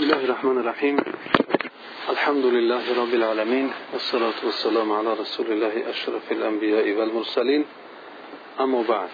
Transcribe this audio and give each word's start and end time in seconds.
بسم 0.00 0.10
الله 0.10 0.24
الرحمن 0.24 0.58
الرحیم 0.58 0.96
الحمد 2.08 2.44
لله 2.44 2.84
رب 3.02 3.14
العالمين 3.14 3.70
والصلاة 3.92 4.38
والسلام 4.44 4.92
على 4.92 5.14
رسول 5.14 5.46
الله 5.52 5.90
أشرف 5.90 6.32
الانبیاء 6.32 6.92
والمرسلین 6.92 7.64
أما 8.60 8.82
بعد. 8.82 9.10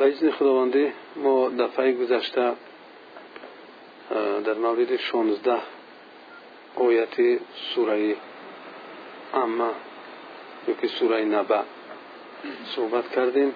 اذن 0.00 0.30
خداوندی 0.30 0.92
ما 1.16 1.48
دفعه 1.48 1.92
گذشته 1.92 2.52
در 4.44 4.54
مورد 4.54 4.96
16 4.96 5.58
آیت 6.76 7.40
سوره 7.74 8.16
اما 9.34 9.70
یا 10.68 10.74
که 10.74 10.86
سوره 10.86 11.24
نبع 11.24 11.62
صحبت 12.76 13.10
کردیم. 13.14 13.54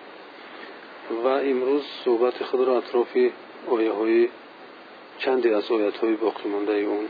و 1.11 1.27
امروز 1.27 1.83
صحبت 2.05 2.45
خود 2.45 2.67
را 2.67 2.77
اطراف 2.77 3.17
آیه 3.71 3.93
های 3.93 4.29
چندی 5.19 5.51
از 5.51 5.71
آیت 5.71 5.97
های 5.97 6.15
باقی 6.15 6.49
مانده 6.49 6.73
اون 6.73 7.09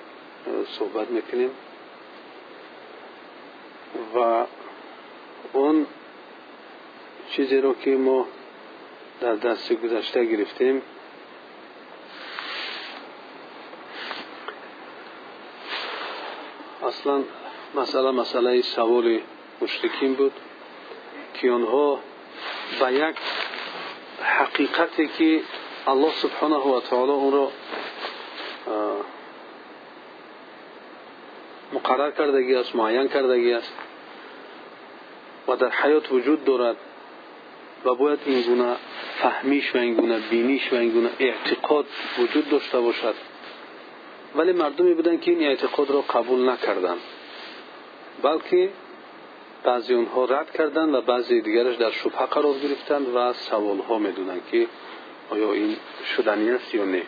صحبت 0.79 1.11
می‌کنیم. 1.11 1.51
و 4.15 4.45
اون 5.53 5.87
چیزی 7.31 7.61
را 7.61 7.75
که 7.75 7.91
ما 7.91 8.27
در 9.21 9.35
دست 9.35 9.73
گذشته 9.73 10.25
گرفتیم 10.25 10.83
اصلا 16.87 17.23
مسئله 17.75 18.11
مسئله 18.11 18.63
سوال 18.63 19.21
مشرکین 19.63 20.17
حقیقتی 24.23 25.09
که 25.19 25.41
الله 25.87 26.13
سبحانه 26.13 26.57
و 26.57 26.81
تعالی 26.81 27.13
اون 27.13 27.33
را 27.33 27.53
مقرر 31.73 32.11
کردگی 32.11 32.55
است 32.55 32.77
معین 32.77 33.09
کردگی 33.09 33.53
است 33.53 33.73
و 35.49 35.57
در 35.57 35.71
حیات 35.71 36.13
وجود 36.13 36.45
دارد 36.45 36.77
و 37.85 37.95
باید 37.95 38.19
این 38.27 38.43
گونه 38.43 38.77
فهمیش 39.19 39.75
و 39.75 39.79
این 39.79 39.95
گونه 39.95 40.19
بینیش 40.31 40.73
و 40.73 40.77
این 40.77 40.91
گونه 40.91 41.11
اعتقاد 41.19 41.87
وجود 42.19 42.51
داشته 42.51 42.81
باشد. 42.81 43.15
ولی 44.35 44.53
مردمی 44.53 44.95
بودن 44.95 45.19
که 45.19 45.31
این 45.31 45.43
اعتقاد 45.43 45.91
را 45.91 46.01
قبول 46.01 46.49
نکردند 46.49 47.01
بلکه 48.23 48.71
بعضی 49.65 49.95
اونها 49.95 50.25
رد 50.25 50.51
کردند 50.51 50.95
و 50.95 51.01
بعضی 51.01 51.41
دیگرش 51.41 51.77
در 51.77 51.91
شبهه 51.91 52.27
قرار 52.27 52.55
گرفتند 52.59 53.15
و 53.15 53.33
سوال 53.33 53.79
ها 53.79 53.99
می‌دونند 53.99 54.43
که 54.51 54.67
آیا 55.31 55.53
این 55.53 55.77
شدنی 56.17 56.51
است 56.51 56.75
یا 56.75 56.85
نه. 56.85 57.03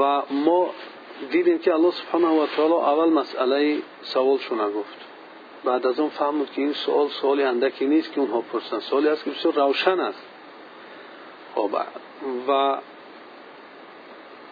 و 0.00 0.22
ما 0.30 0.70
دیدیم 1.30 1.58
که 1.58 1.74
الله 1.74 1.90
سبحانه 1.90 2.28
و 2.28 2.46
تعالی 2.46 2.72
اول 2.72 3.08
مسئله 3.08 3.78
سوال 4.02 4.38
شو 4.38 4.54
نگفت. 4.54 4.96
بعد 5.64 5.86
از 5.86 6.00
اون 6.00 6.08
فهمود 6.08 6.52
که 6.52 6.62
این 6.62 6.72
سوال 6.72 7.08
سوالی 7.08 7.42
اندکی 7.42 7.86
نیست 7.86 8.12
که 8.12 8.20
اونها 8.20 8.40
پرسن. 8.40 8.78
سوالی 8.78 9.08
است 9.08 9.24
که 9.24 9.30
بسیار 9.30 9.54
روشن 9.54 10.00
است. 10.00 10.22
خب 11.54 11.70
و 12.48 12.76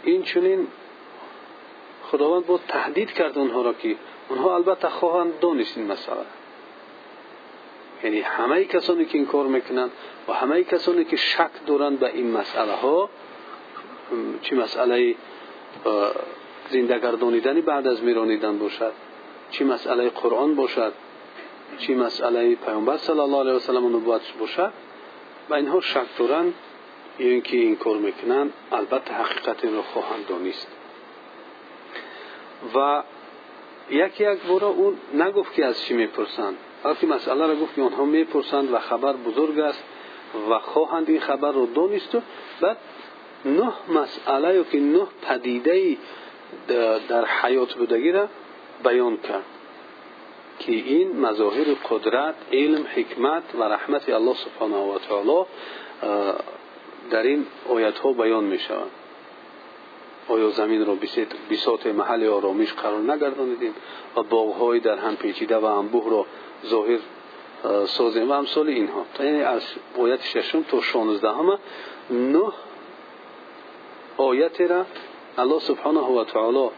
این 0.05 0.23
چنین 0.23 0.67
خداوند 2.03 2.47
با 2.47 2.61
تهدید 2.69 3.12
کرد 3.12 3.39
اونها 3.39 3.62
را 3.62 3.73
که 3.73 3.97
اونها 4.28 4.55
البته 4.55 4.89
خواهند 4.89 5.41
دانست 5.41 5.78
این 5.78 5.86
مسئله. 5.86 6.25
یعنی 8.05 8.20
همه 8.20 8.64
کسانی 8.64 9.05
که 9.05 9.19
این 9.19 9.27
کار 9.27 9.47
می‌کنند 9.47 9.91
و 10.28 10.33
همه 10.33 10.64
کسانی 10.64 11.05
که 11.05 11.17
شک 11.17 11.50
دارند 11.67 11.98
به 11.98 12.14
این 12.14 12.30
مسئله 12.30 12.72
ها 12.72 13.11
چی 14.42 14.55
مسئله 14.55 15.14
زنده 16.70 16.98
گردانیدنی 16.98 17.61
بعد 17.61 17.86
از 17.86 18.02
میرانیدن 18.02 18.58
باشد؟ 18.58 18.92
چی 19.51 19.64
مسئله 19.64 20.08
قرآن 20.08 20.55
باشد؟ 20.55 20.92
چی 21.79 21.95
مسئله 21.95 22.55
پیامبر 22.55 22.96
صلی 22.96 23.20
الله 23.20 23.41
علیه 23.41 23.52
و 23.52 23.58
سلم 23.58 23.96
نبوت 23.96 24.33
باشد؟ 24.39 24.73
و 25.51 25.55
اینها 25.55 25.80
شک 25.80 26.18
دارند 26.18 26.55
یا 27.18 27.27
اینکه 27.27 27.56
این 27.56 27.77
کار 27.77 27.96
می‌کنند 27.96 28.52
البته 28.73 29.14
حقیقت 29.14 29.64
این 29.64 29.74
را 29.74 29.83
خواهند 29.83 30.27
دانست 30.27 30.68
و 32.74 33.02
یکی 33.90 34.33
یک 34.33 34.39
بارا 34.48 34.68
اون 34.68 34.96
نگفت 35.14 35.55
که 35.55 35.64
از 35.64 35.83
چی 35.83 35.95
می‌پرسند. 35.95 36.56
بلکه 36.83 37.06
مسئله 37.06 37.46
را 37.46 37.56
گفت 37.56 37.74
که 37.74 37.83
آنها 37.83 38.05
می‌پرسند 38.05 38.72
و 38.72 38.78
خبر 38.78 39.12
بزرگ 39.12 39.58
است 39.58 39.84
و 40.50 40.58
خواهند 40.58 41.11
این 41.11 41.20
خبر 41.20 41.52
را 41.52 41.67
دانست. 41.74 42.14
و 42.14 42.20
بعد 42.61 42.77
نه 43.44 43.73
مسئله 43.89 44.55
یا 44.55 44.64
که 44.64 44.80
نه 44.80 45.06
پدیده 45.23 45.96
در 47.08 47.24
حیات 47.24 47.74
بودگی 47.74 48.12
را 48.12 48.28
بیان 48.84 49.17
کرد 49.17 49.44
که 50.58 50.73
این 50.73 51.20
مظاهر 51.20 51.64
قدرت 51.90 52.34
علم 52.52 52.86
حکمت 52.94 53.42
و 53.58 53.62
رحمت 53.62 54.08
الله 54.08 54.34
سبحانه 54.34 54.77
و 54.77 54.98
تعالی 54.98 55.44
در 57.11 57.23
این 57.23 57.46
آیت 57.68 57.98
ها 57.98 58.12
بیان 58.12 58.44
می 58.44 58.58
شوند 58.58 58.90
آیا 60.29 60.51
زمین 60.51 60.86
را 60.86 60.96
بساط 61.51 61.86
محل 61.86 62.27
آرامش 62.27 62.73
قرار 62.73 63.01
نگردانیدیم 63.01 63.74
و 64.17 64.23
باغهای 64.23 64.80
در 64.80 64.98
هم 64.98 65.17
پیچیده 65.17 65.57
و 65.57 65.64
انبوه 65.64 66.11
را 66.11 66.27
ظاهر 66.67 66.98
سازیم 67.86 68.30
و 68.30 68.33
امثال 68.33 68.68
اینها؟ 68.68 69.07
یعنی 69.20 69.42
از 69.42 69.62
آیت 69.98 70.23
ششم 70.23 70.62
تا 70.62 70.80
شانزده 70.80 71.33
همه 71.33 71.58
نه 72.11 72.52
آیت 74.17 74.61
را 74.61 74.86
الله 75.39 75.58
سبحانه 75.58 76.01
و 76.01 76.24
تعالی 76.24 76.70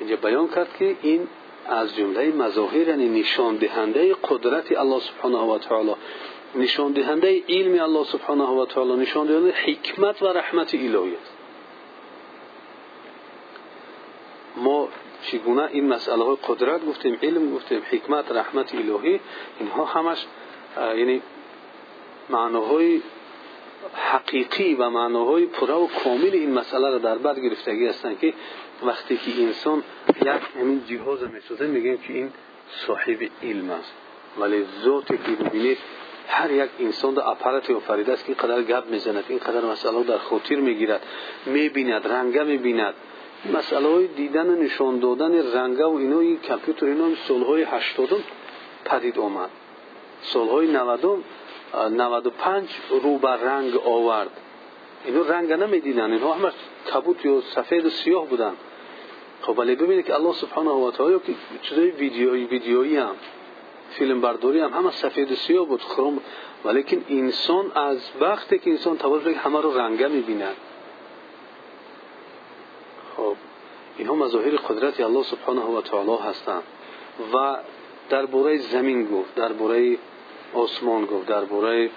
اینجا 0.00 0.16
بیان 0.16 0.48
کرد 0.48 0.76
که 0.78 0.96
این 1.02 1.28
از 1.66 1.96
جمله 1.96 2.32
مظاهر 2.32 2.88
یعنی 2.88 3.20
نشان 3.20 3.56
دهنده 3.56 4.14
قدرت 4.14 4.78
الله 4.78 5.00
سبحانه 5.00 5.38
و 5.38 5.58
تعالی. 5.58 5.94
نشان 6.54 6.92
دهنده 6.92 7.42
علم 7.48 7.82
الله 7.82 8.04
سبحانه 8.04 8.44
و 8.44 8.66
تعالی 8.66 8.96
نشان 8.96 9.26
دهنده 9.26 9.50
حکمت 9.50 10.22
و 10.22 10.26
رحمت 10.26 10.74
الهی 10.74 11.14
است 11.14 11.33
ما 14.56 14.88
چگونه 15.22 15.68
این 15.72 15.88
مسئله 15.88 16.24
های 16.24 16.36
قدرت 16.48 16.86
گفتیم 16.86 17.18
علم 17.22 17.54
گفتیم 17.54 17.82
حکمت 17.90 18.32
رحمت 18.32 18.74
الهی 18.74 19.20
اینها 19.60 19.84
همش 19.84 20.26
یعنی 20.76 21.22
معناهای 22.30 23.02
حقیقی 23.94 24.74
و 24.74 24.90
معناهای 24.90 25.46
پره 25.46 25.74
و 25.74 25.86
کامل 25.86 26.30
این 26.32 26.52
مسئله 26.52 26.90
را 26.90 26.98
در 26.98 27.18
بر 27.18 27.40
گرفتگی 27.40 27.86
هستند 27.86 28.18
که 28.18 28.34
وقتی 28.82 29.16
که 29.16 29.42
انسان 29.42 29.82
یک 30.22 30.28
همین 30.60 30.84
جهاز 30.86 31.22
می‌سازه 31.22 31.66
میگیم 31.66 31.98
که 31.98 32.12
این 32.12 32.32
صاحب 32.86 33.28
علم 33.42 33.70
است. 33.70 33.92
ولی 34.38 34.64
ذاتی 34.84 35.18
که 35.18 35.44
ببینید 35.44 35.78
هر 36.28 36.50
یک 36.50 36.70
انسان 36.80 37.14
در 37.14 37.28
اپارات 37.28 37.70
آفریده 37.70 38.12
است 38.12 38.24
که 38.24 38.34
قدر 38.34 38.62
گپ 38.62 38.86
می‌زند 38.90 39.24
این 39.28 39.38
قدر 39.38 39.60
مسئله 39.60 40.02
در 40.02 40.18
خاطر 40.18 40.56
می‌گیرد 40.56 41.06
می‌بیند 41.46 42.08
رنگه 42.08 42.42
می‌بیند. 42.42 42.94
و 43.52 43.62
نشان 44.54 44.98
دادن 44.98 45.52
رنگه 45.52 45.84
و 45.84 45.94
اینا 45.94 46.20
این 46.20 46.38
کامپیوتر 46.48 46.86
اینا 46.86 47.14
سالهای 47.28 47.62
هشتادم 47.62 48.22
پدید 48.84 49.18
آمد. 49.18 49.50
نودم 50.66 51.24
نود 51.90 52.26
و 52.26 52.30
پنج 52.30 52.68
رو 53.02 53.18
بر 53.18 53.36
رنگ 53.36 53.76
آورد. 53.76 54.30
اینو 55.04 55.24
رنگ 55.24 55.52
نمی‌دیدن. 55.52 56.12
اینها 56.12 56.32
همه 56.32 56.50
کبوت 56.92 57.44
سفید 57.54 57.86
و 57.86 57.90
سیاه 57.90 58.26
بودن. 58.26 58.52
خب 59.42 59.58
ولی 59.58 59.76
ببینید 59.76 60.06
که 60.06 60.14
الله 60.14 60.32
سبحانه 60.32 60.70
و 60.70 60.90
تعالی 60.90 61.20
که 61.26 61.34
چیزای 61.62 61.90
ویدیویی 61.90 62.44
ویدیویی 62.44 62.96
هم 62.96 63.14
فیلم 63.90 64.20
برداری 64.20 64.60
هم 64.60 64.72
همه 64.72 64.90
سفید 64.90 65.32
و 65.32 65.34
سیاه 65.34 65.66
بود 65.66 65.82
خرم. 65.82 66.20
ولیکن 66.64 67.04
انسان 67.08 67.72
از 67.74 67.98
وقتی 68.20 68.58
که 68.58 68.70
انسان 68.70 68.98
توجه 68.98 69.32
همه 69.32 69.60
رو 69.60 69.78
رنگه 69.78 70.08
می‌بیند 70.08 70.56
خب 73.16 73.36
اینها 73.98 74.14
مظاهر 74.14 74.56
قدرت 74.56 75.00
الله 75.00 75.22
سبحانه 75.22 75.60
و 75.60 75.80
تعالی 75.80 76.16
هستند. 76.28 76.62
و 77.34 77.56
درباره 78.10 78.58
زمین 78.58 79.06
گفت 79.06 79.34
درباره 79.34 79.96
آسمان 80.54 81.04
گفت 81.06 81.26
درباره 81.26 81.90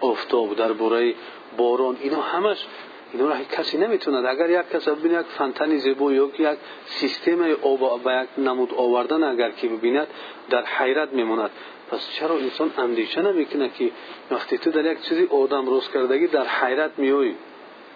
آفتاب 0.00 0.56
درباره 0.56 1.14
باران 1.56 1.96
اینا 2.00 2.20
همش 2.20 2.66
اینا 3.12 3.28
را 3.28 3.34
کسی 3.52 3.78
نمی‌توند 3.78 4.26
اگر 4.26 4.50
یک 4.50 4.70
کس 4.70 4.88
ببیند 4.88 5.20
یک 5.20 5.26
فنتن 5.26 5.76
زیبا 5.76 6.12
یا 6.12 6.30
یک 6.38 6.58
سیستم 6.86 7.42
آب 7.62 8.02
به 8.02 8.12
یک 8.22 8.46
نمود 8.46 8.74
آوردن 8.76 9.24
اگر 9.24 9.50
که 9.50 9.68
ببیند 9.68 10.06
در 10.50 10.64
حیرت 10.64 11.12
میماند. 11.12 11.50
پس 11.90 12.10
چرا 12.10 12.38
انسان 12.38 12.70
اندیشه 12.78 13.22
نمی‌کنه 13.22 13.68
که 13.68 13.90
وقتی 14.30 14.58
تو 14.58 14.70
در 14.70 14.92
یک 14.92 15.00
چیزی 15.00 15.26
آدم 15.26 15.66
روز 15.66 15.90
کردگی 15.90 16.26
در 16.26 16.46
حیرت 16.46 16.90
میایی 16.96 17.36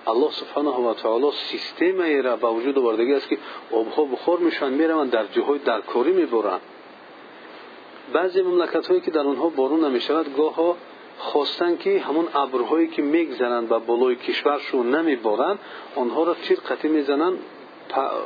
الله 0.06 0.31
سبحانه 0.31 0.71
و 0.71 0.95
تعالی 0.95 1.31
سیستم 1.33 2.23
را 2.23 2.37
به 2.37 2.49
وجود 2.49 2.79
آوردگی 2.79 3.15
است 3.15 3.29
که 3.29 3.39
آبها 3.73 4.05
بخار 4.05 4.39
میشن 4.39 4.73
می‌روند 4.73 5.11
در 5.11 5.27
جاهای 5.27 5.59
درکاری 5.59 6.12
می‌برند. 6.12 6.61
بعضی 8.12 8.43
مملکت 8.43 8.87
هایی 8.87 9.00
که 9.00 9.11
در 9.11 9.21
اونها 9.21 9.49
بارون 9.49 9.85
نمی‌شود 9.85 10.37
گاه 10.37 10.55
ها 10.55 10.77
خواستن 11.19 11.77
که 11.77 12.00
همون 12.00 12.29
ابرهایی 12.35 12.89
که 12.89 13.03
میگذرند 13.03 13.73
و 13.73 13.79
بالای 13.79 14.17
کشورشون 14.17 14.95
نمیبارند 14.95 15.59
آنها 15.97 16.25
را 16.25 16.35
تیر 16.35 16.61
قطعی 16.61 16.91
می‌زنند 16.91 17.39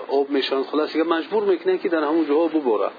آب 0.09 0.31
می‌شوند. 0.31 0.65
خلاص 0.65 0.97
مجبور 0.97 1.43
می‌کنن 1.43 1.79
که 1.79 1.89
در 1.89 2.05
همون 2.05 2.27
جاها 2.27 2.49
بباره 2.49 2.91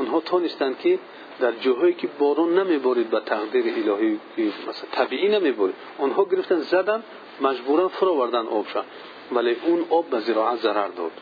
آنها 0.00 0.20
تانستند 0.20 0.78
که 0.78 0.98
در 1.40 1.52
جاهایی 1.52 1.94
که 1.94 2.08
بارون 2.18 2.58
نمیبارید 2.58 3.10
به 3.10 3.20
تقدیر 3.20 3.64
الهی 3.64 4.20
مثلا 4.38 4.88
طبیعی 4.92 5.28
نمیبارید 5.28 5.74
آنها 5.98 6.24
گرفتن 6.24 6.58
زدن 6.58 7.02
مجبورا 7.40 7.88
فرو 7.88 8.10
آوردن 8.10 8.46
آب 8.46 8.66
شد 8.66 8.84
ولی 9.32 9.56
اون 9.66 9.84
آب 9.90 10.06
به 10.06 10.20
زراعت 10.20 10.58
ضرر 10.58 10.88
داد. 10.88 11.12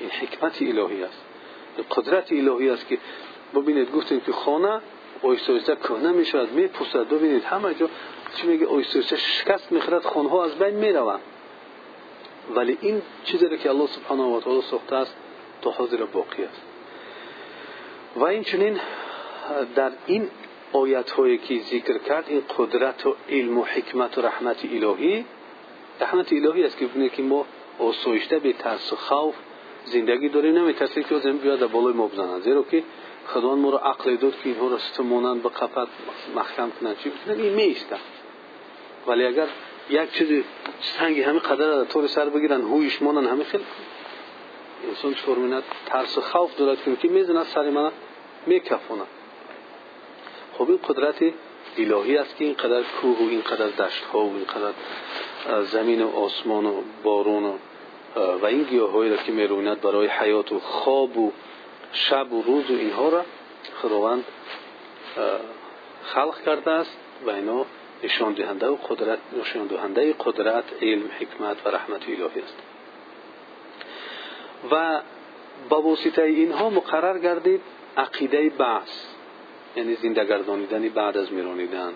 این 0.00 0.10
حکمت 0.10 0.62
الهی 0.62 1.02
است. 1.02 1.22
قدرت 1.90 2.32
الهی 2.32 2.70
است 2.70 2.88
که 2.88 2.98
ببینید 3.54 3.92
گفتیم 3.92 4.20
که 4.20 4.32
خانه 4.32 4.80
آیسته 5.22 5.52
آیسته 5.52 5.76
کنه 5.76 6.12
می 6.12 6.24
شود 6.24 6.52
می 6.52 6.66
پوسد 6.66 7.08
ببینید 7.08 7.44
همه 7.44 7.74
جا 7.74 7.88
چی 8.34 8.46
میگه؟ 8.46 8.66
آیسته 8.66 8.98
آیسته 8.98 9.16
شکست 9.16 9.72
می‌خورد 9.72 10.02
خانه 10.02 10.40
از 10.40 10.58
بین 10.58 10.74
می‌روند. 10.74 11.20
ولی 12.54 12.78
این 12.80 13.02
چیزی 13.24 13.58
که 13.58 13.70
الله 13.70 13.86
سبحانه 13.86 14.22
و 14.22 14.40
تعالی 14.40 14.62
ساخته 14.62 14.96
است 14.96 15.16
تا 15.62 15.70
حاضر 15.70 16.04
باقی 16.04 16.44
است. 16.44 16.62
و 18.16 18.24
اینچنین 18.24 18.80
در 19.74 19.92
این 20.06 20.28
آیت 20.72 21.10
هایی 21.10 21.38
که 21.38 21.58
ذکر 21.58 21.98
کرد 21.98 22.24
این 22.28 22.42
قدرت 22.58 23.06
و 23.06 23.16
علم 23.28 23.58
و 23.58 23.64
حکمت 23.64 24.18
و 24.18 24.22
رحمت 24.22 24.64
الهی 24.64 25.24
رحمت 26.00 26.32
الهی 26.32 26.64
است 26.64 26.78
که 26.78 26.86
ببینید 26.86 27.12
که 27.12 27.22
ما 27.22 27.46
آسایشته 27.78 28.38
به 28.38 28.52
ترس 28.52 28.92
و 28.92 28.96
خوف 28.96 29.34
زندگی 29.84 30.28
داریم 30.28 30.58
نمیترسیم 30.58 31.02
که 31.02 31.18
زمین 31.18 31.38
بیاد 31.38 31.70
بالای 31.70 31.92
ما 31.92 32.06
بزنن 32.06 32.40
زیرا 32.40 32.62
که 32.62 32.82
خداوند 33.26 33.58
ما 33.58 33.70
را 33.70 33.78
عقل 33.78 34.16
داد 34.16 34.32
که 34.32 34.48
اینها 34.48 34.68
را 34.68 34.78
ستمونند 34.78 35.42
به 35.42 35.48
قفت 35.48 35.88
محکم 36.34 36.70
کنند 36.80 36.98
چی؟ 36.98 37.10
بکنند 37.10 37.40
این 37.40 37.54
میسته 37.54 37.96
ولی 39.06 39.24
اگر 39.24 39.46
یک 39.90 40.12
چیز 40.12 40.44
سنگی 40.80 41.22
همه 41.22 41.38
قدر 41.38 41.84
طور 41.84 42.06
سر 42.06 42.28
بگیرن 42.28 42.60
هویش 42.60 43.02
مانن 43.02 43.26
همه 43.26 43.44
خیلی 43.44 43.64
سر 47.44 47.70
من 47.70 47.92
میکفونه. 48.46 49.02
خب 50.58 50.68
این 50.68 50.80
قدرت 50.88 51.32
الهی 51.78 52.16
است 52.16 52.36
که 52.36 52.44
اینقدر 52.44 52.82
کوه 52.82 53.18
و 53.18 53.28
اینقدر 53.30 53.66
دشت 53.66 54.04
ها 54.04 54.20
و 54.20 54.34
اینقدر 54.34 54.74
زمین 55.62 56.02
و 56.02 56.16
آسمان 56.16 56.66
و 56.66 56.82
بارون 57.02 57.44
و 57.44 57.52
و 58.42 58.46
این 58.46 58.62
گیاه 58.62 59.08
را 59.08 59.16
که 59.16 59.32
میرویند 59.32 59.80
برای 59.80 60.06
حیات 60.06 60.52
و 60.52 60.60
خواب 60.60 61.18
و 61.18 61.32
شب 61.92 62.32
و 62.32 62.42
روز 62.42 62.70
و 62.70 62.74
اینها 62.74 63.08
را 63.08 63.24
خداوند 63.82 64.24
خلق 66.04 66.42
کرده 66.44 66.70
است 66.70 66.96
و 67.26 67.30
اینا 67.30 67.66
نشان 68.02 68.32
دهنده 68.32 68.66
و 68.66 68.76
قدرت 68.76 69.18
نشان 69.40 69.66
دهنده 69.66 70.14
قدرت 70.20 70.64
علم 70.82 71.10
حکمت 71.20 71.66
و 71.66 71.68
رحمت 71.68 72.02
الهی 72.02 72.40
است. 72.40 72.69
و 74.70 75.00
با 75.68 75.82
واسطه 75.82 76.22
اینها 76.22 76.70
مقرر 76.70 77.18
گردید 77.18 77.60
عقیده 77.96 78.48
بعث 78.48 79.04
یعنی 79.76 79.94
زنده 79.94 80.24
گردانیدن 80.24 80.88
بعد 80.88 81.16
از 81.16 81.32
میرانیدن 81.32 81.92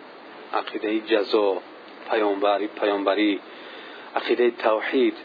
عقیده 0.52 1.00
جزا 1.00 1.56
پیامبری 2.10 2.66
پیامبری 2.66 3.40
عقیده 4.16 4.50
توحید. 4.50 5.16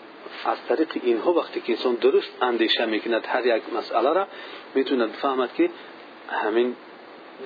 از 0.46 0.58
طریق 0.70 0.88
اینها 1.04 1.34
وقتی 1.34 1.62
که 1.62 1.74
انسان 1.74 1.96
درست 1.96 2.30
اندیشه 2.42 2.86
می‌کند 2.86 3.26
هر 3.28 3.46
یک 3.46 3.64
مسئله 3.78 4.14
را 4.14 4.28
می‌توند 4.76 5.12
فهمد 5.12 5.54
که 5.54 5.70
همین 6.30 6.76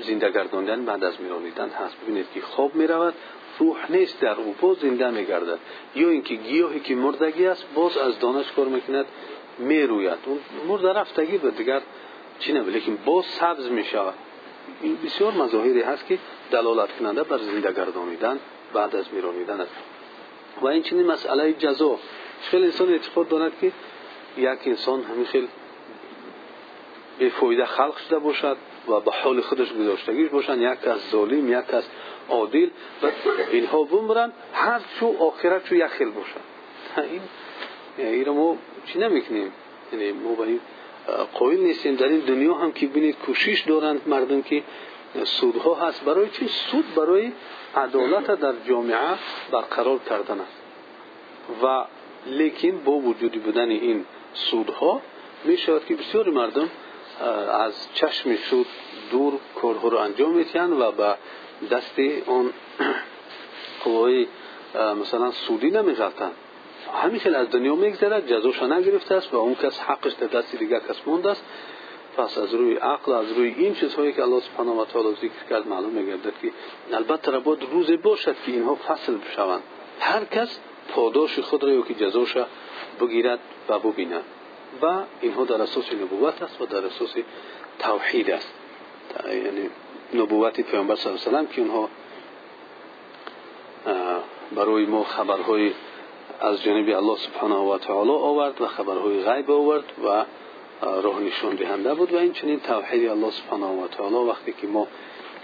زنده 0.01 0.31
گرداندن 0.31 0.85
بعد 0.85 1.03
از 1.03 1.21
میرانیدن 1.21 1.69
هست. 1.69 1.95
ببینید 2.01 2.25
که 2.33 2.41
خواب 2.41 2.75
می‌رود 2.75 3.13
روح 3.59 3.91
نیست 3.91 4.21
در 4.21 4.35
او 4.35 4.55
باز 4.61 4.77
زنده 4.77 5.09
میگردد. 5.09 5.59
یا 5.95 6.09
اینکه 6.09 6.35
گیاهی 6.35 6.79
که 6.79 6.95
مردگی 6.95 7.47
است 7.47 7.65
باز 7.75 7.97
از 7.97 8.19
دانش 8.19 8.51
کار 8.51 8.65
می‌کند 8.65 9.05
می‌روید. 9.57 10.17
اون 10.25 10.39
مرده 10.67 10.93
رفتگی 10.93 11.37
به 11.37 11.51
دیگر 11.51 11.81
چی 12.39 12.53
نمی 12.53 12.71
لیکن 12.71 12.97
باز 13.05 13.25
سبز 13.25 13.71
می‌شود. 13.71 14.13
این 14.81 14.97
بسیار 15.05 15.33
مظاهری 15.33 15.81
هست 15.81 16.07
که 16.07 16.19
دلالت 16.51 16.97
کننده 16.99 17.23
بر 17.23 17.37
زنده 17.37 17.73
گردانیدن 17.73 18.39
بعد 18.73 18.95
از 18.95 19.05
میرانیدن 19.13 19.61
است. 19.61 19.75
و 20.61 20.67
این 20.67 20.83
چنین 20.83 21.05
مسئله 21.05 21.53
جزا. 21.53 21.99
خیلی 22.41 22.65
انسان 22.65 22.89
اعتقاد 22.89 23.27
دارد 23.27 23.51
که 23.61 23.71
یک 24.37 24.59
انسان 24.65 25.03
همین 25.03 25.25
خیلی 25.25 25.47
بفایده 27.19 27.65
خلق 27.65 27.97
شده 27.97 28.19
باشد 28.19 28.57
و 28.87 28.99
به 28.99 29.11
حال 29.11 29.41
خودش 29.41 29.73
گذاشتگیش 29.73 30.29
باشند 30.29 30.61
یک 30.61 30.87
از 30.87 30.99
ظالم 31.11 31.59
یک 31.59 31.73
از 31.73 31.83
عادل. 32.29 32.69
و 33.03 33.07
اینها 33.51 33.83
بمرن 33.83 34.31
هر 34.53 34.81
چو 34.99 35.15
آخرت 35.19 35.65
چو 35.65 35.75
یک 35.75 35.85
خیل 35.85 36.09
باشد. 36.09 36.41
این 36.97 37.21
این 37.97 38.29
ما 38.29 38.57
چی 38.85 38.99
نمی‌کنیم؟ 38.99 39.51
یعنی 39.93 40.11
ما 40.11 40.35
به 40.35 40.41
این 40.41 40.59
قائل 41.33 41.59
نیستیم. 41.59 41.95
در 41.95 42.07
این 42.07 42.19
دنیا 42.19 42.53
هم 42.53 42.71
که 42.71 42.87
بینید 42.87 43.15
کوشش 43.15 43.61
دارند 43.61 44.01
مردم 44.07 44.41
که 44.41 44.63
سودها 45.23 45.75
هست. 45.75 46.03
برای 46.03 46.29
چی؟ 46.29 46.47
سود 46.47 46.95
برای 46.95 47.31
عدالت 47.75 48.27
در 48.27 48.53
جامعه 48.67 48.97
برقرار 49.51 49.99
کردن. 50.09 50.39
است 50.39 50.63
و 51.63 51.85
لیکن 52.25 52.83
با 52.85 52.91
وجودی 52.91 53.39
بودن 53.39 53.69
این 53.69 54.05
سودها 54.33 55.01
می 55.43 55.57
شود 55.57 55.85
که 55.85 55.95
بسیاری 55.95 56.31
مردم 56.31 56.69
از 57.51 57.87
چشم 57.93 58.35
سود 58.35 58.67
دور 59.11 59.33
کارها 59.61 59.87
رو 59.87 59.97
انجام 59.97 60.33
میتین 60.33 60.73
و 60.73 60.91
به 60.91 61.15
دست 61.71 61.99
اون 62.25 62.53
قوای 63.83 64.27
مثلا 65.01 65.31
سودی 65.31 65.71
نمیغلطن 65.71 66.31
همین 66.93 67.35
از 67.35 67.49
دنیا 67.49 67.75
میگذرد 67.75 68.27
جزاش 68.27 68.63
نگرفته 68.63 69.15
است 69.15 69.33
و 69.33 69.37
اون 69.37 69.55
کس 69.55 69.79
حقش 69.79 70.13
در 70.13 70.27
دست 70.27 70.55
دیگر 70.55 70.79
کس 70.79 70.95
مونده 71.05 71.31
است. 71.31 71.43
پس 72.17 72.37
از 72.37 72.53
روی 72.53 72.75
عقل 72.75 73.13
از 73.13 73.31
روی 73.31 73.55
این 73.57 73.75
چیزهایی 73.75 74.13
که 74.13 74.21
الله 74.21 74.41
سبحانه 74.41 74.71
و 74.71 74.85
تعالی 74.85 75.15
ذکر 75.15 75.49
کرد 75.49 75.67
معلوم 75.67 75.89
میگردد 75.89 76.33
که 76.41 76.51
البته 76.91 77.31
را 77.31 77.39
باید 77.39 77.63
روزی 77.71 77.97
باشد 77.97 78.35
که 78.45 78.51
اینها 78.51 78.75
فصل 78.75 79.15
بشوند 79.15 79.63
هر 79.99 80.25
کس 80.25 80.59
پاداش 80.89 81.39
خود 81.39 81.63
را 81.63 81.81
که 81.81 81.93
جزاش 81.93 82.37
بگیرد 82.99 83.39
و 83.69 83.79
ببیند. 83.79 84.23
و 84.81 85.03
اینها 85.21 85.45
در 85.45 85.61
اساس 85.61 85.93
نبوت 85.93 86.41
است 86.41 86.61
و 86.61 86.65
در 86.65 86.85
اساس 86.85 87.13
توحید 87.79 88.31
است. 88.31 88.53
یعنی 89.27 89.69
نبوت 90.13 90.61
پیامبر 90.61 90.95
صلی 90.95 91.11
الله 91.11 91.37
علیه 91.37 91.49
و 91.49 91.53
که 91.53 91.61
اونها 91.61 91.89
برای 94.55 94.85
ما 94.85 95.03
خبرهای 95.03 95.71
از 96.41 96.63
جانب 96.63 96.89
الله 96.89 97.17
سبحانه 97.17 97.55
و 97.55 97.77
تعالی 97.77 98.11
آورد 98.11 98.61
و 98.61 98.67
خبرهای 98.67 99.23
غیب 99.23 99.51
آورد 99.51 99.83
و 100.05 100.25
راه 101.01 101.19
نشان 101.19 101.55
دهنده 101.55 101.93
بود 101.93 102.13
و 102.13 102.17
این 102.17 102.33
چنین 102.33 102.59
توحید 102.59 103.09
الله 103.09 103.31
سبحانه 103.31 103.65
و 103.65 103.87
تعالی 103.87 104.15
وقتی 104.15 104.53
که 104.61 104.67
ما 104.67 104.87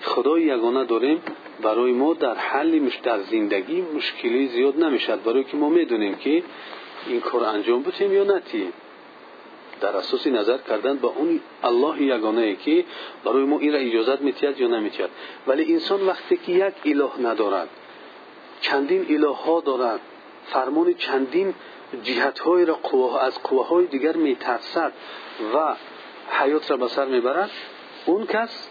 خدای 0.03 0.41
یگانه 0.41 0.85
داریم 0.85 1.21
برای 1.61 1.91
ما 1.91 2.13
در 2.13 2.35
حل 2.35 2.89
در 3.03 3.19
زندگی 3.19 3.81
مشکلی 3.81 4.47
زیاد 4.47 4.83
نمی‌شد 4.83 5.23
برای 5.23 5.43
که 5.43 5.57
ما 5.57 5.69
می‌دونیم 5.69 6.15
که 6.15 6.43
این 7.07 7.21
کار 7.21 7.43
انجام 7.43 7.83
بتیم 7.83 8.13
یا 8.13 8.23
نتیم 8.23 8.73
در 9.81 9.97
اساس 9.97 10.27
نظر 10.27 10.57
کردن 10.57 10.97
با 10.97 11.13
اون 11.17 11.39
الله 11.63 12.01
یگانه 12.01 12.41
ای 12.41 12.55
که 12.55 12.85
برای 13.23 13.43
ما 13.43 13.59
این 13.59 13.73
را 13.73 13.79
اجازت 13.79 14.21
میتید 14.21 14.59
یا 14.59 14.67
نمیتید 14.67 15.09
ولی 15.47 15.73
انسان 15.73 16.07
وقتی 16.07 16.37
که 16.37 16.51
یک 16.51 16.73
اله 16.85 17.09
ندارد 17.21 17.69
چندین 18.61 19.05
اله 19.09 19.35
ها 19.35 19.61
دارد 19.61 19.99
فرمان 20.53 20.93
چندین 20.93 21.53
جهت 22.03 22.39
های 22.39 22.65
را 22.65 22.73
قوه 22.73 23.23
از 23.23 23.43
قوه 23.43 23.67
های 23.67 23.85
دیگر 23.85 24.15
میترسد 24.15 24.93
و 25.55 25.75
حیات 26.29 26.71
را 26.71 26.77
به 26.77 27.05
می‌برد. 27.05 27.49
اون 28.05 28.25
کس 28.25 28.67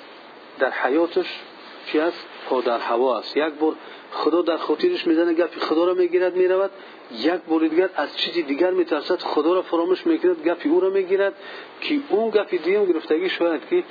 در 0.58 0.70
حیاتش 0.70 1.40
چی 1.87 1.99
است؟ 1.99 2.26
پا 2.49 2.61
در 2.61 2.78
هوا 2.78 3.18
است. 3.18 3.37
یک 3.37 3.54
بار 3.54 3.75
خدا 4.12 4.42
در 4.42 4.56
خاطرش 4.56 5.06
می‌زنه 5.06 5.35
گپی 5.35 5.61
خدا 5.61 5.85
را 5.85 5.94
می‌گیرد 5.94 6.37
می‌رود. 6.37 6.70
یک 7.12 7.32
بار 7.32 7.61
دیگر 7.61 7.90
از 7.97 8.16
چیزی 8.16 8.42
دیگر 8.42 8.70
میترسد 8.70 9.20
خدا 9.20 9.54
را 9.54 9.62
فراموش 9.62 10.06
می‌کند 10.06 10.49
گپی 10.49 10.68
او 10.68 10.80
را 10.80 10.90
می‌گیرد 10.90 11.35
که 11.80 12.00
اون 12.08 12.30
گپی 12.30 12.58
دیگه 12.58 12.87
گرفتگی 12.87 13.28
شاید 13.28 13.68
که 13.70 13.85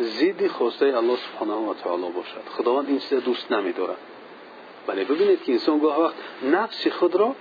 ضد 0.00 0.46
خواسته 0.46 0.86
الله 0.86 1.16
سبحانه 1.16 1.70
و 1.70 1.74
تعالی 1.74 2.10
باشد. 2.10 2.42
خداوند 2.56 2.88
این 2.88 2.98
چیز 2.98 3.18
دوست 3.18 3.52
نمیدارد. 3.52 3.96
ولی 4.88 5.04
ببینید 5.04 5.42
که 5.42 5.52
انسان 5.52 5.78
گاه 5.78 6.00
وقت 6.00 6.14
نفس 6.42 6.88
خود 6.88 7.14
را 7.14 7.34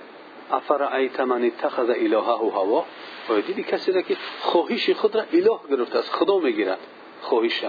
افرأیت 0.51 1.19
من 1.19 1.43
اتخذ 1.43 1.89
الهه 1.89 2.51
هوا. 2.53 2.85
و 3.29 3.41
دیدی 3.41 3.63
کسی 3.63 3.91
را 3.91 4.01
که 4.01 4.17
خواهش 4.41 4.89
خود 4.89 5.15
را 5.15 5.23
اله 5.33 5.59
گرفته 5.69 5.99
است؟ 5.99 6.11
خدا 6.11 6.39
می‌گیرد 6.39 6.79
خواهش 7.21 7.63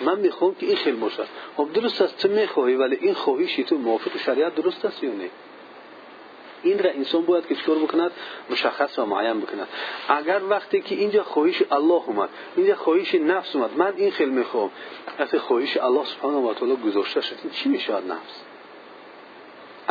من 0.00 0.20
می‌خوام 0.20 0.54
که 0.54 0.66
این 0.66 0.76
خیلی 0.76 0.96
باشد 0.96 1.26
خب 1.56 1.72
درست 1.72 2.02
است 2.02 2.18
تو 2.18 2.28
می‌خواهی 2.28 2.74
ولی 2.74 2.98
این 3.00 3.14
خواهشی 3.14 3.64
تو 3.64 3.78
موافق 3.78 4.16
شریعت 4.16 4.54
درست 4.54 4.84
است 4.84 5.02
یا 5.02 5.10
نه؟ 5.10 5.30
این 6.62 6.78
را 6.78 6.90
انسان 6.90 7.22
باید 7.22 7.46
که 7.46 7.54
چکار 7.54 7.78
بکند 7.78 8.10
مشخص 8.50 8.98
و 8.98 9.06
معین 9.06 9.40
بکند. 9.40 9.68
اگر 10.08 10.40
وقتی 10.50 10.80
که 10.80 10.94
اینجا 10.94 11.22
خواهش 11.22 11.62
الله 11.70 12.02
اومد 12.06 12.28
اینجا 12.56 12.74
خواهش 12.74 13.14
نفس 13.14 13.56
اومد 13.56 13.70
من 13.76 13.92
این 13.96 14.10
خیلی 14.10 14.30
می‌خوام. 14.30 14.70
وقتی 15.18 15.38
خواهش 15.38 15.76
الله 15.76 16.04
سبحانه 16.04 16.38
و 16.38 16.54
تعالی 16.54 16.76
گذاشته 16.76 17.20
شد 17.20 17.36
چی 17.52 17.68
میشه 17.68 17.92
نفس؟ 17.92 18.49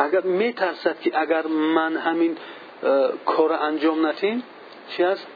اگر 0.00 0.20
میترسد 0.20 1.00
که 1.00 1.20
اگر 1.20 1.46
من 1.46 1.96
همین 1.96 2.36
کار 3.26 3.52
انجام 3.52 4.06
نتیم 4.06 4.42
چی 4.88 5.02
است 5.02 5.26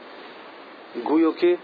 گویا 1.05 1.33
که 1.33 1.59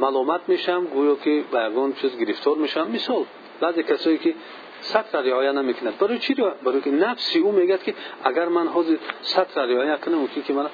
ملامت 0.00 0.40
میشم 0.48 0.84
گویا 0.84 1.16
که 1.16 1.44
به 1.52 1.58
یگان 1.70 1.92
چیز 1.92 2.18
گرفتار 2.18 2.56
میشم. 2.56 2.90
مثال 2.90 3.24
بعضی 3.60 3.82
کسایی 3.82 4.18
که 4.18 4.34
سطر 4.80 5.20
رعایت 5.20 5.54
نمی‌کند 5.54 5.98
برای 5.98 6.18
چی 6.18 6.34
برای 6.34 6.80
که 6.80 6.90
نفسی 6.90 7.38
او 7.38 7.52
میگد 7.52 7.82
که 7.82 7.94
اگر 8.24 8.48
من 8.48 8.68
حاضر 8.68 8.96
سطر 9.20 9.66
رعایت 9.66 10.00
کنم 10.00 10.14
ممکن 10.14 10.42
که 10.42 10.52
من 10.52 10.66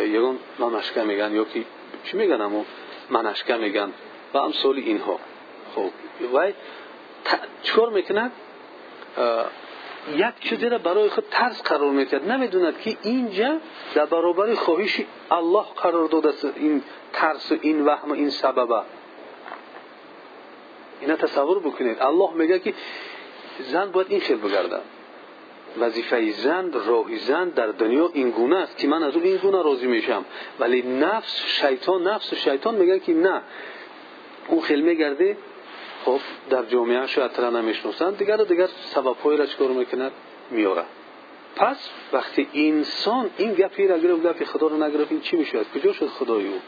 یگان 0.00 0.38
منشکه 0.58 1.02
میگن 1.02 1.34
یا 1.34 1.44
که 1.44 1.64
چی 2.04 2.16
میگن 2.16 2.40
امو 2.40 2.64
منشکه 3.10 3.54
میگن 3.54 3.92
و 4.34 4.38
امثال 4.38 4.76
اینها. 4.76 5.18
خب 5.74 5.90
وای 6.32 6.54
چکار 7.62 7.90
می‌کند؟ 7.90 8.32
یک 10.16 10.40
چیزی 10.40 10.68
را 10.68 10.78
برای 10.78 11.08
خود 11.08 11.24
ترس 11.30 11.62
قرار 11.62 11.90
می‌کرد. 11.90 12.30
نمی‌دوند 12.30 12.80
که 12.80 12.96
اینجا 13.02 13.58
در 13.94 14.06
برابر 14.06 14.54
خواهش 14.54 15.00
الله 15.30 15.64
قرار 15.76 16.08
داده 16.08 16.28
است 16.28 16.44
این 16.56 16.82
ترس 17.12 17.52
و 17.52 17.56
این 17.60 17.86
وهم 17.86 18.10
و 18.10 18.14
این 18.14 18.30
سببه 18.30 18.82
اینا 21.00 21.16
تصور 21.16 21.58
بکنید. 21.58 22.02
الله 22.02 22.34
میگه 22.34 22.58
که 22.58 22.74
زن 23.58 23.90
باید 23.90 24.06
این 24.10 24.20
خیل 24.20 24.36
بگرده 24.36 24.80
وظیفه 25.78 26.30
زن 26.30 26.72
راهی 26.72 27.18
زن 27.18 27.48
در 27.48 27.66
دنیا 27.66 28.10
این 28.12 28.30
گونه 28.30 28.56
است 28.56 28.78
که 28.78 28.88
من 28.88 29.02
از 29.02 29.16
او 29.16 29.22
این 29.22 29.36
گونه 29.36 29.62
راضی 29.62 29.86
میشم. 29.86 30.24
ولی 30.60 30.82
نفس 30.82 31.42
شیطان 31.46 32.08
نفس 32.08 32.34
شیطان 32.34 32.74
میگه 32.74 32.98
که 32.98 33.14
نه. 33.14 33.42
او 34.48 34.60
خیل 34.60 34.80
میگرده 34.80 35.36
خب 36.08 36.20
در 36.50 36.64
جامعه 36.64 37.06
شاید 37.06 37.30
تر 37.30 37.50
نمی‌شناسند 37.50 38.16
دیگر 38.18 38.36
دیگر 38.36 38.66
سبب 38.66 39.16
های 39.16 39.36
را 39.36 39.46
چکار 39.46 39.68
می‌کند 39.68 40.12
میاره 40.50 40.84
پس 41.56 41.90
وقتی 42.12 42.48
انسان 42.54 43.30
این 43.36 43.54
گپی 43.54 43.86
را 43.86 43.98
گرفت 43.98 44.22
گپی 44.22 44.44
خدا 44.44 44.66
رو 44.66 44.84
نگرفت 44.84 45.12
این 45.12 45.20
چی 45.20 45.36
میشه 45.36 45.64
کجا 45.74 45.92
شد 45.92 46.06
خدای 46.06 46.48
او؟ 46.48 46.60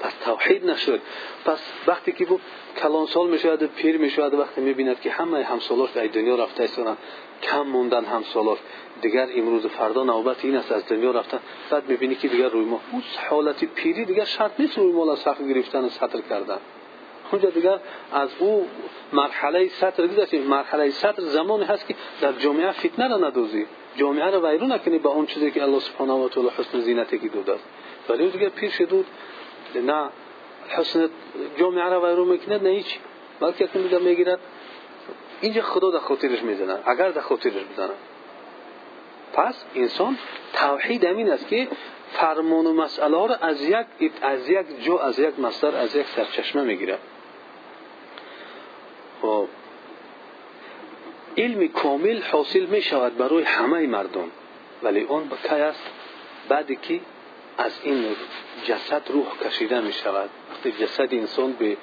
پس 0.00 0.12
توحید 0.24 0.70
نشد. 0.70 1.00
پس 1.44 1.58
وقتی 1.86 2.12
که 2.12 2.24
بود 2.24 2.40
کلان 2.82 3.06
سال 3.06 3.30
می‌شود 3.30 3.62
پیر 3.62 3.98
می‌شود 3.98 4.34
وقتی 4.34 4.60
می‌بیند 4.60 5.00
که 5.00 5.10
همه 5.10 5.44
همسالاش 5.44 5.90
در 5.90 6.06
دنیا 6.06 6.34
رفته 6.34 6.62
ایستانند 6.62 6.98
کم 7.42 7.62
موندن 7.62 8.04
همسالاش 8.04 8.58
دیگر 9.02 9.28
امروز 9.36 9.66
فردا 9.66 10.04
نوبت 10.04 10.44
این 10.44 10.56
است 10.56 10.72
از 10.72 10.86
دنیا 10.86 11.10
رفتن. 11.10 11.40
بعد 11.70 11.88
می‌بینی 11.88 12.14
که 12.14 12.28
دیگر 12.28 12.48
روی 12.48 12.64
ما 12.64 12.80
حالت 13.30 13.64
پیری 13.64 14.04
دیگر 14.04 14.24
شرط 14.24 14.52
نیست 14.58 14.78
روی 14.78 14.92
مال 14.92 15.16
سخت 15.16 15.48
گرفتن 15.48 15.84
و 15.84 15.88
سطر 15.88 16.20
کردن. 16.20 16.58
اونجا 17.34 17.50
دیگر 17.50 17.78
از 18.12 18.28
او 18.38 18.66
مرحله 19.12 19.68
سطر 19.68 20.06
گذشت 20.06 20.34
مرحله 20.34 20.90
سطر 20.90 21.22
زمانی 21.22 21.64
هست 21.64 21.88
که 21.88 21.94
در 22.20 22.32
جامعه 22.32 22.72
فتنه 22.72 23.08
را 23.08 23.16
ندوزی. 23.16 23.66
جامعه 23.96 24.30
را 24.30 24.40
ویرون 24.40 24.72
نکنی 24.72 24.98
با 24.98 25.10
اون 25.10 25.26
چیزی 25.26 25.50
که 25.50 25.62
الله 25.62 25.80
سبحانه 25.80 26.12
و 26.12 26.28
تعالی 26.28 26.50
حسن 26.58 26.80
زینتی 26.80 27.18
که 27.18 27.28
داده 27.28 27.52
است. 27.52 27.64
ولی 28.08 28.30
دیگر 28.30 28.48
پیر 28.48 28.70
شدود 28.70 29.06
نه 29.74 30.08
حسن 30.68 31.08
جامعه 31.56 31.88
را 31.88 32.00
ویرون 32.00 32.28
می‌کند 32.28 32.62
نه 32.62 32.70
هیچ. 32.70 32.98
بلکه 33.40 33.64
اکنون 33.64 33.84
دیگر 33.84 33.98
می‌گیرد. 33.98 34.38
اینجا 35.40 35.62
خدا 35.62 35.90
در 35.90 35.98
خاطرش 35.98 36.42
می‌زنه. 36.42 36.78
اگر 36.86 37.10
در 37.10 37.20
خاطرش 37.20 37.64
بزنه. 37.72 37.94
پس 39.32 39.64
انسان 39.74 40.18
توحید 40.52 41.06
امین 41.06 41.30
است 41.30 41.48
که 41.48 41.68
فرمان 42.12 42.66
و 42.66 42.72
مسئله 42.72 43.16
ها 43.16 43.26
را 43.26 43.34
از 43.34 43.62
یک 43.62 44.12
از 44.22 44.48
یک 44.48 44.82
جو 44.82 44.96
از 44.96 45.18
یک 45.18 45.38
مصدر 45.38 45.76
از 45.76 45.96
یک 45.96 46.06
سرچشمه 46.06 46.62
می‌گیره 46.62 46.98
خب 49.24 49.48
علم 51.38 51.68
کامل 51.68 52.22
حاصل 52.22 52.66
می 52.66 52.82
شود 52.82 53.16
برای 53.16 53.42
همه 53.42 53.86
مردم. 53.86 54.28
ولی 54.82 55.00
اون 55.00 55.24
با 55.28 55.36
کی 55.36 55.54
است؟ 55.54 55.86
بعدی 56.48 56.76
که 56.76 57.00
از 57.58 57.72
این 57.82 58.04
جسد 58.64 59.02
روح 59.08 59.26
کشیده 59.44 59.80
می 59.80 59.92
شود 59.92 60.30
وقتی 60.50 60.72
جسد 60.72 61.14
انسان 61.14 61.52
به 61.52 61.76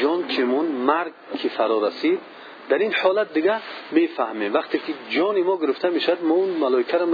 جان 0.00 0.28
کمون 0.28 0.66
مرگ 0.66 1.12
که 1.42 1.48
فرا 1.48 1.86
رسید 1.86 2.18
در 2.68 2.78
این 2.78 2.94
حالت 2.94 3.32
دیگه 3.32 3.60
می‌فهمه. 3.90 4.48
وقتی 4.48 4.78
که 4.78 4.94
جان 5.10 5.42
ما 5.42 5.56
گرفته 5.56 5.90
می‌شد 5.90 6.18
ما 6.22 6.34
اون 6.34 6.50
ملائکه 6.50 6.98
را 6.98 7.06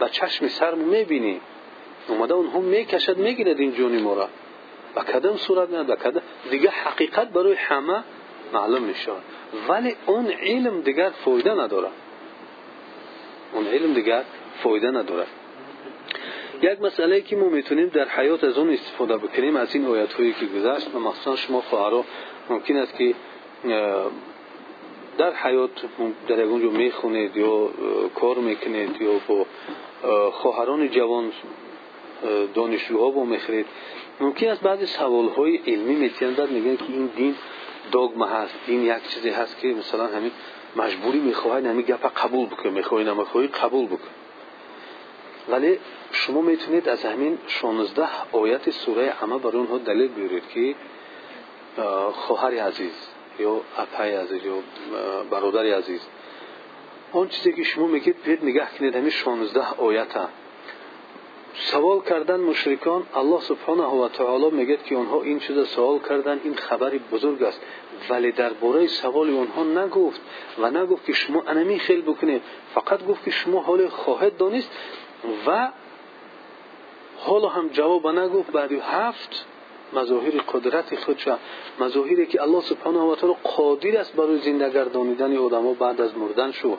با 0.00 0.08
چشم 0.08 0.48
سر 0.48 0.74
می‌بینیم. 0.74 1.40
اومده 2.08 2.34
اونها 2.34 2.58
می‌کشد 2.58 3.18
می‌گیرد 3.18 3.60
این 3.60 3.74
جان 3.74 4.02
ما 4.02 4.14
را. 4.14 4.28
و 4.96 5.00
کدام 5.00 5.36
صورت 5.36 5.68
میاد 5.68 5.90
و 5.90 5.96
کدام 5.96 6.22
دیگه 6.50 6.70
حقیقت 6.70 7.28
برای 7.28 7.54
همه 7.54 8.04
معلوم 8.52 8.82
میشه. 8.82 9.12
ولی 9.68 9.96
اون 10.06 10.30
علم 10.30 10.80
دیگر 10.80 11.10
فایده 11.24 11.54
نداره. 11.54 11.88
اون 13.52 13.66
علم 13.66 13.94
دیگر 13.94 14.24
فایده 14.62 14.90
نداره. 14.90 15.26
یک 16.62 16.80
مسئله 16.80 17.20
که 17.20 17.36
ما 17.36 17.48
می‌تونیم 17.48 17.88
در 17.88 18.08
حیات 18.08 18.44
از 18.44 18.58
اون 18.58 18.70
استفاده 18.70 19.16
بکنیم 19.16 19.56
از 19.56 19.74
این 19.74 19.86
آیت 19.86 20.12
هایی 20.12 20.32
که 20.32 20.46
گذشت 20.46 20.94
و 20.94 20.98
مخصوصا 20.98 21.36
شما 21.36 21.60
خواهرها 21.60 22.04
ممکن 22.50 22.76
است 22.76 22.98
که 22.98 23.14
در 25.18 25.34
حیات 25.34 25.70
در 26.28 26.40
اونجا 26.40 26.70
می‌خونید 26.70 27.36
یا 27.36 27.68
کار 28.14 28.36
می‌کنید 28.36 29.02
یا 29.02 29.12
با 29.28 29.46
خواهران 30.30 30.90
جوان 30.90 31.32
دانشجوها 32.54 33.10
با 33.10 33.24
می‌خرید. 33.24 33.66
بعضی 34.62 34.86
سوال 34.86 35.28
های 35.28 35.56
علمی 35.56 35.94
می‌تونن 35.94 36.34
بعد 36.34 36.50
میگن 36.50 36.76
که 36.76 36.84
این 36.88 37.06
دین 37.06 37.34
دوگما 37.92 38.26
هست 38.26 38.54
دین 38.66 38.84
یک 38.84 39.08
چیزی 39.08 39.30
هست 39.30 39.58
که 39.58 39.68
مثلا 39.68 40.06
همین 40.06 40.30
مجبوری 40.76 41.18
می‌خواهید 41.18 41.66
همین 41.66 41.86
گپ 41.86 42.06
قبول 42.06 42.46
بکن 42.46 42.68
می‌خواهید 42.68 43.08
نمی‌خواهید 43.08 43.50
قبول 43.50 43.86
بکن. 43.86 44.10
ولی 45.48 45.78
شما 46.12 46.40
می‌تونید 46.40 46.88
از 46.88 47.04
همین 47.04 47.38
16 47.46 48.08
آیت 48.32 48.70
سوره 48.70 49.14
عمه 49.22 49.38
برای 49.38 49.56
اونها 49.56 49.78
دلیل 49.78 50.08
بیارید 50.08 50.48
که 50.48 50.74
خواهر 52.12 52.60
عزیز 52.60 53.08
یا 53.38 53.60
اپای 53.78 54.14
عزیز 54.14 54.44
یا 54.44 54.54
برادر 55.30 55.66
عزیز. 55.66 56.00
اون 57.12 57.28
چیزی 57.28 57.52
که 57.52 57.62
شما 57.62 57.86
میگید 57.86 58.16
بید 58.24 58.44
نگاه 58.44 58.68
کنید 58.78 58.96
همین 58.96 59.10
16 59.10 59.66
آیت. 59.78 60.16
سوال 61.54 62.00
کردن 62.00 62.40
مشرکان 62.40 63.06
الله 63.14 63.40
سبحانه 63.40 63.82
و 63.82 64.08
تعالی 64.08 64.50
میگه 64.50 64.76
که 64.76 64.94
اونها 64.94 65.22
این 65.22 65.38
چیز 65.38 65.66
سوال 65.68 65.98
کردن 66.08 66.40
این 66.44 66.54
خبری 66.54 66.98
بزرگ 66.98 67.42
است. 67.42 67.60
ولی 68.10 68.32
درباره 68.32 68.86
سوال 68.86 69.30
اونها 69.30 69.64
نگفت 69.64 70.20
و 70.58 70.70
نگفت 70.70 71.06
که 71.06 71.12
شما 71.12 71.42
انمی 71.46 71.78
خیل 71.78 72.02
بکنید. 72.02 72.42
فقط 72.74 73.06
گفت 73.06 73.24
که 73.24 73.30
شما 73.30 73.60
حال 73.60 73.88
خواهد 73.88 74.36
دانست 74.36 74.70
و 75.46 75.68
حالا 77.18 77.48
هم 77.48 77.68
جواب 77.68 78.08
نگفت. 78.08 78.50
بعد 78.50 78.72
هفت 78.72 79.46
مظاهر 79.92 80.30
قدرت 80.30 80.94
خودش 80.94 81.28
مظاهری 81.80 82.26
که 82.26 82.42
الله 82.42 82.60
سبحانه 82.60 82.98
و 82.98 83.14
تعالی 83.14 83.36
قادر 83.44 83.96
است 84.00 84.16
برای 84.16 84.38
زنده 84.38 84.70
گردانیدن 84.70 85.36
آدم‌ها 85.36 85.72
بعد 85.72 86.00
از 86.00 86.18
مردن 86.18 86.52
شو 86.52 86.76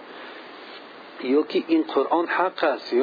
که 1.22 1.64
این 1.68 1.84
قرآن 1.84 2.28
حق 2.28 2.64
است 2.64 2.94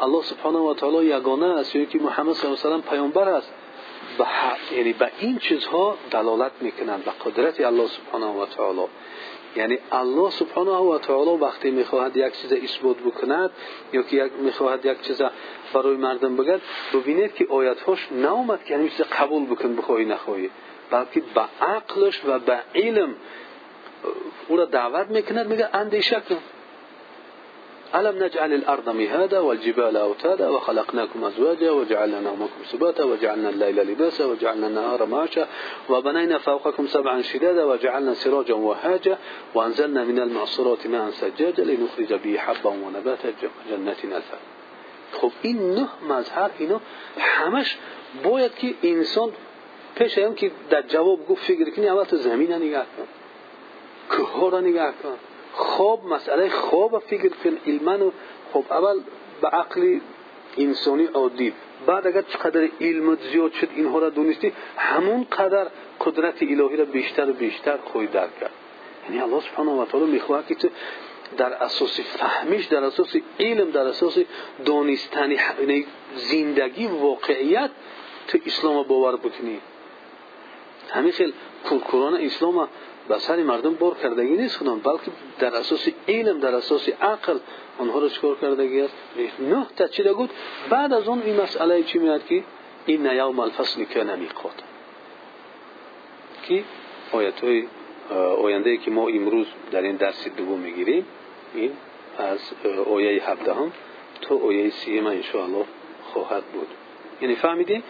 الله 0.00 0.22
سبحانه 0.22 0.58
و 0.58 0.74
تعالی 0.74 1.06
یگانه 1.06 1.46
است 1.46 1.76
یا 1.76 1.84
که 1.84 1.98
محمد 1.98 2.34
صلی 2.34 2.50
الله 2.50 2.64
علیه 2.64 2.76
و 2.76 2.90
پیامبر 2.90 3.28
است 3.28 3.52
به 4.18 4.26
یعنی 4.76 4.92
به 4.92 5.10
این 5.18 5.38
چیزها 5.38 5.96
دلالت 6.10 6.52
می‌کنند 6.60 7.04
به 7.04 7.10
قدرت 7.24 7.60
الله 7.60 7.86
سبحانه 7.86 8.26
و 8.26 8.46
تعالی 8.46 8.86
یعنی 9.56 9.78
الله 9.92 10.30
سبحانه 10.30 10.70
و 10.70 10.98
تعالی 10.98 11.30
وقتی 11.30 11.70
می‌خواهد 11.70 12.16
یک 12.16 12.40
چیز 12.40 12.52
اثبات 12.52 12.96
بکند 12.96 13.50
یا 13.92 14.02
که 14.02 14.16
یک 14.16 14.32
می‌خواهد 14.32 14.86
یک 14.86 15.02
چیز 15.02 15.22
برای 15.74 15.96
مردم 15.96 16.36
بگد 16.36 16.60
ببینید 16.94 17.34
که 17.34 17.46
آیت 17.50 17.80
هاش 17.80 18.08
ناومد 18.10 18.64
که 18.64 18.74
همین 18.74 18.90
قبول 19.20 19.46
بکن 19.46 19.76
بخواهی 19.76 20.04
نخواهی 20.04 20.50
بلکه 20.90 21.22
به 21.34 21.42
عقلش 21.60 22.20
و 22.26 22.38
به 22.38 22.58
علم 22.74 23.14
او 24.48 24.56
را 24.56 24.64
دعوت 24.64 25.06
می‌کند 25.06 25.46
میگه 25.46 25.68
اندیشه 25.72 26.22
کن 26.28 26.38
ألم 27.94 28.24
نجعل 28.24 28.52
الأرض 28.52 28.88
مهادا 28.88 29.38
والجبال 29.38 29.96
أوتادا 29.96 30.48
وخلقناكم 30.48 31.24
أزواجا 31.24 31.70
وجعلنا 31.70 32.20
نومكم 32.20 32.64
سباتا 32.64 33.04
وجعلنا 33.04 33.48
الليل 33.48 33.76
لباسا 33.76 34.24
وجعلنا 34.24 34.66
النهار 34.66 35.06
معاشا 35.06 35.48
وبنينا 35.88 36.38
فوقكم 36.38 36.86
سبعا 36.86 37.22
شدادا 37.22 37.64
وجعلنا 37.64 38.14
سراجا 38.14 38.54
وهاجا 38.54 39.18
وأنزلنا 39.54 40.04
من 40.04 40.18
المعصرات 40.18 40.86
ماء 40.86 41.10
سجاجا 41.10 41.64
لنخرج 41.64 42.12
به 42.12 42.38
حبا 42.38 42.70
ونباتا 42.70 43.28
جنات 43.70 44.04
ألفا 44.04 44.38
خب 45.12 45.32
این 45.42 45.74
نه 45.74 45.88
مظهر 46.08 46.50
اینا 46.58 46.80
همش 47.18 47.76
باید 48.24 48.54
که 48.54 48.74
انسان 48.82 49.32
پیش 49.96 50.18
هم 50.18 50.34
که 50.34 50.50
در 50.70 50.82
جواب 50.82 51.26
گفت 51.28 51.44
فکر 51.44 51.70
کنی 51.70 51.88
اول 51.88 52.04
تو 52.04 52.16
زمین 52.16 52.52
نگاه 52.52 52.86
کن 52.96 53.06
کوه 54.16 54.50
را 54.50 54.60
نگاه 54.60 54.92
کن. 55.02 55.18
خواب 55.52 56.06
مسئله 56.06 56.50
خواب 56.50 56.98
فکر 56.98 57.28
کن 57.28 57.58
علما 57.66 58.12
خب 58.52 58.64
اول 58.70 59.00
به 59.40 59.48
عقل 59.48 59.98
انسانی 60.56 61.04
عادی. 61.04 61.52
بعد 61.86 62.06
اگر 62.06 62.22
چقدر 62.22 62.68
علم 62.80 63.16
زیاد 63.32 63.52
شد 63.52 63.68
اینها 63.76 63.98
را 63.98 64.10
دونستی. 64.10 64.52
همون 64.76 65.26
قدر 65.32 65.66
قدرت 66.00 66.42
الهی 66.42 66.76
را 66.76 66.84
بیشتر 66.84 67.30
و 67.30 67.32
بیشتر 67.32 67.76
خواهی 67.76 68.06
درک 68.06 68.40
کرد. 68.40 68.50
یعنی 69.04 69.20
الله 69.20 69.40
سبحانه 69.40 69.70
و 69.70 69.84
تعالی 69.84 70.06
می‌خواهد 70.06 70.46
که 70.46 70.54
تو 70.54 70.68
در 71.36 71.52
اساس 71.52 72.00
فهمیش 72.00 72.66
در 72.66 72.84
اساس 72.84 73.16
علم 73.40 73.70
در 73.70 73.86
اساس 73.86 74.18
دانستن 74.64 75.30
یعنی 75.30 75.86
زندگی 76.14 76.86
واقعیت 76.86 77.70
تو 78.28 78.38
اسلام 78.46 78.82
باور 78.82 79.16
بکنی. 79.16 79.60
همین 80.90 81.12
خیلی 81.12 81.32
کورکوران 81.68 82.14
اسلام 82.14 82.68
به 83.10 83.18
سر 83.18 83.42
مردم 83.42 83.74
بار 83.74 83.94
کردگی 84.02 84.36
نیست 84.36 84.56
خودم 84.56 84.78
بلکه 84.78 85.10
در 85.38 85.54
اساس 85.54 85.88
علم 86.08 86.40
در 86.40 86.54
اساس 86.54 86.88
عقل 86.88 87.38
آنها 87.78 87.98
رو 87.98 88.08
چکار 88.08 88.36
کردگی 88.40 88.80
است؟ 88.80 88.94
نه 89.40 89.66
تا 89.76 89.86
چی 89.86 90.04
گفت. 90.04 90.30
بعد 90.70 90.92
از 90.92 91.08
اون 91.08 91.22
این 91.22 91.40
مسئله 91.40 91.82
چی 91.82 91.98
میاد 91.98 92.26
که 92.26 92.42
این 92.86 93.04
یوم 93.04 93.40
الفصل 93.40 93.84
که 93.84 94.04
نمیقات 94.04 94.62
که 96.42 96.64
آیت 97.12 97.40
های 97.40 97.64
آینده 98.42 98.76
که 98.76 98.90
ما 98.90 99.08
امروز 99.08 99.46
در 99.70 99.82
این 99.82 99.96
درس 99.96 100.28
دوم 100.28 100.58
می‌گیریم. 100.58 101.06
این 101.54 101.72
از 102.18 102.38
آیه 102.90 103.30
17 103.30 103.54
هم 103.54 103.72
تا 104.20 104.36
آیه 104.36 104.70
30 104.70 104.98
انشاءالله 104.98 105.64
خواهد 106.12 106.44
بود. 106.44 106.68
یعنی 107.22 107.34
فهمیدیم 107.34 107.82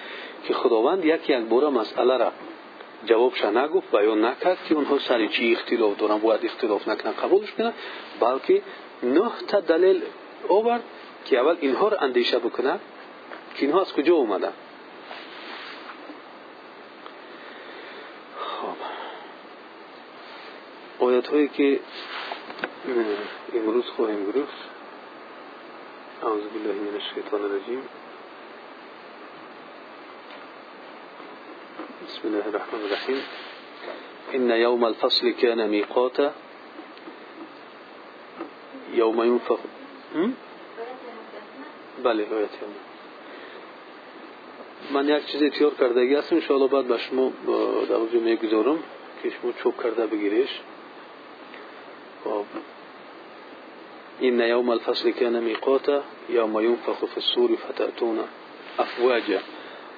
که 0.44 0.54
خداوند 0.54 1.04
یک 1.04 1.30
یک 1.30 1.36
بار 1.36 1.68
مسئله 1.68 2.16
را 2.16 2.32
جوابش 3.06 3.44
نگفت 3.44 3.90
بیان 3.90 4.24
نکرد 4.24 4.58
که 4.68 4.74
اونها 4.74 4.98
سر 4.98 5.26
چی 5.26 5.52
اختلاف 5.52 5.96
دارن 5.96 6.18
باید 6.18 6.44
اختلاف 6.44 6.88
نکنن 6.88 7.12
قبولش 7.12 7.52
کنن 7.52 7.72
بلکه 8.20 8.62
نه 9.02 9.30
تا 9.48 9.60
دلیل 9.60 10.02
آورد 10.48 10.82
که 11.24 11.38
اول 11.38 11.56
اینها 11.60 11.88
را 11.88 11.98
اندیشه 11.98 12.38
بکنن 12.38 12.80
که 13.54 13.66
اینها 13.66 13.80
از 13.80 13.92
کجا 13.92 14.14
اومدن. 14.14 14.52
خب. 18.38 18.76
آیت 21.04 21.26
هایی 21.26 21.48
که 21.48 21.80
امروز 23.54 23.84
خواهیم 23.84 24.32
گرفت. 24.32 24.70
بسم 31.80 32.28
الله 32.28 32.46
الرحمن 32.48 32.80
الرحيم. 32.84 33.22
إن 34.34 34.50
يوم 34.50 34.84
الفصل 34.84 35.30
كان 35.30 35.68
ميقاتا. 35.68 36.34
يوم 38.94 39.22
ينفخ 39.22 39.58
بله 42.04 42.26
آیت 42.34 42.56
من 44.90 45.08
یک 45.08 45.26
چیزی 45.26 45.50
تیار 45.50 45.74
کردگی 45.74 46.14
هستم 46.14 46.36
انشاءالله 46.36 46.68
بعد 46.68 46.84
به 46.84 46.98
شما 46.98 47.32
در 47.88 47.96
وجه 47.96 48.18
میگذارم 48.18 48.82
که 49.22 49.30
شما 49.30 49.52
چوب 49.52 49.82
کرده 49.82 50.06
بگیریش. 50.06 50.50
خب. 52.24 52.44
إن 54.22 54.40
يوم 54.40 54.70
الفصل 54.70 55.10
كان 55.10 55.40
ميقاتا 55.40 56.02
يوم 56.28 56.60
ينفخ 56.60 57.04
في 57.04 57.16
الصور 57.16 57.56
فتأتون 57.56 58.18
أفواجا. 58.78 59.40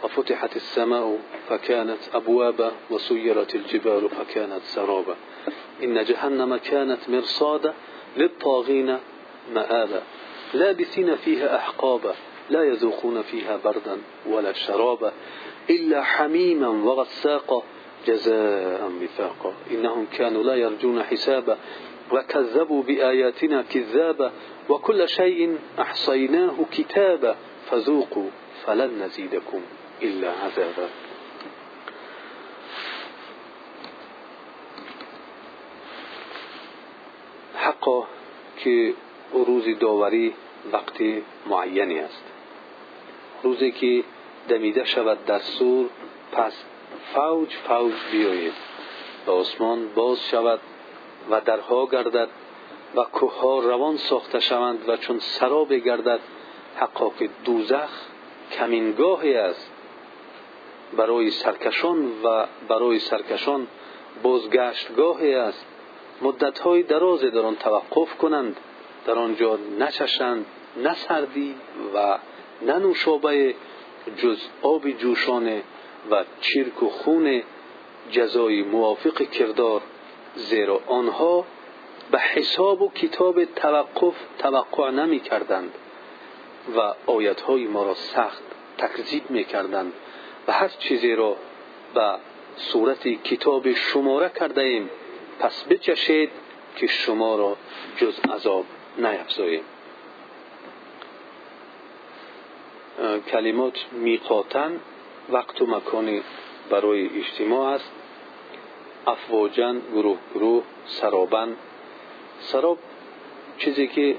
وفتحت 0.02 0.56
السماء 0.56 1.18
فكانت 1.48 1.98
أبوابا 2.14 2.72
وسيرت 2.90 3.54
الجبال 3.54 4.08
فكانت 4.08 4.62
سرابا. 4.62 5.16
إن 5.82 6.04
جهنم 6.04 6.56
كانت 6.56 6.98
مرصادا 7.08 7.74
للطاغين 8.16 8.98
مآبا. 9.54 10.02
لابسين 10.54 11.16
فيها 11.16 11.56
أحقابا 11.56 12.14
لا 12.50 12.62
يذوقون 12.62 13.22
فيها 13.22 13.56
بردا 13.64 13.98
ولا 14.26 14.52
شرابا 14.52 15.12
إلا 15.70 16.02
حميما 16.02 16.68
وغساقا 16.68 17.62
جزاء 18.06 18.92
وفاقا. 19.02 19.54
إنهم 19.70 20.06
كانوا 20.06 20.42
لا 20.42 20.54
يرجون 20.54 21.02
حسابا 21.02 21.58
وكذبوا 22.12 22.82
بآياتنا 22.82 23.62
كذابا 23.62 24.32
وكل 24.68 25.08
شيء 25.08 25.58
أحصيناه 25.78 26.54
كتابا 26.72 27.36
فذوقوا 27.70 28.28
فلن 28.64 29.02
نزيدكم. 29.02 29.60
إلا 30.02 30.30
عذابا 30.30 30.88
حقا 37.54 38.06
که 38.58 38.94
روز 39.32 39.78
داوری 39.78 40.34
وقت 40.72 41.02
معینی 41.46 41.98
است. 41.98 42.24
روزی 43.42 43.70
که 43.70 44.04
دمیده 44.48 44.84
شود 44.84 45.24
در 45.24 45.38
سور 45.38 45.90
پس 46.32 46.64
فوج 47.14 47.48
فوج 47.68 47.92
بیاید 48.12 48.52
و 49.26 49.30
آسمان 49.30 49.88
باز 49.94 50.28
شود 50.30 50.60
و 51.30 51.40
درها 51.40 51.86
گردد 51.86 52.28
و 52.94 53.04
کوهها 53.04 53.58
روان 53.58 53.96
ساخته 53.96 54.40
شوند 54.40 54.88
و 54.88 54.96
چون 54.96 55.18
سراب 55.18 55.72
گردد 55.72 56.20
حقا 56.76 57.10
که 57.18 57.30
دوزخ 57.44 57.90
کمینگاهی 58.52 59.34
است. 59.34 59.71
برای 60.96 61.30
سرکشان 61.30 62.22
و 62.24 62.46
برای 62.68 62.98
سرکشان 62.98 63.66
بازگشتگاهی 64.22 65.34
است. 65.34 65.66
مدتهای 66.22 66.82
درازی 66.82 67.30
در 67.30 67.40
آن 67.40 67.56
توقف 67.56 68.16
کنند. 68.18 68.56
در 69.06 69.14
آنجا 69.14 69.58
نچشند 69.78 70.46
نه 70.76 70.94
سردی 70.94 71.54
و 71.94 72.18
نه 72.62 72.78
نوشابه 72.78 73.54
جز 74.16 74.38
آب 74.62 74.90
جوشانه 74.90 75.62
و 76.10 76.24
چرک 76.40 76.82
و 76.82 76.88
خون 76.88 77.42
جزای 78.10 78.62
موافق 78.62 79.22
کردار. 79.22 79.82
زیرا 80.34 80.80
آنها 80.86 81.44
به 82.10 82.18
حساب 82.18 82.82
و 82.82 82.90
کتاب 82.90 83.44
توقف 83.44 84.14
توقع 84.38 84.90
نمی 84.90 85.20
کردند 85.20 85.74
و 86.76 86.94
آیت 87.06 87.40
های 87.40 87.66
ما 87.66 87.84
را 87.84 87.94
سخت 87.94 88.42
تکذیب 88.78 89.30
می 89.30 89.44
کردند 89.44 89.92
و 90.48 90.52
هر 90.52 90.68
چیزی 90.68 91.14
را 91.14 91.36
به 91.94 92.14
صورت 92.56 93.08
کتاب 93.08 93.72
شماره 93.72 94.28
کرده 94.28 94.60
ایم 94.60 94.90
پس 95.38 95.64
بچشید 95.64 96.30
که 96.76 96.86
شما 96.86 97.36
را 97.36 97.56
جز 97.96 98.18
عذاب 98.34 98.64
نیفزاییم 98.98 99.62
کلمات 103.30 103.78
میقاتن 103.92 104.80
وقت 105.30 105.62
و 105.62 105.66
مکانی 105.66 106.22
برای 106.70 107.18
اجتماع 107.18 107.72
است. 107.72 107.90
افواجن 109.06 109.80
گروه 109.92 110.18
گروه 110.34 110.62
سرابن. 110.86 111.56
سراب 112.40 112.78
چیزی 113.58 113.86
که 113.86 114.16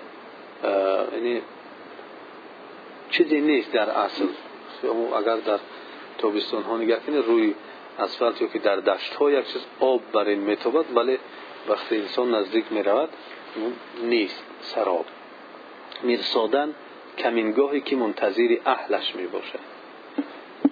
یعنی 1.14 1.42
چیزی 3.10 3.42
نیست 3.42 3.72
در 3.72 3.90
اصل. 3.90 4.26
اگر 5.18 5.36
در 5.36 5.60
تابستان 6.24 6.64
ها 6.64 6.78
نگاه 6.78 7.00
کنید 7.00 7.26
روی 7.26 7.54
اسفالت 8.00 8.42
یا 8.42 8.48
که 8.48 8.60
در 8.60 8.76
دشت 8.76 9.14
ها 9.14 9.32
یک 9.32 9.46
چیز 9.54 9.62
آب 9.80 10.02
بر 10.12 10.28
این 10.28 10.40
میتابد 10.40 10.86
ولی 10.98 11.18
وقتی 11.68 11.98
انسان 11.98 12.36
نزدیک 12.36 12.72
می 12.72 12.84
رود 12.84 13.10
نیست 14.04 14.44
سراب. 14.62 15.06
میرسادن 16.04 16.76
کمینگاهی 17.18 17.82
که 17.82 17.96
منتظر 17.96 18.58
اهلش 18.66 19.16
می 19.16 19.28
باشد 19.28 19.60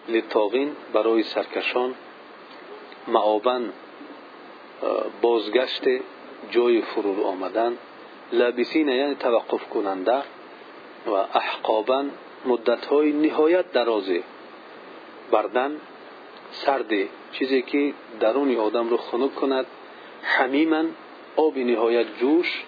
لطاقین 0.08 0.76
برای 0.94 1.24
سرکشان 1.24 1.96
معابن 3.08 3.74
بازگشت 5.22 5.84
جای 6.52 6.82
فرود 6.82 7.20
آمدن 7.20 7.78
لابسین 8.32 8.90
یعنی 8.90 9.16
توقف 9.16 9.70
کننده 9.70 10.22
و 11.08 11.12
احقابا 11.12 12.06
مدت 12.46 12.86
های 12.86 13.12
نهایت 13.12 13.72
درازه. 13.72 14.24
بردن 15.32 15.82
سرده 16.52 17.10
چیزی 17.32 17.62
که 17.62 17.94
درون 18.20 18.58
آدم 18.58 18.90
رو 18.90 18.98
خنک 18.98 19.36
کند 19.36 19.66
حمیما 20.22 20.84
آب 21.36 21.58
نهایت 21.58 22.06
جوش 22.20 22.64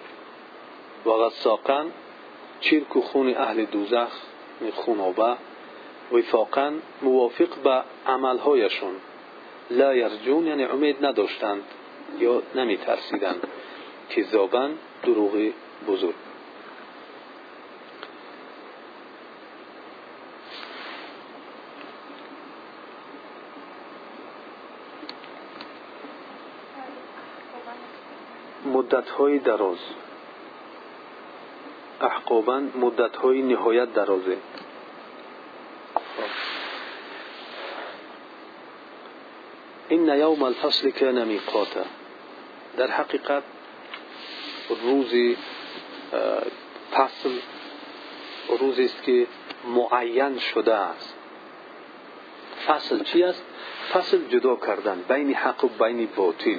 و 1.06 1.10
غساقا 1.10 1.86
چرک 2.60 2.96
و 2.96 3.00
خون 3.00 3.36
اهل 3.36 3.64
دوزخ 3.64 4.12
خونابه 4.74 5.36
وفاقا 6.12 6.72
موافق 7.02 7.48
به 7.64 7.82
عملهایشون 8.06 8.94
لا 9.70 9.94
یرجون 9.94 10.46
یعنی 10.46 10.64
امید 10.64 11.06
نداشتند 11.06 11.62
یا 12.18 12.42
نمی 12.54 12.76
ترسیدند 12.76 13.48
های 29.18 29.38
دراز. 29.38 29.78
احقابا 32.00 32.60
مدت 32.60 33.16
های 33.16 33.42
نهایت 33.42 33.92
درازه. 33.92 34.36
این 39.88 40.08
یوم 40.08 40.42
الفصل 40.42 40.90
کان 40.90 41.24
میقاتا 41.24 41.84
در 42.76 42.90
حقیقت 42.90 43.42
روزی 44.82 45.36
فصل 46.92 47.30
روزی 48.60 48.84
است 48.84 49.02
که 49.02 49.26
معین 49.64 50.38
شده 50.38 50.74
است. 50.74 51.14
فصل 52.66 53.04
چی 53.04 53.22
است؟ 53.22 53.44
فصل 53.92 54.18
جدا 54.28 54.56
کردن 54.56 55.04
بین 55.08 55.34
حق 55.34 55.64
و 55.64 55.68
بین 55.68 56.08
باطل. 56.16 56.58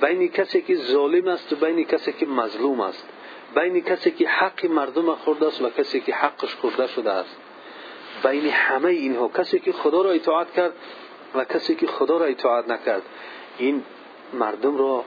بین 0.00 0.28
کسی 0.28 0.62
که 0.62 0.74
ظالم 0.76 1.28
است 1.28 1.52
و 1.52 1.56
بین 1.56 1.84
کسی 1.84 2.12
که 2.12 2.26
مظلوم 2.26 2.80
است. 2.80 3.08
بین 3.54 3.80
کسی 3.80 4.10
که 4.10 4.28
حق 4.28 4.66
مردم 4.66 5.14
خورده 5.14 5.46
است 5.46 5.62
و 5.62 5.70
کسی 5.70 6.00
که 6.00 6.14
حقش 6.14 6.54
خورده 6.54 6.86
شده 6.86 7.10
است. 7.10 7.36
بین 8.22 8.46
همه 8.46 8.88
اینها 8.88 9.28
کسی 9.28 9.58
که 9.58 9.72
خدا 9.72 10.02
را 10.02 10.10
اطاعت 10.10 10.52
کرد 10.52 10.72
و 11.34 11.44
کسی 11.44 11.74
که 11.74 11.86
خدا 11.86 12.18
را 12.18 12.26
اطاعت 12.26 12.68
نکرد. 12.68 13.02
این 13.58 13.82
مردم 14.32 14.78
را 14.78 15.04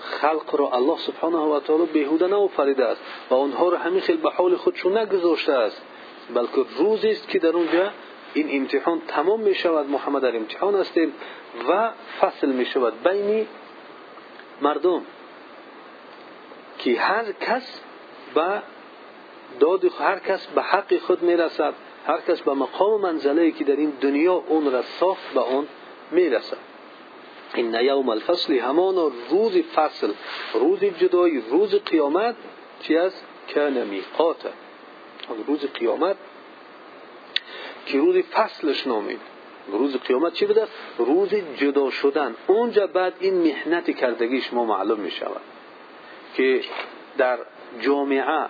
خلق 0.00 0.56
را 0.56 0.70
الله 0.70 0.98
سبحانه 0.98 1.38
و 1.38 1.60
تعالی 1.60 1.86
بهوده 1.86 2.26
نآفریده 2.26 2.84
است 2.84 3.00
و 3.30 3.34
آنها 3.34 3.68
را 3.68 3.78
همین 3.78 4.00
خیلی 4.00 4.18
به 4.18 4.30
حال 4.30 4.56
خودشون 4.56 4.98
نگذاشته 4.98 5.52
است. 5.52 5.82
بلکه 6.34 6.64
روزی 6.78 7.10
است 7.10 7.28
که 7.28 7.38
در 7.38 7.48
اونجا 7.48 7.90
این 8.34 8.48
امتحان 8.50 9.02
تمام 9.08 9.40
می 9.40 9.54
شود 9.54 9.90
محمد 9.90 10.22
در 10.22 10.36
امتحان 10.36 10.74
هستیم 10.74 11.12
و 11.68 11.90
فصل 12.20 12.48
می 12.48 12.66
شود 12.66 13.02
بین 13.02 13.46
مردم 14.64 15.02
که 16.78 17.00
هر 17.00 17.32
کس 17.32 17.80
به 18.34 18.62
داد 19.60 19.84
هر 19.84 20.18
کس 20.18 20.46
به 20.46 20.62
حق 20.62 20.98
خود 20.98 21.22
می 21.22 21.36
رسد 21.36 21.74
هر 22.06 22.20
کس 22.20 22.40
به 22.42 22.54
مقام 22.54 23.00
منزله 23.00 23.50
که 23.50 23.64
در 23.64 23.76
این 23.76 23.90
دنیا 24.00 24.34
اون 24.34 24.72
را 24.72 24.82
ساخت 24.82 25.34
به 25.34 25.40
اون 25.40 25.66
می 26.10 26.30
رسد 26.30 26.56
این 27.54 27.74
یوم 27.74 28.08
الفصل 28.08 28.52
همان 28.58 29.12
روز 29.30 29.56
فصل 29.56 30.12
روز 30.54 30.84
جدای 30.84 31.40
روز 31.50 31.74
قیامت 31.74 32.34
چی 32.82 32.96
است؟ 32.96 33.24
کان 33.54 33.84
میقات 33.84 34.46
روز 35.46 35.66
قیامت 35.66 36.16
که 37.86 37.98
روز 37.98 38.16
فصلش 38.16 38.86
نامید. 38.86 39.20
روز 39.72 39.96
قیامت 39.96 40.32
چی 40.32 40.46
بوده؟ 40.46 40.66
روز 40.98 41.34
جدا 41.56 41.90
شدن. 41.90 42.34
اونجا 42.46 42.86
بعد 42.86 43.12
این 43.20 43.34
محنت 43.34 43.96
کردگی 43.96 44.40
شما 44.40 44.64
معلوم 44.64 45.00
می 45.00 45.10
شود 45.10 45.40
که 46.34 46.60
در 47.18 47.38
جامعه 47.80 48.46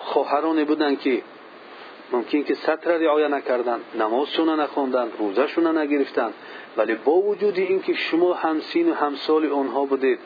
خواهرانی 0.00 0.64
بودن 0.64 0.96
که 0.96 1.22
ممکن 2.12 2.42
که 2.42 2.54
سطر 2.54 2.98
رعایه 2.98 3.28
نکردن 3.28 3.80
نمازشون 3.98 4.60
نخوندن 4.60 5.12
روزشون 5.18 5.78
نگرفتن. 5.78 6.32
ولی 6.76 6.94
با 6.94 7.12
وجود 7.12 7.58
اینکه 7.58 7.94
شما 7.94 8.34
همسین 8.34 8.90
و 8.90 8.94
همسال 8.94 9.52
آنها 9.52 9.84
بودید 9.84 10.18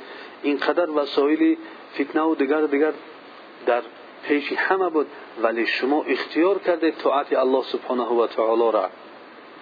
اینقدر 0.43 0.91
وسایل 0.91 1.57
فتنه 1.95 2.23
و 2.23 2.35
دیگر 2.35 2.61
دیگر 2.61 2.93
در 3.67 3.83
پیش 4.29 4.53
همه 4.53 4.89
بود. 4.89 5.07
ولی 5.43 5.67
شما 5.67 6.03
اختیار 6.03 6.59
کردید 6.59 6.95
طاعت 6.95 7.33
الله 7.33 7.63
سبحانه 7.63 8.03
و 8.03 8.27
تعالی 8.27 8.73
را. 8.73 8.91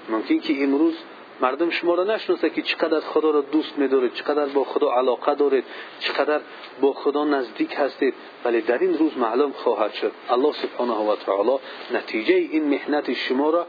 ممکن 0.09 0.39
که 0.39 0.63
امروز 0.63 0.95
مردم 1.41 1.71
شما 1.71 1.95
را 1.95 2.05
نشناسه 2.05 2.51
که 2.51 2.63
چقدر 2.63 3.01
خدا 3.01 3.31
را 3.31 3.41
دوست 3.41 3.79
می‌دارید 3.79 4.15
چقدر 4.15 4.47
با 4.47 4.65
خدا 4.65 4.93
علاقه 4.93 5.35
دارید 5.35 5.65
چقدر 6.01 6.41
با 6.81 6.93
خدا 6.93 7.25
نزدیک 7.25 7.75
هستید. 7.79 8.15
ولی 8.45 8.61
در 8.61 8.79
این 8.79 8.99
روز 8.99 9.19
معلوم 9.19 9.53
خواهد 9.53 9.93
شد. 9.93 10.13
الله 10.31 10.53
سبحانه 10.53 10.93
و 10.93 11.17
تعالی 11.17 11.59
نتیجه 11.93 12.35
این 12.35 12.65
محنت 12.65 13.13
شما 13.13 13.51
را 13.51 13.67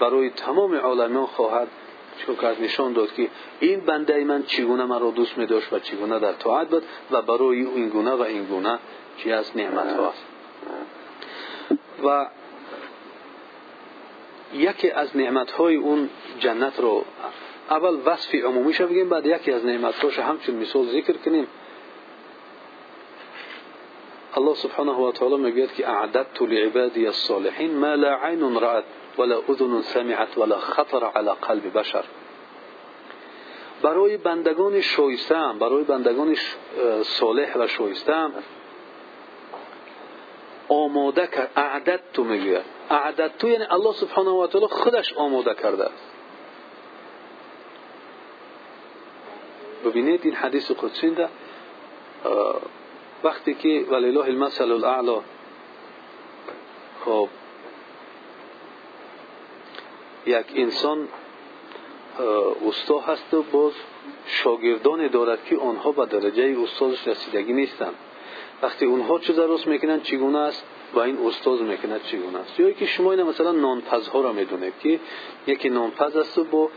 برای 0.00 0.30
تمام 0.30 0.74
عالمیان 0.74 1.26
خواهد 1.26 1.68
کرد 2.42 2.62
نشان 2.62 2.92
داد 2.92 3.14
که 3.14 3.28
این 3.60 3.80
بنده 3.80 4.24
من 4.24 4.42
چگونه 4.42 4.84
مرا 4.84 5.10
دوست 5.10 5.38
می 5.38 5.46
داشت 5.46 5.72
و 5.72 5.78
چگونه 5.78 6.18
در 6.18 6.32
طاعت 6.32 6.68
بود 6.68 6.82
و 7.10 7.22
برای 7.22 7.64
این 7.64 7.88
گونه 7.88 8.10
و 8.10 8.22
این 8.22 8.44
گونه 8.44 8.78
چی 9.16 9.32
از 9.32 9.56
نعمت 9.56 9.96
هاست 9.96 10.24
و 12.04 12.26
یکی 14.54 14.90
از 14.90 15.16
نعمت 15.16 15.50
های 15.50 15.76
اون 15.76 16.10
جنت 16.38 16.80
رو 16.80 17.04
اول 17.70 17.98
وصف 18.04 18.34
عمومی 18.34 18.72
شو 18.72 18.86
بگیم 18.86 19.08
بعد 19.08 19.26
یکی 19.26 19.52
از 19.52 19.64
نعمت 19.64 19.94
هاش 19.94 20.18
همچون 20.18 20.54
مثال 20.54 20.86
ذکر 20.86 21.12
کنیم. 21.12 21.46
الله 24.36 24.54
سبحانه 24.54 24.92
و 24.92 25.12
تعالی 25.12 25.36
میگه 25.36 25.66
که 25.66 25.88
اعددت 25.88 26.42
لعبادی 26.42 27.06
الصالحین 27.06 27.76
ما 27.76 27.94
لا 27.94 28.14
عین 28.14 28.60
رأت 28.60 28.84
ولا 29.18 29.42
اذن 29.48 29.82
سمعت 29.82 30.38
ولا 30.38 30.58
خطر 30.58 31.04
على 31.04 31.30
قلب 31.42 31.78
بشر. 31.78 32.04
برای 33.82 34.16
بندگان 34.16 34.80
شایسته 34.80 35.52
برای 35.60 35.84
بندگان 35.84 36.36
صالح 37.02 37.58
و 37.58 37.66
شایسته 37.66 38.26
آماده 40.68 41.26
کرد 41.26 41.50
اعدد 41.56 42.00
تو 42.12 42.24
میگه. 42.24 42.62
اعدد 42.90 43.32
تو 43.38 43.48
یعنی 43.48 43.64
الله 43.70 43.92
سبحانه 43.92 44.30
و 44.30 44.46
تعالی 44.46 44.66
خودش 44.66 45.12
آماده 45.12 45.54
کرده. 45.54 45.84
است 45.84 46.08
ببینید 49.84 50.20
این 50.24 50.34
حدیث 50.34 50.70
قدسی 50.70 51.10
ده 51.10 51.28
وقتی 53.24 53.54
که 53.54 53.86
ولله 53.90 54.20
المثل 54.20 54.72
الاعلى 54.72 55.20
خب. 57.04 57.28
یک 60.26 60.46
انسان 60.54 61.08
استا 62.68 62.98
هست 62.98 63.34
و 63.34 63.42
باز 63.42 63.72
شاگردان 64.26 65.08
دارد 65.08 65.44
که 65.44 65.56
آنها 65.56 65.92
به 65.92 66.06
درجه 66.06 66.56
استادش 66.62 67.08
رسیدگی 67.08 67.52
نیستند. 67.52 67.94
وقتی 68.62 68.84
اونها 68.84 69.18
چه 69.18 69.32
درست 69.32 69.66
می‌کنن 69.66 70.00
چگونه 70.00 70.38
است؟ 70.38 70.64
و 70.94 70.98
این 70.98 71.18
استاد 71.26 71.60
می‌کند 71.60 72.02
چگونه 72.02 72.38
است. 72.38 72.60
یا 72.60 72.70
که 72.70 72.86
شما 72.86 73.12
این 73.12 73.22
مثلا 73.22 73.52
نانپز 73.52 74.08
ها 74.08 74.20
را 74.20 74.32
می‌دونید 74.32 74.72
که 74.82 75.00
یکی 75.46 75.68
نانپز 75.68 76.16
است 76.16 76.38
و 76.38 76.44
با 76.44 76.70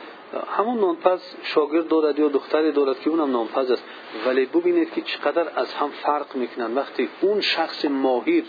همون 0.57 0.79
نانپز 0.79 1.21
شاگرد 1.43 1.87
دارد 1.87 2.19
یا 2.19 2.27
دختری 2.27 2.71
دارد 2.71 2.99
که 2.99 3.09
اونم 3.09 3.31
نانپز 3.31 3.71
است. 3.71 3.83
ولی 4.25 4.45
ببینید 4.45 4.93
که 4.93 5.01
چقدر 5.01 5.47
از 5.55 5.73
هم 5.73 5.89
فرق 5.89 6.35
می‌کنن. 6.35 6.75
وقتی 6.75 7.09
اون 7.21 7.41
شخص 7.41 7.85
ماهر 7.85 8.43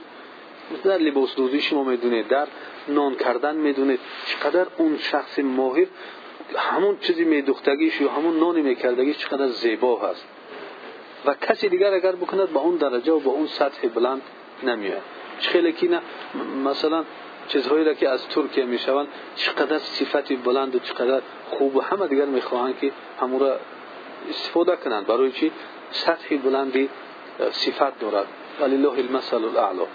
در 0.85 0.99
لباس 0.99 1.37
دوزی 1.37 1.61
شما 1.61 1.85
می‌دونید 1.85 2.29
در 2.29 2.47
نان 2.89 3.15
کردن 3.15 3.57
می‌دونید 3.57 4.01
چقدر 4.27 4.67
اون 4.79 4.99
شخص 4.99 5.39
ماهر 5.39 5.87
همون 6.57 6.99
چیزی 7.01 7.25
میدوختگیش 7.25 8.01
یا 8.01 8.11
همون 8.11 8.41
نانی 8.41 8.63
میکردگیش 8.63 9.19
چقدر 9.19 9.47
زیبا 9.47 9.99
هست. 9.99 10.27
و 11.27 11.35
کسی 11.35 11.69
دیگر 11.69 11.95
اگر 11.95 12.13
بکند 12.13 12.53
با 12.53 12.61
اون 12.61 12.77
درجه 12.77 13.13
و 13.13 13.21
با 13.21 13.31
اون 13.31 13.47
سطح 13.47 13.89
بلند 13.89 14.23
نمیاد 14.63 15.03
خیلی 15.39 15.73
که 15.73 16.01
مثلا 16.65 17.05
چیزهایی 17.49 17.85
را 17.85 17.95
که 17.95 18.09
از 18.09 18.29
ترکیه 18.29 18.65
می‌شوند 18.65 19.09
چقدر 19.37 19.79
صفتی 19.79 20.37
بلند 20.37 20.75
و 20.75 20.79
چقدر 20.79 21.23
خوب 21.51 21.77
و 21.77 21.81
همه 21.81 22.07
دیگر 22.07 22.25
می‌خواهند 22.25 22.79
که 22.79 22.93
همون 23.21 23.41
را 23.41 23.57
استفاده 24.31 24.77
کنند. 24.77 25.07
برای 25.07 25.33
چی؟ 25.33 25.53
سطح 25.91 26.37
بلندی 26.37 26.89
صفت 27.51 27.99
دارد. 28.01 28.27
ولله 28.61 28.99
المثل 28.99 29.45
الاعلى 29.45 29.87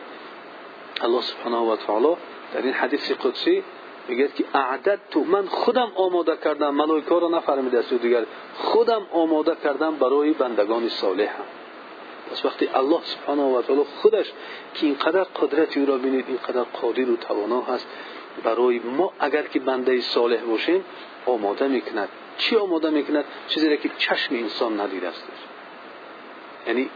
الله 1.01 1.21
سبحانه 1.21 1.57
و 1.57 1.75
تعالی 1.75 2.15
در 2.53 2.61
این 2.61 2.73
حدیث 2.73 3.11
قدسی 3.11 3.63
میگه 4.07 4.27
که 4.27 4.45
اعدد 4.53 4.99
تو 5.11 5.23
من 5.23 5.45
خودم 5.45 5.91
آماده 5.95 6.37
کردم 6.43 6.69
ملائکه 6.69 7.09
را 7.19 7.29
نفرمیده 7.29 7.79
است 7.79 7.93
دیگر 7.93 8.25
خودم 8.53 9.07
آماده 9.11 9.55
کردم 9.63 9.95
برای 9.95 10.31
بندگان 10.31 10.89
صالحم 10.89 11.45
پس 12.31 12.45
وقتی 12.45 12.69
الله 12.73 12.99
سبحانه 13.03 13.43
و 13.43 13.61
تعالی 13.61 13.83
خودش 13.83 14.31
که 14.73 14.85
اینقدر 14.85 15.23
قدرت 15.23 15.77
او 15.77 15.85
را 15.85 15.97
بینید 15.97 16.25
اینقدر 16.27 16.63
قادر 16.63 17.09
و 17.09 17.15
توانا 17.15 17.61
هست 17.61 17.87
برای 18.43 18.79
ما 18.79 19.13
اگر 19.19 19.43
که 19.43 19.59
بنده 19.59 20.01
صالح 20.01 20.41
باشیم 20.41 20.85
آماده 21.25 21.67
می‌کند. 21.67 22.09
چی 22.37 22.55
آماده 22.55 22.89
می‌کند؟ 22.89 23.25
چیزی 23.47 23.69
را 23.69 23.75
که 23.75 23.89
چشم 23.97 24.35
انسان 24.35 24.79
ندیده 24.79 25.07
است. 25.07 25.23
یعنی 26.67 26.89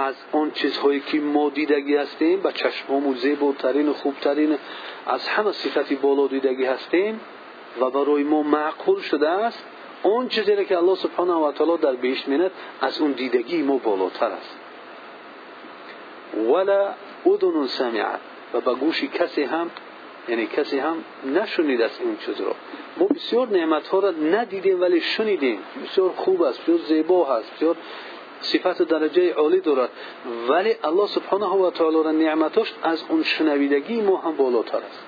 از 0.00 0.14
آن 0.32 0.50
چیزهایی 0.50 1.00
که 1.00 1.20
ما 1.20 1.50
دیدگی 1.50 1.96
هستیم 1.96 2.40
به 2.40 2.52
چشمامون 2.52 3.14
زیباترین 3.14 3.88
و 3.88 3.92
خوبترین 3.92 4.58
از 5.06 5.28
همه 5.28 5.52
صفتی 5.52 5.94
بالا 5.94 6.26
دیدگی 6.26 6.64
هستیم 6.64 7.20
و 7.80 7.90
برای 7.90 8.22
ما 8.22 8.42
معقول 8.42 9.00
شده 9.00 9.28
است 9.28 9.64
اون 10.02 10.28
چیزی 10.28 10.64
که 10.64 10.76
الله 10.76 10.94
سبحانه 10.94 11.32
و 11.32 11.52
تعالی 11.52 11.76
در 11.82 11.92
بهشت 11.92 12.28
میند 12.28 12.50
از 12.80 13.00
اون 13.00 13.12
دیدگی 13.12 13.62
ما 13.62 13.76
بالاتر 13.76 14.26
است. 14.26 14.58
ولا 16.36 16.94
اذن 17.26 17.66
سمعت 17.66 18.20
و 18.54 18.60
به 18.60 18.74
گوش 18.74 19.04
کسی 19.04 19.42
هم 19.42 19.70
یعنی 20.28 20.46
کسی 20.46 20.78
هم 20.78 21.04
نشنید 21.34 21.82
است 21.82 22.00
این 22.00 22.16
چیز 22.26 22.40
را. 22.40 22.54
ما 22.98 23.06
بسیار 23.06 23.48
نعمت 23.48 23.88
ها 23.88 23.98
را 23.98 24.10
ندیدیم 24.10 24.80
ولی 24.80 25.00
شنیدیم. 25.00 25.58
بسیار 25.84 26.10
خوب 26.16 26.42
است 26.42 26.62
بسیار 26.62 26.78
زیبا 26.78 27.24
هست 27.24 27.54
بسیار 27.54 27.76
صفت 28.40 28.82
درجه 28.82 29.32
عالی 29.32 29.60
دارد. 29.60 29.90
ولی 30.48 30.74
الله 30.84 31.06
سبحانه 31.06 31.46
و 31.46 31.70
تعالی 31.70 32.02
را 32.02 32.10
نعمتش 32.10 32.72
از 32.82 33.04
اون 33.08 33.22
شنویدگی 33.22 34.00
ما 34.00 34.16
هم 34.16 34.36
بالاتر 34.36 34.78
است. 34.78 35.06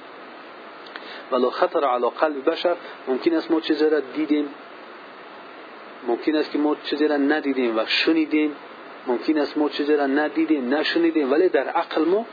ولی 1.32 1.50
خطر 1.50 1.84
علی 1.84 2.10
قلب 2.20 2.50
بشر 2.50 2.76
ممکن 3.08 3.34
است 3.34 3.50
ما 3.50 3.60
چیزی 3.60 3.90
را 3.90 4.00
دیدیم. 4.00 4.48
ممکن 6.06 6.36
است 6.36 6.52
که 6.52 6.58
ما 6.58 6.76
چیزی 6.84 7.08
را 7.08 7.16
ندیدیم 7.16 7.78
و 7.78 7.86
شنیدیم. 7.86 8.56
ممکن 9.06 9.38
است 9.38 9.58
ما 9.58 9.68
چیزی 9.68 9.96
را 9.96 10.06
ندیدیم 10.06 10.74
نشنیدیم. 10.74 11.32
ولی 11.32 11.48
در 11.48 11.68
عقل 11.68 12.04
ما 12.04 12.26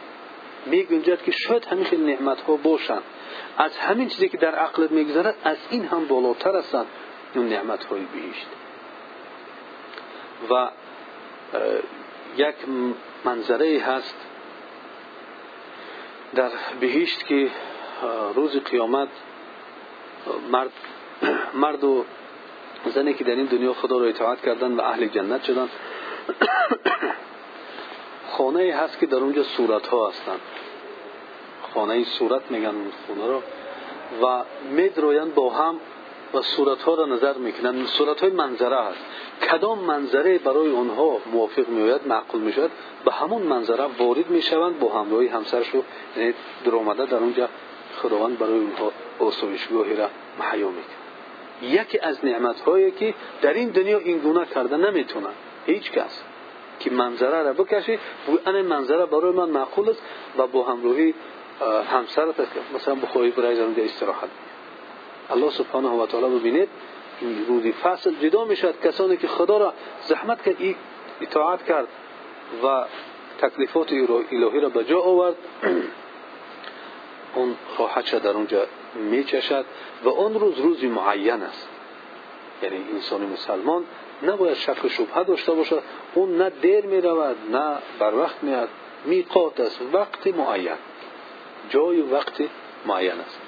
میگنجد 0.65 1.21
که 1.21 1.31
شاید 1.31 1.65
همین 1.65 1.85
خیلی 1.85 2.13
نعمت 2.13 2.41
ها 2.41 2.55
باشند 2.55 3.03
از 3.57 3.77
همین 3.77 4.07
چیزی 4.07 4.29
که 4.29 4.37
در 4.37 4.55
عقلت 4.55 4.91
میگذرد 4.91 5.35
از 5.43 5.57
این 5.69 5.85
هم 5.85 6.05
بالاتر 6.05 6.55
هستند 6.55 6.85
اون 7.35 7.49
نعمت 7.49 7.83
های 7.83 7.99
بهشت. 7.99 8.47
و 10.49 10.69
یک 12.37 12.55
منظره 13.25 13.79
هست 13.79 14.15
در 16.35 16.49
بهشت 16.79 17.27
که 17.27 17.49
روز 18.35 18.57
قیامت 18.57 19.07
مرد 20.51 20.71
مرد 21.63 21.83
و 21.83 22.05
زنی 22.85 23.13
که 23.13 23.23
در 23.23 23.35
این 23.35 23.45
دنیا 23.45 23.73
خدا 23.73 23.97
را 23.97 24.05
اطاعت 24.05 24.41
کردن 24.41 24.73
و 24.73 24.81
اهل 24.81 25.07
جنت 25.07 25.43
شدن 25.43 25.69
خانه 28.37 28.75
هست 28.75 28.99
که 28.99 29.05
در 29.05 29.17
اونجا 29.17 29.43
صورت 29.43 29.87
ها 29.87 30.09
هستند 30.09 30.39
خانه 31.73 32.03
صورت 32.03 32.51
میگن 32.51 32.75
اون 33.07 33.27
رو 33.27 33.41
و 34.27 34.43
میدرویند 34.71 35.33
با 35.33 35.49
هم 35.49 35.79
و 36.33 36.41
صورت 36.41 36.81
ها 36.81 36.93
را 36.93 37.05
نظر 37.05 37.33
می‌کنند 37.33 37.85
صورت 37.85 38.21
های 38.21 38.29
منظره 38.29 38.77
هست. 38.77 38.99
کدام 39.51 39.79
منظره 39.79 40.37
برای 40.37 40.69
اونها 40.69 41.17
موافق 41.31 41.69
میآید 41.69 42.07
معقول 42.07 42.41
می‌شود؟ 42.41 42.71
به 43.05 43.11
همون 43.11 43.41
منظره 43.41 43.83
وارد 43.99 44.29
می‌شوند 44.29 44.79
با 44.79 45.01
همراهی 45.01 45.27
همسرشو 45.27 45.83
یعنی 46.17 46.33
در 46.65 46.75
آمده 46.75 47.05
در 47.05 47.17
اونجا 47.17 47.49
خداوند 48.01 48.39
برای 48.39 48.59
اونها 48.59 48.91
آسایشگاهی 49.19 49.95
را 49.95 50.09
مهیا 50.39 50.67
می‌کنه 50.67 50.99
یکی 51.61 51.99
از 51.99 52.25
نعمت 52.25 52.61
هایی 52.61 52.91
که 52.91 53.13
در 53.41 53.53
این 53.53 53.69
دنیا 53.69 53.97
این 53.97 54.17
گونه 54.17 54.45
کرده 54.45 54.77
نمی‌تونه 54.77 55.27
هیچ 55.65 55.91
کس 55.91 56.23
که 56.79 56.91
منظره 56.91 57.43
را 57.43 57.53
بکشی 57.53 57.99
این 58.47 58.61
منظره 58.61 59.05
برای 59.05 59.31
من 59.31 59.49
معقول 59.49 59.89
است 59.89 60.01
و 60.37 60.47
با 60.47 60.63
همراهی 60.63 61.13
همسرت 61.91 62.39
است 62.39 62.51
مثلا 62.75 62.95
بخواهی 62.95 63.31
برای 63.31 63.73
در 63.73 63.83
استراحت. 63.83 64.29
الله 65.29 65.51
سبحانه 65.51 65.89
و 65.89 66.05
تعالی 66.05 66.39
ببینید. 66.39 66.69
روزی 67.47 67.71
فصل 67.71 68.13
جدا 68.21 68.45
می‌شد 68.45 68.81
کسانی 68.81 69.17
که 69.17 69.27
خدا 69.27 69.57
را 69.57 69.73
زحمت 70.01 70.43
کرد 70.43 70.75
اطاعت 71.21 71.65
کرد 71.65 71.87
و 72.63 72.85
تکلیفات 73.41 73.91
الهی 74.31 74.59
را 74.59 74.69
به 74.69 74.83
جا 74.83 74.99
آورد 75.01 75.35
اون 77.35 77.55
خواهدش 77.75 78.13
در 78.13 78.29
اونجا 78.29 78.65
میچشد 78.95 79.65
و 80.03 80.09
اون 80.09 80.33
روز 80.33 80.59
روزی 80.59 80.87
معین 80.87 81.41
است. 81.41 81.69
یعنی 82.63 82.77
انسان 82.93 83.21
مسلمان 83.21 83.83
نباید 84.23 84.53
شک 84.53 84.85
و 84.85 84.89
شبهه 84.89 85.23
داشته 85.23 85.53
باشد. 85.53 85.83
اون 86.13 86.37
نه 86.37 86.49
دیر 86.49 86.85
می 86.85 87.01
رود 87.01 87.35
نه 87.51 87.77
بر 87.99 88.15
وقت 88.15 88.43
میاد 88.43 88.69
میقات 89.05 89.59
است. 89.59 89.81
وقت 89.93 90.27
معین. 90.27 90.77
جای 91.69 92.01
وقت 92.01 92.41
معین 92.85 93.11
است. 93.11 93.39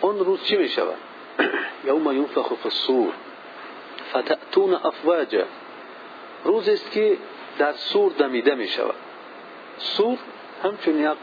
اون 0.00 0.18
روز 0.18 0.44
چی 0.44 0.56
می 0.56 0.68
شود 0.68 0.96
یوم 1.84 2.12
ینفخ 2.12 2.48
فی 2.48 2.64
الصور. 2.64 3.12
فتأتون 4.10 4.74
افواجا. 4.74 5.44
روز 6.44 6.68
است 6.68 6.90
که 6.90 7.16
در 7.58 7.72
سور 7.72 8.12
دمیده 8.12 8.54
می 8.54 8.68
شود 8.68 8.94
سور 9.78 10.18
همچون 10.62 11.00
یک 11.00 11.18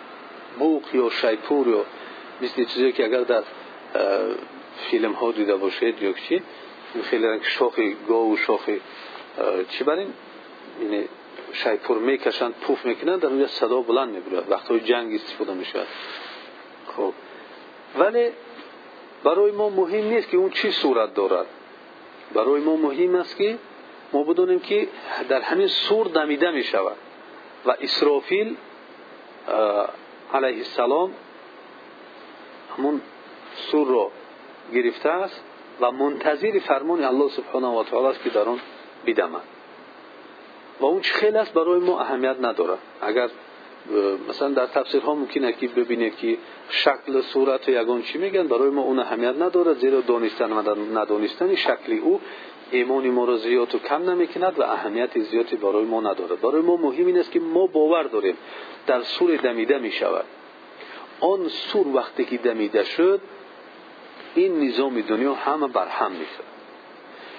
بوق 0.60 0.84
یا 0.96 1.10
شیپور 1.10 1.68
یا 1.68 1.86
مثل 2.42 2.64
چیزی 2.64 2.92
که 2.92 3.06
اگر 3.06 3.22
در 3.22 3.44
فیلم 4.90 5.12
ها 5.12 5.32
دیده 5.32 5.56
باشید 5.56 6.02
یا 6.02 6.14
چی 6.14 6.42
خیلی 7.04 7.28
رنگ 7.28 7.44
شاخ 7.44 7.80
گاو 8.08 8.34
و 8.34 8.38
شاخ 8.38 8.70
چی 9.70 9.84
برین 9.84 10.14
یعنی 10.82 11.08
شیپور 11.54 11.98
می‌کشند 11.98 12.54
پوف 12.54 12.86
می‌کنند 12.86 13.20
در 13.20 13.28
اونجا 13.28 13.48
صدا 13.48 13.82
بلند 13.82 14.10
می‌برد. 14.10 14.52
وقتی 14.52 14.80
جنگ 14.80 15.16
استفاده 15.16 15.54
می‌شود. 15.54 15.88
خب. 16.98 17.14
ولی 18.00 18.30
برای 19.24 19.52
ما 19.52 19.70
مهم 19.70 20.06
نیست 20.08 20.30
که 20.30 20.38
اون 20.38 20.50
چی 20.50 20.72
صورت 20.72 21.14
دارد. 21.14 21.46
برای 22.34 22.62
ما 22.62 22.76
مهم 22.76 23.16
است 23.16 23.38
که 23.38 23.58
ما 24.14 24.24
بدونیم 24.24 24.60
که 24.60 24.88
در 25.30 25.42
همین 25.42 25.68
سور 25.68 26.08
دمیده 26.08 26.52
می 26.52 26.64
شود 26.64 26.96
و 27.66 27.76
اسرافیل 27.82 28.56
علیه 30.34 30.58
السلام 30.58 31.14
همون 32.78 33.02
سور 33.72 33.88
را 33.88 34.12
گرفته 34.74 35.10
است 35.10 35.44
و 35.82 35.92
منتظر 35.92 36.60
فرمان 36.60 37.04
الله 37.04 37.30
سبحانه 37.30 37.68
و 37.68 37.84
تعالی 37.84 38.08
است 38.08 38.24
که 38.24 38.30
در 38.30 38.50
آن 38.50 38.60
بدمد. 39.06 39.42
و 40.80 40.86
اون 40.86 41.02
چه 41.02 41.14
خیلی 41.14 41.38
است 41.38 41.54
برای 41.54 41.80
ما 41.80 42.00
اهمیت 42.00 42.36
ندارد. 42.42 42.80
اگر 43.02 43.30
مثلا 44.30 44.50
در 44.50 44.66
تفسیر 44.66 45.02
ها 45.02 45.16
ممکنه 45.16 45.54
که 45.54 45.68
ببینید 45.68 46.18
که 46.18 46.38
شکل 46.70 47.22
صورت 47.22 47.70
یگان 47.70 48.02
چی 48.02 48.18
میگن. 48.18 48.48
برای 48.48 48.70
ما 48.70 48.82
اون 48.82 49.00
اهمیت 49.00 49.36
نداره 49.42 49.74
زیرا 49.74 50.02
دانستن 50.02 50.52
و 50.52 50.76
ندانستن 51.00 51.56
شکلی 51.56 51.98
او 51.98 52.22
ایمان 52.72 53.10
ما 53.10 53.26
را 53.26 53.38
زیاد 53.38 53.76
و 53.76 53.80
کم 53.80 54.10
نمی‌کند 54.10 54.60
و 54.60 54.64
اهمیت 54.64 55.20
زیادی 55.20 55.56
برای 55.56 55.84
ما 55.84 56.02
نداره. 56.02 56.36
برای 56.36 56.62
ما 56.62 56.78
مهم 56.78 57.06
این 57.06 57.18
است 57.18 57.32
که 57.32 57.40
ما 57.40 57.68
باور 57.68 58.04
داریم 58.04 58.36
در 58.88 59.02
سور 59.02 59.36
دمیده 59.36 59.78
می 59.78 59.92
شود 59.92 60.26
آن 61.20 61.48
سور 61.48 61.88
وقتی 61.88 62.26
که 62.26 62.38
دمیده 62.38 62.84
شد 62.84 63.22
این 64.36 64.68
نظام 64.68 65.02
دنیا 65.02 65.34
همه 65.34 65.68
برهم 65.68 66.12
میشه 66.12 66.44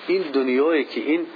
این 0.06 0.22
دنیایی 0.22 0.84
که 0.84 1.00
این 1.00 1.26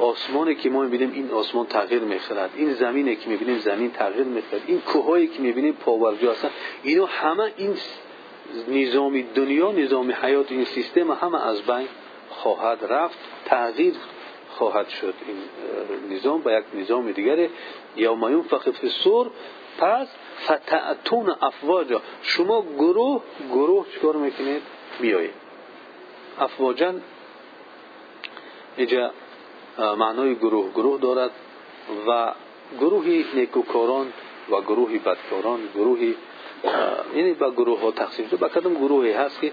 آسمانی 0.00 0.54
که 0.54 0.70
ما 0.70 0.82
می‌بینیم 0.82 1.12
این 1.12 1.30
آسمان 1.30 1.66
تغییر 1.66 2.02
می‌خورد 2.02 2.50
این 2.56 2.72
زمینی 2.72 3.16
که 3.16 3.28
می‌بینیم 3.28 3.58
زمین 3.58 3.90
تغییر 3.90 4.26
می‌خورد 4.26 4.62
این 4.66 4.80
کوههایی 4.80 5.26
که 5.26 5.42
می‌بینیم 5.42 5.72
پاورجا 5.72 6.32
هستن. 6.32 6.50
اینا 6.82 7.06
همه 7.06 7.52
این 7.56 7.76
نظام 8.68 9.24
دنیا 9.34 9.72
نظام 9.72 10.12
حیات 10.22 10.52
این 10.52 10.64
سیستم 10.64 11.10
همه 11.10 11.46
از 11.46 11.62
بین 11.62 11.88
خواهد 12.30 12.78
رفت 12.88 13.18
تغییر 13.44 13.94
خواهد 14.50 14.88
شد. 14.88 15.14
این 15.26 16.16
نظام 16.16 16.42
به 16.42 16.52
یک 16.52 16.82
نظام 16.82 17.12
دیگر 17.12 17.48
یوم 17.96 18.32
ینفخ 18.32 18.70
فی 18.70 18.86
الصور 18.86 19.30
پس 19.78 20.08
فتعتون 20.44 21.34
افواجا. 21.42 22.02
شما 22.22 22.64
گروه 22.78 23.22
گروه 23.50 23.86
چکار 23.94 24.16
می‌کنید؟ 24.16 24.62
بیایید. 25.00 25.34
افواجا 26.38 26.94
اینجا 28.76 29.10
معنای 29.78 30.34
گروه 30.34 30.70
گروه 30.70 31.00
دارد 31.00 31.30
و 32.06 32.32
گروهی 32.80 33.26
نیکوکاران 33.34 34.12
و 34.50 34.60
گروهی 34.60 34.98
بدکاران 34.98 35.60
گروهی 35.74 36.14
یعنی 37.14 37.32
با 37.32 37.50
گروه 37.50 37.80
ها 37.80 37.90
تقسیم 37.90 38.26
شده. 38.26 38.36
با 38.36 38.48
کدام 38.48 38.74
گروهی 38.74 39.12
هست 39.12 39.40
که 39.40 39.52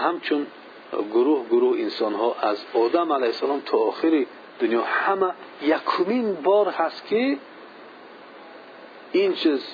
همچون 0.00 0.46
گروه 1.12 1.46
گروه 1.50 1.80
انسان 1.80 2.14
ها 2.14 2.36
از 2.40 2.64
آدم 2.74 3.12
علیه 3.12 3.26
السلام 3.26 3.60
تا 3.60 3.78
آخر 3.78 4.26
دنیا 4.60 4.82
همه 4.82 5.32
یکمین 5.62 6.34
بار 6.34 6.68
هست 6.68 7.06
که 7.06 7.38
این 9.12 9.32
چیز 9.34 9.64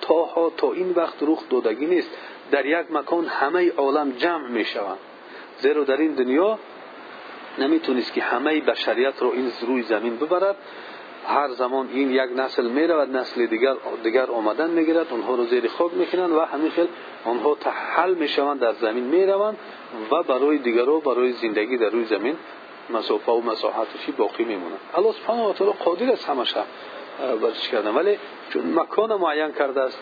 تا 0.00 0.24
ها 0.24 0.52
تا 0.56 0.72
این 0.72 0.90
وقت 0.90 1.14
رخ 1.20 1.48
دادگی 1.50 1.86
نیست. 1.86 2.10
در 2.50 2.66
یک 2.66 2.92
مکان 2.92 3.26
همه 3.26 3.72
عالم 3.72 4.10
جمع 4.10 4.48
می 4.48 4.64
شوند 4.64 4.98
زیرا 5.58 5.84
در 5.84 5.96
این 5.96 6.14
دنیا 6.14 6.58
نمی‌تونست 7.58 8.12
که 8.12 8.22
همه 8.22 8.60
بشریت 8.60 9.14
رو 9.20 9.30
این 9.30 9.52
روی 9.66 9.82
زمین 9.82 10.16
ببرد. 10.16 10.56
هر 11.26 11.48
زمان 11.48 11.88
این 11.92 12.10
یک 12.10 12.30
نسل 12.36 12.66
می‌رود 12.66 13.16
نسل 13.16 13.46
دیگر 13.46 13.74
دیگر 14.02 14.30
آمدن 14.30 14.70
می‌گیرد 14.70 15.06
اونها 15.10 15.34
رو 15.34 15.44
زیر 15.44 15.68
خاک 15.68 15.94
می‌کنند 15.94 16.32
و 16.32 16.40
همین 16.40 16.70
خیل 16.70 16.88
آنها 17.24 17.54
تحل 17.54 18.14
می‌شوند 18.14 18.60
در 18.60 18.72
زمین 18.72 19.04
می‌روند 19.04 19.56
و 20.10 20.22
برای 20.22 20.58
دیگرو 20.58 21.00
برای 21.00 21.32
زندگی 21.32 21.76
در 21.76 21.88
روی 21.88 22.04
زمین 22.04 22.36
مسافه 22.90 23.32
و 23.32 23.40
مساحتشی 23.40 24.12
باقی 24.12 24.44
میمونند 24.44 24.80
الله 24.94 25.12
سبحانه 25.12 25.42
و 25.42 25.52
تعالی 25.52 25.72
قادر 25.84 26.12
است 26.12 26.28
همش 26.28 26.54
ورزش 27.42 27.68
کردن. 27.68 27.94
ولی 27.94 28.18
چون 28.50 28.74
مکان 28.74 29.14
معین 29.14 29.52
کرده 29.52 29.80
است 29.80 29.98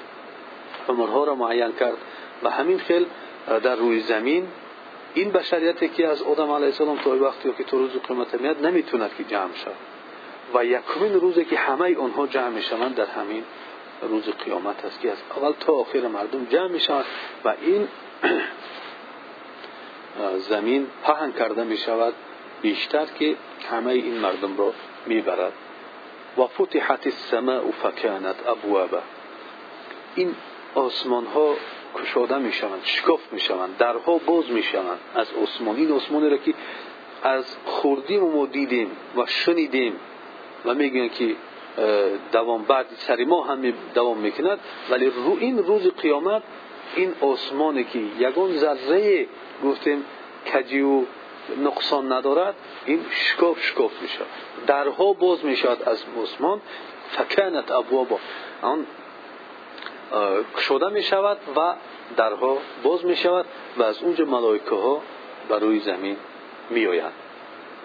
عمرها 0.88 1.24
را 1.24 1.34
معین 1.34 1.72
کرد 1.72 1.96
و 2.42 2.50
همین 2.50 2.78
خیل 2.78 3.06
در 3.62 3.76
روی 3.76 4.00
زمین 4.00 4.48
این 5.16 5.30
بشریتی 5.30 5.88
که 5.88 6.08
از 6.08 6.22
آدم 6.22 6.50
علیه 6.50 6.66
السلام 6.66 6.98
تا 6.98 7.10
وقتی 7.10 7.52
که 7.58 7.64
تو 7.64 7.78
روز 7.78 7.90
قیامت 7.90 8.40
میاد 8.40 8.66
نمی‌توند 8.66 9.10
که 9.18 9.24
جمع 9.24 9.54
شد 9.54 9.74
و 10.54 10.64
یکمین 10.64 11.12
روزی 11.12 11.44
که 11.44 11.56
همه 11.56 11.98
آنها 11.98 12.26
جمع 12.26 12.48
می‌شوند 12.48 12.94
در 12.94 13.06
همین 13.06 13.44
روز 14.02 14.28
قیامت 14.28 14.84
است 14.84 15.00
که 15.00 15.12
از 15.12 15.16
اول 15.36 15.52
تا 15.60 15.72
آخر 15.72 16.00
مردم 16.00 16.44
جمع 16.44 16.68
می‌شوند 16.68 17.04
و 17.44 17.54
این 17.60 17.88
زمین 20.50 20.86
پهن 21.04 21.32
کرده 21.32 21.64
می‌شود 21.64 22.14
بیشتر 22.62 23.06
که 23.18 23.36
همه 23.70 23.92
این 23.92 24.18
مردم 24.18 24.58
را 24.58 24.72
می‌برد. 25.06 25.52
و 26.38 26.46
فتحت 26.46 27.06
السماء 27.06 27.70
فکانت 27.82 28.46
ابوابه 28.46 28.98
این 30.14 30.34
آسمان 30.74 31.26
ها 31.26 31.54
کشاده 32.02 32.38
می 32.38 32.52
شوند 32.52 32.80
شکاف 32.84 33.32
می 33.32 33.40
درها 33.78 34.18
باز 34.18 34.50
می 34.50 34.62
از 35.14 35.26
عثمان 35.42 35.76
این 35.76 35.88
را 36.30 36.36
که 36.36 36.54
از 37.22 37.56
خوردیم 37.64 38.24
و 38.24 38.32
ما 38.32 38.46
دیدیم 38.46 38.90
و 39.16 39.26
شنیدیم 39.26 39.92
و 40.64 40.74
میگن 40.74 41.08
که 41.08 41.34
دوام 42.32 42.62
بعد 42.62 42.86
سری 42.96 43.24
ما 43.24 43.44
هم 43.44 43.72
دوام 43.94 44.18
می‌کند. 44.18 44.58
ولی 44.90 45.06
رو 45.06 45.36
این 45.40 45.58
روز 45.58 45.86
قیامت 45.86 46.42
این 46.96 47.14
آسمانی 47.20 47.84
که 47.84 47.98
یگان 48.18 48.56
ذره 48.56 49.26
گفتیم 49.64 50.04
کجی 50.52 50.80
و 50.80 51.02
نقصان 51.64 52.12
ندارد 52.12 52.54
این 52.86 53.06
شکاف 53.10 53.62
شکاف 53.62 54.02
می 54.02 54.08
شود 54.08 54.26
درها 54.66 55.12
باز 55.12 55.44
می 55.44 55.56
شود 55.56 55.82
از 55.82 56.04
عثمان. 56.22 56.60
فکنت 57.10 57.70
ابوابا. 57.70 58.18
آن 58.62 58.86
کشوده 60.56 60.88
می 60.88 61.02
شود 61.02 61.38
و 61.56 61.74
درها 62.16 62.58
باز 62.82 63.04
می 63.04 63.16
شود 63.16 63.46
و 63.76 63.82
از 63.82 64.02
اونجا 64.02 64.24
ملائکه 64.24 64.74
ها 64.74 65.02
بر 65.48 65.58
روی 65.58 65.80
زمین 65.80 66.16
می 66.70 66.86
آیند 66.86 67.12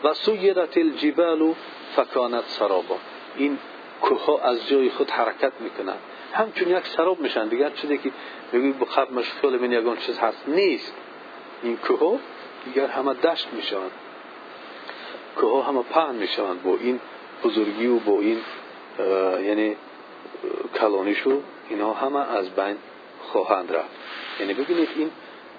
و 0.04 0.14
سویرت 0.14 0.78
الجبال 0.78 1.54
فکانت 1.96 2.44
سرابا. 2.48 2.98
این 3.38 3.58
کوه 4.02 4.40
از 4.44 4.68
جای 4.68 4.90
خود 4.90 5.10
حرکت 5.10 5.52
می‌کنند. 5.60 6.00
همچون 6.34 6.68
یک 6.68 6.88
سراب 6.88 7.20
میشن. 7.20 7.48
دیگر 7.48 7.70
چیزی 7.70 7.98
که 7.98 8.12
بگوی 8.54 8.72
بخب 8.72 9.14
مشغول 9.14 9.58
من 9.58 9.72
یگان 9.72 9.98
چیز 9.98 10.20
هست 10.20 10.44
نیست. 10.48 10.94
این 11.64 11.78
کوه 11.78 12.20
دیگر 12.66 12.88
همه 12.88 13.14
دشت 13.14 13.48
می‌شوند. 13.54 13.92
کوه 15.38 15.66
همه 15.66 15.82
پهن 15.82 16.16
می‌شوند. 16.16 16.64
با 16.64 16.78
این 16.82 17.00
بزرگی 17.44 17.88
و 17.88 18.00
با 18.00 18.20
این 18.20 18.42
یعنی 19.48 19.76
کلانیشو 20.80 21.42
اینا 21.72 21.94
همه 21.94 22.20
از 22.20 22.50
بین 22.50 22.78
خواهند 23.22 23.76
رفت. 23.76 23.90
یعنی 24.40 24.54
ببینید 24.54 24.90
این 24.96 25.12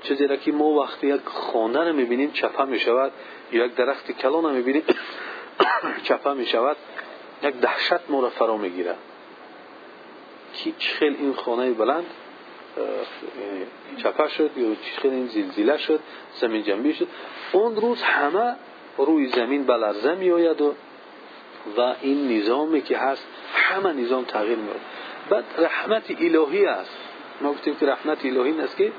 چیزی 0.03 0.27
را 0.27 0.37
که 0.37 0.53
ما 0.53 0.65
وقتی 0.65 1.07
یک 1.07 1.21
خانه 1.25 1.85
را 1.85 1.93
می‌بینیم 1.93 2.31
چپه 2.31 2.65
می‌شود 2.65 3.13
یا 3.53 3.65
یک 3.65 3.75
درخت 3.75 4.13
کلان 4.13 4.45
را 4.45 4.51
می‌بینیم 4.51 4.83
چپه 6.09 6.33
می‌شود 6.33 6.77
یک 7.43 7.55
دهشت 7.55 8.01
ما 8.09 8.21
را 8.21 8.31
فرا 8.31 8.57
می‌گیرد 8.57 8.99
که 10.55 10.73
خیلی 10.79 11.17
این 11.17 11.35
خانه 11.35 11.71
بلند 11.71 12.07
چپه 13.97 14.29
شد 14.29 14.51
یا 14.57 14.67
خیلی 14.97 15.15
این 15.15 15.27
زلزله 15.27 15.79
شد 15.79 16.01
زمین 16.35 16.63
جنبی 16.63 16.95
شد. 16.95 17.09
اون 17.53 17.77
روز 17.77 18.03
همه 18.03 18.55
روی 18.99 19.27
زمین 19.27 19.65
بلرزه 19.65 20.15
می 20.15 20.31
آید 20.31 20.61
و 20.61 20.75
و 21.77 21.95
این 22.01 22.39
نظامی 22.39 22.83
که 22.83 22.99
هست 22.99 23.27
همه 23.55 23.93
نظام 23.93 24.25
تغییر 24.25 24.59
می 24.59 24.69
بعد 25.33 25.45
رحمت 25.59 26.11
الهی 26.11 26.67
است. 26.67 26.97
ما 27.41 27.53
گفتیم 27.53 27.75
که 27.75 27.87
رحمت 27.87 28.27
الهی 28.27 28.61
است 28.61 28.77
که 28.77 28.93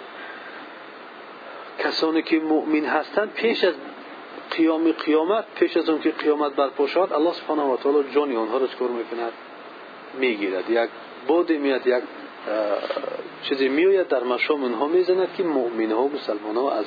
کسانی 1.79 2.21
که 2.21 2.39
مؤمن 2.39 2.85
هستند 2.85 3.33
پیش 3.33 3.63
از 3.63 3.73
قیام 4.51 4.91
قیامت 4.91 5.45
پیش 5.55 5.77
از 5.77 5.89
اون 5.89 6.01
که 6.01 6.11
قیامت 6.11 6.51
برپا 6.51 6.87
شود 6.87 7.13
الله 7.13 7.33
سبحانه 7.33 7.61
و 7.61 7.77
تعالی 7.77 8.11
جان 8.15 8.35
آنها 8.35 8.57
را 8.57 8.67
چکار 8.67 8.89
می‌کند؟ 8.89 9.33
می‌گیرد. 10.19 10.69
یک 10.69 10.89
بود 11.27 11.51
میاد 11.51 11.87
یک 11.87 12.03
چیزی 13.43 13.69
میآید 13.69 14.07
در 14.07 14.23
مشام 14.23 14.63
اونها 14.63 14.87
می‌زند 14.87 15.35
که 15.37 15.43
مؤمن 15.43 15.91
ها 15.91 16.03
و 16.03 16.11
مسلمان 16.13 16.57
ها 16.57 16.71
از 16.71 16.85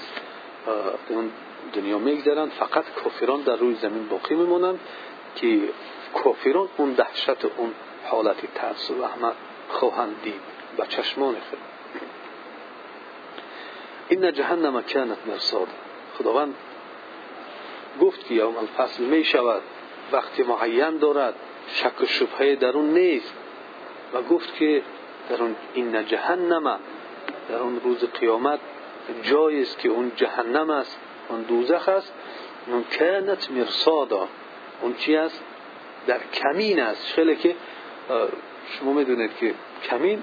اون 1.08 1.30
دنیا 1.74 1.98
میگذرند. 1.98 2.50
فقط 2.50 2.84
کافران 3.04 3.40
در 3.40 3.56
روی 3.56 3.74
زمین 3.74 4.08
باقی 4.08 4.34
میمانند 4.34 4.80
که 5.36 5.60
کافران 6.14 6.68
اون 6.76 6.92
دهشت 6.92 7.44
اون 7.56 7.72
حالت 8.10 8.54
ترس 8.54 8.90
و 8.90 9.04
رحمت 9.04 9.34
خواهند 9.68 10.22
دید 10.22 10.40
به 10.76 10.86
چشمان 10.86 11.34
خود. 11.50 11.58
این 14.08 14.32
جهنم 14.32 14.82
کانت 14.82 15.18
مرصاد. 15.26 15.68
خداوند 16.18 16.54
گفت 18.00 18.26
که 18.28 18.34
یوم 18.34 18.56
الفصل 18.56 19.02
می 19.02 19.24
شود 19.24 19.62
وقتی 20.12 20.42
معین 20.42 20.98
دارد 20.98 21.34
شک 21.68 22.00
و 22.00 22.06
شبهه 22.06 22.54
در 22.54 22.68
اون 22.68 22.94
نیست. 22.94 23.34
و 24.14 24.22
گفت 24.22 24.54
که 24.54 24.82
در 25.28 25.42
اون 25.42 25.56
این 25.74 26.06
جهنم 26.06 26.78
در 27.48 27.56
اون 27.56 27.80
روز 27.84 28.04
قیامت 28.04 28.60
جایی 29.22 29.62
است 29.62 29.78
که 29.78 29.88
اون 29.88 30.12
جهنم 30.16 30.70
است 30.70 30.98
اون 31.28 31.42
دوزخ 31.42 31.88
است. 31.88 32.12
اون 32.66 32.84
کانت 32.98 33.50
مرصادا 33.50 34.28
اون 34.82 34.94
چی 34.94 35.16
است؟ 35.16 35.42
در 36.06 36.20
کمین 36.32 36.80
است. 36.80 37.04
خیلی 37.12 37.36
که 37.36 37.54
شما 38.78 38.92
می‌دونید 38.92 39.30
که 39.40 39.54
کمین 39.90 40.22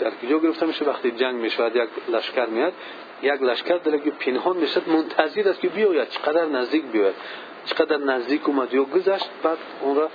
در 0.00 0.10
کجا 0.10 0.38
گرفته 0.38 0.66
میشه؟ 0.66 0.84
وقتی 0.84 1.10
جنگ 1.10 1.34
می‌شود 1.34 1.76
یک 1.76 1.88
لشکر 2.08 2.46
میاد. 2.46 2.72
یک 3.22 3.42
لشکر 3.42 3.78
که 3.78 4.10
پنهان 4.10 4.56
می‌شد 4.56 4.88
منتظر 4.88 5.48
است 5.48 5.60
که 5.60 5.68
بیاید. 5.68 6.08
چقدر 6.08 6.46
نزدیک 6.46 6.84
بیاید. 6.84 7.14
چقدر 7.64 7.96
نزدیک 7.96 8.48
اومد 8.48 8.74
یا 8.74 8.84
گذشت 8.84 9.30
بعد 9.42 9.58
اون 9.80 9.96
را 9.96 10.10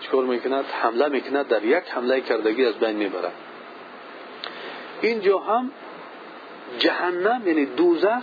چکار 0.00 0.24
می‌کند؟ 0.24 0.64
حمله 0.82 1.08
می‌کند. 1.08 1.48
در 1.48 1.64
یک 1.64 1.84
حمله 1.90 2.20
کردگی 2.20 2.64
از 2.64 2.74
بین 2.74 2.96
می‌برد 2.96 3.32
اینجا 5.00 5.38
هم 5.38 5.70
جهنم 6.78 7.42
یعنی 7.46 7.66
دوزخ 7.66 8.22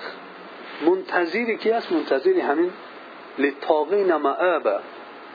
منتظری 0.85 1.57
کی 1.57 1.71
است 1.71 1.91
منتظری 1.91 2.39
همین 2.39 2.71
لطاغین 3.37 4.15
معابه. 4.15 4.79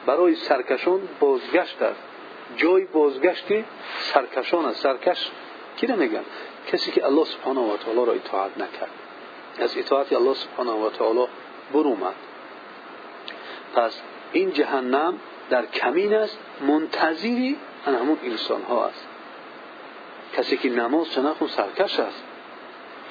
برای 0.07 0.35
سرکشان 0.35 1.01
بازگشت 1.21 1.83
است. 1.83 2.14
جای 2.57 2.85
بازگشتی 2.85 3.65
سرکشان 4.01 4.67
است 4.67 4.81
سرکش 4.81 5.31
کی 5.77 5.87
میگن 5.87 6.25
کسی 6.73 6.91
که 6.91 7.05
الله 7.05 7.25
سبحانه 7.25 7.61
و 7.61 7.77
تعالی 7.77 8.05
را 8.05 8.13
اطاعت 8.13 8.59
نکرد. 8.59 8.91
از 9.59 9.79
اطاعت 9.79 10.13
الله 10.13 10.35
سبحانه 10.35 10.73
و 10.73 10.91
تعالی 10.91 11.27
برومد 11.73 12.15
پس 13.75 14.01
این 14.33 14.53
جهنم 14.53 15.19
در 15.51 15.67
کمین 15.67 16.15
است 16.15 16.39
منتظری 16.61 17.57
همون 17.87 18.19
انسان 18.25 18.63
ها 18.63 18.87
است. 18.87 19.07
کسی 20.37 20.57
که 20.57 20.71
نماز 20.71 21.11
چه 21.11 21.21
سرکش 21.49 22.01
است. 22.01 22.25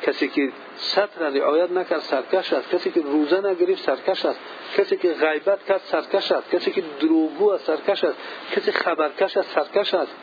کسی 0.04 0.28
که 0.28 0.52
سطر 0.76 1.30
رعایت 1.30 1.72
نکرد 1.72 2.00
سرکش 2.00 2.54
است. 2.54 2.70
کسی 2.70 2.92
که 2.92 3.02
روزه 3.02 3.42
نگرفت 3.42 3.84
سرکش 3.84 4.26
است. 4.26 4.40
کسی 4.78 4.98
که 4.98 5.14
غیبت 5.14 5.66
کرد 5.66 5.82
سرکش 5.84 6.32
است. 6.32 6.50
کسی 6.50 6.72
که 6.72 6.84
دروغگو 7.00 7.52
است 7.52 7.66
سرکش 7.66 8.04
است. 8.04 8.18
کسی 8.52 8.72
خبرکش 8.72 9.38
است 9.38 9.50
سرکش 9.50 9.94
است. 9.94 10.16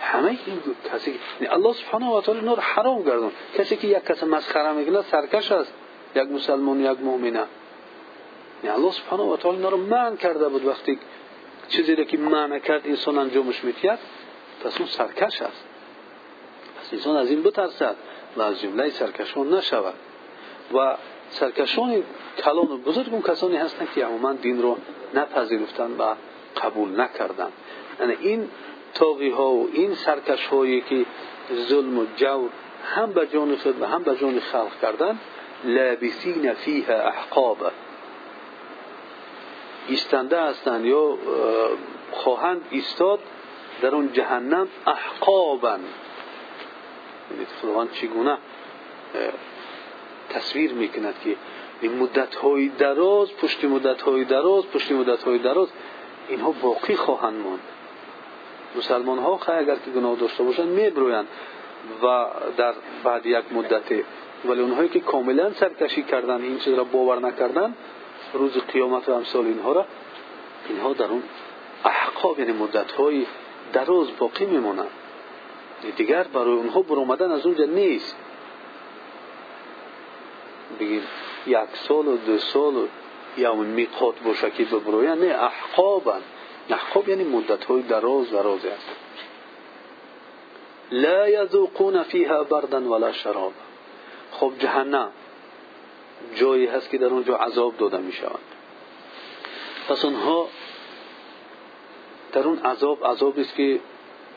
همه 0.00 0.38
این 0.46 0.62
کسی 0.92 1.20
الله 1.50 1.72
سبحانه 1.72 2.06
و 2.10 2.20
تعالی 2.20 2.40
نور 2.40 2.60
حرام 2.60 3.02
گردون 3.02 3.32
کسی 3.54 3.76
که 3.76 3.88
یک 3.88 4.04
کس 4.04 4.24
مسخره 4.24 4.72
می‌کنه 4.72 5.02
سرکش 5.02 5.52
است. 5.52 5.72
یک 6.14 6.28
مسلمان 6.28 6.80
یک 6.80 7.00
مؤمنه 7.00 7.44
یعنی 8.64 8.76
الله 8.76 8.92
سبحانه 8.92 9.22
و 9.22 9.36
تعالی 9.36 9.58
نور 9.58 9.74
من 9.74 10.16
کرده 10.16 10.48
بود 10.48 10.64
وقتی 10.64 10.98
چیزی 11.68 11.94
را 11.94 12.04
که 12.04 12.18
منع 12.18 12.58
کرد 12.58 12.86
انسان 12.86 13.18
انجامش 13.18 13.64
میتید 13.64 13.98
پس 14.64 14.78
اون 14.78 14.88
سرکش 14.88 15.42
است. 15.42 15.64
انسان 16.92 17.16
از 17.16 17.30
این 17.30 17.42
بترسد 17.42 17.96
و 18.36 18.42
از 18.42 18.60
جمله 18.60 18.90
سرکشان 18.90 19.54
نشود. 19.54 19.94
و 20.74 20.96
سرکشان 21.30 22.02
کلان 22.38 22.70
و 22.72 22.76
بزرگ 22.76 23.08
اون 23.12 23.22
کسانی 23.22 23.56
هستند 23.56 23.88
که 23.94 24.04
عموما 24.04 24.32
دین 24.32 24.62
رو 24.62 24.76
نپذیرفتن 25.14 25.90
و 25.98 26.14
قبول 26.62 27.00
نکردن 27.00 27.48
یعنی 28.00 28.16
این 28.20 28.48
تاغی 28.94 29.30
ها 29.30 29.50
و 29.50 29.70
این 29.72 29.94
سرکش 29.94 30.46
هایی 30.46 30.80
که 30.80 31.06
ظلم 31.54 31.98
و 31.98 32.06
جور 32.16 32.50
هم 32.94 33.12
به 33.12 33.26
جان 33.26 33.56
خود 33.56 33.82
و 33.82 33.86
هم 33.86 34.02
به 34.02 34.16
جان 34.16 34.40
خلق 34.40 34.80
کردن 34.82 35.18
لابسین 35.64 36.52
فیها 36.52 36.94
احقابه 36.94 37.70
ایستنده 39.88 40.40
احقابا 47.40 47.60
خداوند 47.62 47.92
چگونه 47.92 48.38
تصویر 50.30 50.72
می‌کند 50.72 51.14
که 51.24 51.36
این 51.80 51.98
مدت 51.98 52.34
های 52.34 52.68
دراز 52.68 53.36
پشت 53.36 53.64
مدت 53.64 54.02
های 54.02 54.24
دراز 54.24 54.66
پشت 54.66 54.92
مدت 54.92 55.22
های 55.22 55.38
دراز 55.38 55.68
اینها 56.28 56.50
باقی 56.50 56.96
خواهند 56.96 57.40
ماند. 57.40 57.60
مسلمان 58.76 59.18
ها 59.18 59.40
اگر 59.46 59.74
که 59.74 59.90
گناه 59.90 60.16
داشته 60.16 60.42
باشند 60.42 60.68
میبرویند 60.68 61.26
و 62.02 62.26
در 62.56 62.74
بعد 63.04 63.26
یک 63.26 63.44
مدت. 63.52 63.82
ولی 64.44 64.60
اونهایی 64.60 64.88
که 64.88 65.00
کاملا 65.00 65.52
سرکشی 65.52 66.02
کردن 66.02 66.42
این 66.42 66.58
چیز 66.58 66.74
را 66.74 66.84
باور 66.84 67.18
نکردن 67.18 67.74
روز 68.34 68.58
قیامت 68.58 69.08
و 69.08 69.12
امثال 69.12 69.46
اینها 69.46 69.72
را 69.72 69.86
اینها 70.68 70.92
در 70.92 71.04
اون 71.04 71.22
احقاب 71.84 72.38
یعنی 72.38 72.52
مدت 72.52 72.92
های 72.92 73.26
دراز 73.72 74.06
باقی 74.18 74.44
میمونند 74.44 74.90
دیگر 75.90 76.22
برای 76.22 76.54
اونها 76.54 76.82
برومدن 76.82 77.30
از 77.30 77.46
اونجا 77.46 77.64
نیست. 77.64 78.16
بگیم 80.80 81.02
یک 81.46 81.58
سال 81.74 82.08
و 82.08 82.16
دو 82.16 82.38
سال 82.38 82.76
و 82.76 82.86
یوم 83.36 83.66
میقات 83.66 84.20
باشه 84.20 84.50
که 84.50 84.64
ببروین 84.64 85.10
نه 85.10 85.26
احقابا. 85.26 86.16
احقاب 86.70 87.08
یعنی 87.08 87.24
مدت 87.24 87.64
های 87.64 87.82
دراز 87.82 88.30
دراز 88.30 88.66
است 88.66 88.90
لا 90.90 91.28
یذوقون 91.28 92.02
فیها 92.02 92.44
بردا 92.44 92.80
ولا 92.80 93.12
شراب. 93.12 93.52
خب 94.32 94.52
جهنم 94.58 95.10
جایی 96.34 96.66
هست 96.66 96.90
که 96.90 96.98
در 96.98 97.06
اونجا 97.06 97.36
عذاب 97.36 97.76
داده 97.76 97.98
می 97.98 98.12
شوند 98.12 98.38
پس 99.88 100.04
اونها 100.04 100.48
در 102.32 102.42
اون 102.42 102.58
عذاب 102.58 103.06
عذاب 103.06 103.38
است 103.38 103.54
که 103.54 103.80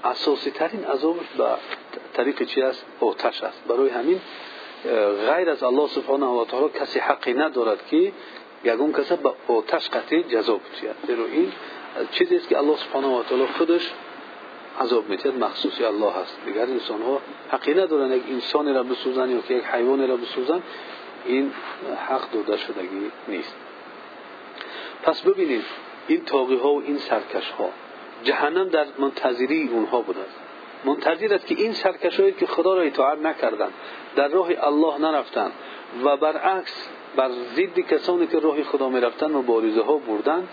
اساسی 0.06 0.52
ترین 0.52 0.86
عذاب 0.86 1.20
به 1.38 1.46
طریق 2.14 2.44
چی 2.44 2.62
است؟ 2.62 2.86
آتش 3.00 3.44
است. 3.44 3.64
برای 3.68 3.90
همین 3.90 4.22
غیر 5.28 5.50
از 5.50 5.64
الله 5.64 5.88
سبحانه 5.88 6.26
و 6.26 6.46
تعالی 6.46 6.70
کسی 6.80 7.00
حقی 7.00 7.34
ندارد 7.34 7.88
که 7.88 8.12
یگون 8.64 8.94
کسی 8.94 9.16
به 9.16 9.34
آتش 9.48 9.90
قطعی 9.90 10.24
جذاب 10.24 10.62
بشود 10.74 10.96
زیرا 11.08 11.26
این 11.26 11.52
چیزی 12.12 12.36
است 12.36 12.50
که 12.50 12.58
الله 12.58 12.78
سبحانه 12.78 13.08
و 13.20 13.24
تعالی 13.24 13.46
خودش 13.46 13.92
عذاب 14.80 15.10
میتید 15.10 15.44
مخصوصی 15.44 15.86
الله 15.86 16.12
هست. 16.12 16.38
دیگر 16.46 16.62
انسان 16.62 17.02
ها 17.02 17.22
حقی 17.52 17.74
ندارن. 17.74 18.12
یک 18.12 18.24
انسانی 18.30 18.74
را 18.74 18.84
بسوزن 18.84 19.30
یا 19.30 19.58
یک 19.58 19.64
حیوانی 19.66 20.08
را 20.08 20.18
بسوزن 20.18 20.64
این 21.26 21.54
حق 22.08 22.32
داده 22.32 22.58
شدگی 22.58 23.12
نیست. 23.28 23.56
پس 25.04 25.22
ببینید 25.22 25.66
این 26.08 26.26
تاقی 26.26 26.56
ها 26.56 26.74
و 26.74 26.82
این 26.82 26.98
سرکش 26.98 27.52
ها 27.52 27.70
جهنم 28.24 28.70
در 28.70 28.86
منتظری 29.00 29.68
اونها 29.68 30.02
بوده 30.02 30.20
است 30.20 30.40
منتظر 30.86 31.34
است 31.34 31.48
که 31.48 31.56
این 31.56 31.74
سرکشایی 31.74 32.32
که 32.32 32.46
خدا 32.46 32.74
را 32.76 32.82
اطاعت 32.82 33.20
نکردند 33.20 33.74
در 34.16 34.28
راه 34.28 34.48
الله 34.58 34.98
نرفتند 34.98 35.52
و 36.04 36.18
برعکس 36.18 36.90
بر 37.16 37.30
ضد 37.56 37.80
کسانی 37.80 38.28
که 38.28 38.40
راه 38.40 38.64
خدا 38.64 38.90
می‌رفتند 38.90 39.32
مبارزه 39.32 39.82
ها 39.82 39.98
بردند 39.98 40.48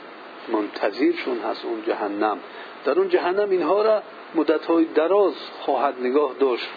منتظرشون 0.49 1.39
هست 1.39 1.65
اون 1.65 1.83
جهنم. 1.87 2.39
در 2.85 2.99
اون 2.99 3.09
جهنم 3.09 3.51
اینها 3.51 3.83
را 3.83 4.03
مدت 4.35 4.67
های 4.67 4.85
دراز 4.85 5.35
خواهد 5.61 5.95
نگاه 6.01 6.35
داشت. 6.41 6.69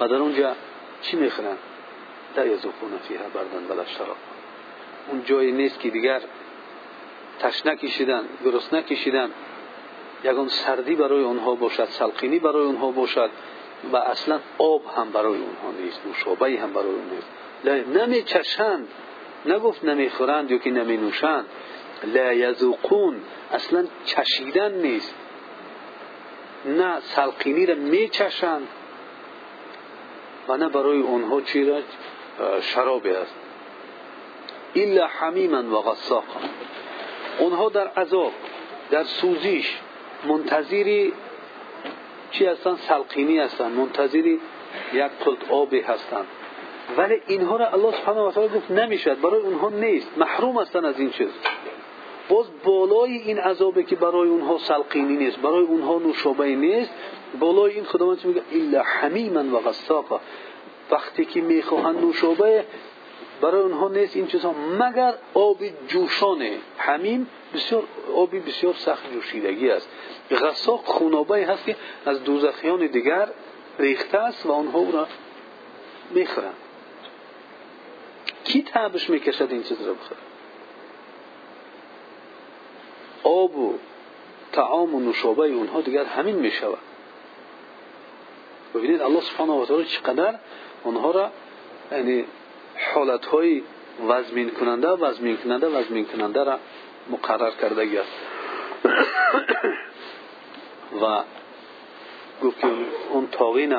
و 0.00 0.08
در 0.08 0.14
اونجا 0.14 0.52
چی 1.02 1.16
می‌خورند 1.16 1.58
لا 2.36 2.46
یذوقون 2.46 2.98
فیها 3.08 3.24
بردن 3.34 3.66
ولا 3.68 3.84
شراب. 3.84 4.16
اون 5.08 5.24
جایی 5.24 5.52
نیست 5.52 5.80
که 5.80 5.90
دیگر 5.90 6.20
تشنه 7.40 7.76
کشیدن 7.76 8.24
گرسنه 8.44 8.82
کشیدن. 8.82 9.30
سردی 10.48 10.94
برای 10.94 11.24
آنها 11.24 11.54
باشد 11.54 11.84
سلقینی 11.84 12.38
برای 12.38 12.66
آنها 12.66 12.90
باشد 12.90 13.30
و 13.92 13.96
اصلا 13.96 14.40
آب 14.58 14.82
هم 14.96 15.10
برای 15.10 15.34
آنها 15.34 15.80
نیست 15.80 16.00
نوشابه 16.06 16.60
هم 16.60 16.72
برای 16.72 16.88
آنها 16.88 17.14
نیست. 17.14 17.88
نمی 17.88 18.22
چشند 18.22 18.88
نگفت 19.46 19.84
نمی 19.84 20.10
خورند 20.10 20.50
یا 20.50 20.58
که 20.58 20.70
نمی 20.70 20.96
نوشند 20.96 21.44
لا 22.04 22.32
یذوقون 22.32 23.16
اصلا 23.52 23.84
چشیدن 24.04 24.72
نیست. 24.72 25.14
نه 26.64 27.00
سلقینی 27.00 27.66
را 27.66 27.74
می 27.74 28.08
چشند 28.08 28.68
و 30.48 30.56
نه 30.56 30.68
برای 30.68 31.02
آنها 31.02 31.40
چی 31.40 31.64
را؟ 31.64 31.80
شرابی 32.60 33.10
است. 33.10 33.34
الا 34.76 35.06
حمیما 35.06 35.78
و 35.78 35.82
غساقا 35.82 36.40
اونها 37.38 37.68
در 37.68 37.88
عذاب 37.88 38.32
در 38.90 39.04
سوزیش 39.04 39.76
منتظری 40.26 41.12
چی 42.30 42.46
هستند 42.46 42.78
سلقینی 42.78 43.38
هستند 43.38 43.78
منتظری 43.78 44.40
یک 44.92 45.02
قلط 45.24 45.50
آبی 45.50 45.80
هستند 45.80 46.26
ولی 46.96 47.22
اینها 47.26 47.56
را 47.56 47.68
الله 47.68 47.92
سبحانه 47.92 48.20
و 48.20 48.30
تعالی 48.30 48.48
گفت 48.56 48.70
نمی‌شد 48.70 49.20
برای 49.20 49.40
اونها 49.40 49.68
نیست. 49.68 50.18
محروم 50.18 50.58
هستند 50.58 50.84
از 50.84 51.00
این 51.00 51.10
چیز. 51.10 51.28
باز 52.28 52.46
بالای 52.64 53.12
این 53.12 53.38
عذابی 53.38 53.84
که 53.84 53.96
برای 53.96 54.28
اونها 54.28 54.58
سلقینی 54.58 55.16
نیست. 55.16 55.38
برای 55.38 55.62
اونها 55.64 55.98
نوشابه 55.98 56.54
نیست. 56.54 56.90
بالای 57.40 57.74
این 57.74 57.84
خداوند 57.84 58.24
میگه؟ 58.24 58.42
الا 58.52 58.82
حمیما 58.82 59.56
و 59.56 59.60
غساقا. 59.60 60.20
وقتی 60.90 61.24
که 61.24 61.40
می‌خواهند 61.40 62.04
نوشابه 62.04 62.64
برای 63.44 63.62
اونها 63.62 63.88
نیست 63.88 64.16
این 64.16 64.26
چیزها 64.26 64.52
مگر 64.52 65.14
آب 65.34 65.58
جوشانه 65.88 66.58
حمیم 66.76 67.30
بسیار 67.54 67.82
آبی 68.14 68.40
بسیار 68.40 68.74
سخت 68.74 69.12
جوشیدگی 69.12 69.70
است. 69.70 69.88
غساق 70.30 70.84
خونابه 70.84 71.46
هست 71.46 71.64
که 71.64 71.76
از 72.06 72.24
دوزخیان 72.24 72.86
دیگر 72.86 73.28
ریخته 73.78 74.18
است 74.18 74.46
و 74.46 74.52
آنها 74.52 74.78
او 74.78 74.92
را 74.92 75.06
می‌خورند. 76.10 76.54
کی 78.44 78.62
تعبش 78.62 79.10
می‌کشد 79.10 79.48
این 79.50 79.62
چیز 79.62 79.82
را 79.82 79.92
بخوره 79.92 80.20
آب 83.22 83.58
و 83.58 83.78
تعام 84.52 84.94
و 84.94 85.00
نوشابه 85.00 85.48
اونها 85.48 85.80
دیگر 85.80 86.04
همین 86.04 86.36
می‌شود. 86.36 86.78
ببینید 88.74 89.02
الله 89.02 89.20
سبحانه 89.20 89.52
و 89.52 89.66
تعالی 89.66 89.84
چقدر 89.84 90.34
آنها 90.84 91.10
را 91.10 91.30
یعنی 91.92 92.24
حالت 92.94 93.26
های 93.26 93.62
وزمین 94.08 94.50
کننده 94.50 94.88
وزمین 94.88 95.36
کننده 95.36 95.66
وزمین 95.66 96.04
کننده 96.04 96.44
را 96.44 96.58
مقرر 97.10 97.50
کرده 97.50 98.00
است. 98.00 98.12
و 101.02 101.22
گفت 102.42 102.60
که 102.60 102.68
اون 103.10 103.28
تاغین 103.32 103.76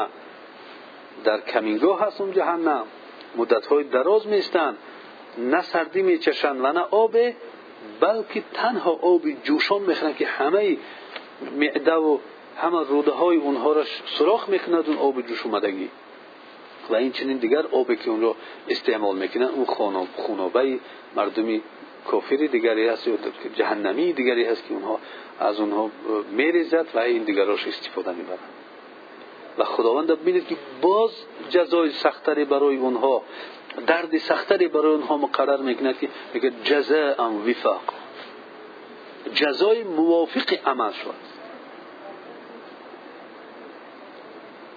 در 1.24 1.42
کمینگاه 1.42 2.02
هست 2.02 2.22
اون 2.22 2.32
جهنم 2.32 2.84
مدت 3.36 3.66
های 3.66 3.84
دراز 3.84 4.28
میستند 4.28 4.78
نه 5.38 5.62
سردی 5.62 6.02
میچشند 6.02 6.60
و 6.64 6.72
نه 6.72 6.80
آب 6.80 7.18
بلکه 8.00 8.44
تنها 8.54 8.92
آب 8.92 9.22
جوشان 9.44 9.82
می‌خورند 9.82 10.18
که 10.18 10.28
همه 10.28 10.78
معده 11.56 11.94
و 11.94 12.18
همه 12.58 12.88
روده 12.88 13.12
های 13.12 13.38
اونها 13.38 13.74
را 13.74 13.84
سراخ 14.06 14.50
می‌کند 14.50 14.88
اون 14.88 14.98
آب 14.98 15.22
جوش 15.22 15.46
اومدگی. 15.46 15.90
و 16.90 16.96
این 16.96 17.12
چنین 17.12 17.38
دیگر 17.38 17.66
آبی 17.72 17.96
که 17.96 18.10
اون 18.10 18.22
رو 18.22 18.36
استعمال 18.70 19.16
می‌کنن 19.16 19.44
اون 19.44 19.66
خونابه 20.16 20.80
مردمی 21.16 21.62
کافری 22.08 22.48
دیگری 22.48 22.88
هست 22.88 23.08
یا 23.08 23.18
جهنمی 23.56 24.14
دیگری 24.14 24.46
هست 24.46 24.68
که 24.68 24.74
اونها 24.74 25.00
از 25.40 25.60
اونها 25.60 25.92
میریزد 26.32 26.88
و 26.94 27.00
این 27.00 27.24
دیگراش 27.24 27.68
استفاده 27.68 28.12
می‌برند 28.12 28.40
و 29.58 29.64
خداوند 29.64 30.08
ببینید 30.08 30.48
که 30.48 30.56
باز 30.82 31.12
جزای 31.50 31.90
سختری 31.90 32.46
برای 32.46 32.78
اونها 32.78 33.22
درد 33.88 34.18
سختری 34.18 34.68
برای 34.68 34.92
اونها 34.92 35.18
مقرر 35.18 35.62
می‌کنه 35.62 35.94
که 35.94 36.10
میگه 36.34 36.52
جزاء 36.64 37.30
وفاق. 37.30 37.84
جزای 39.34 39.84
موافق 39.84 40.58
عمل 40.66 40.92
شد. 40.92 41.36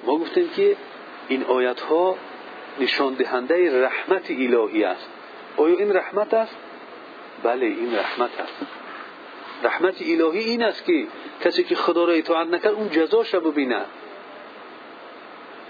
ما 0.07 0.19
گفتیم 0.19 0.49
که 0.57 0.77
این 1.29 1.45
آیت 1.45 1.81
ها 1.81 2.17
نشان 2.81 3.15
دهنده 3.15 3.83
رحمت 3.85 4.31
الهی 4.31 4.85
است. 4.85 5.09
آیا 5.57 5.77
این 5.77 5.93
رحمت 5.93 6.35
است؟ 6.35 6.57
بله 7.43 7.67
این 7.67 7.95
رحمت 7.95 8.41
است. 8.41 8.67
رحمت 9.63 10.03
الهی 10.03 10.39
این 10.39 10.63
است 10.63 10.85
که 10.85 11.07
کسی 11.45 11.65
که 11.65 11.75
خدا 11.75 12.05
را 12.05 12.13
اطاعت 12.13 12.47
نکرد 12.49 12.73
اون 12.73 12.91
جزاش 12.91 13.35
را 13.35 13.41
ببیند 13.41 13.87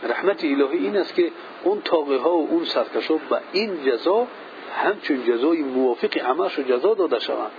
رحمت 0.03 0.45
الهی 0.45 0.79
این 0.79 0.97
است 0.97 1.15
که 1.15 1.31
اون 1.65 1.81
تاقه 1.81 2.17
ها 2.17 2.37
و 2.37 2.49
اون 2.51 2.65
سرکش 2.65 3.11
ها 3.11 3.21
به 3.31 3.41
این 3.53 3.85
جزا 3.85 4.27
همچون 4.85 5.25
جزای 5.25 5.63
موافق 5.63 6.19
عملش 6.19 6.59
و 6.59 6.63
جزا 6.63 6.95
داده 6.95 7.19
شوند. 7.19 7.51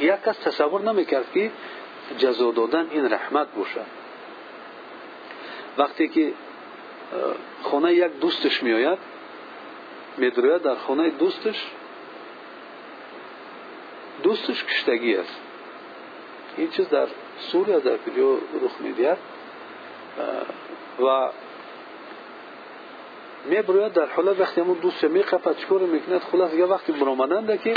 یک 0.00 0.22
کس 0.26 0.38
تصور 0.38 0.82
نمی‌کرد 0.82 1.32
که 1.34 1.50
جزا 2.18 2.50
دادن 2.50 2.88
این 2.90 3.12
رحمت 3.12 3.46
باشد. 3.56 3.86
وقتی 5.78 6.08
که 6.08 6.32
خانه 7.62 7.94
یک 7.94 8.20
دوستش 8.20 8.62
میآید. 8.62 8.98
میدروید 10.16 10.62
در 10.62 10.74
خانه 10.74 11.10
دوستش. 11.10 11.64
دوستش 14.22 14.64
کشتگی 14.64 15.16
است. 15.16 15.36
این 16.56 16.70
چیز 16.70 16.88
در 16.88 17.06
سوریه 17.38 17.78
در 17.78 17.96
کجا 17.96 18.34
رخ 18.34 18.80
می‌دهد. 18.80 19.18
و 21.00 21.28
میبروید 23.44 23.92
در 23.92 24.06
حالت 24.06 24.40
وقتی 24.40 24.60
همون 24.60 24.78
دوست 24.78 25.04
میقپد 25.04 25.56
چکار 25.56 25.78
می‌کند؟ 25.78 26.20
خلاص 26.32 26.54
یه 26.54 26.64
وقتی 26.64 26.92
برامدند 26.92 27.62
که 27.62 27.74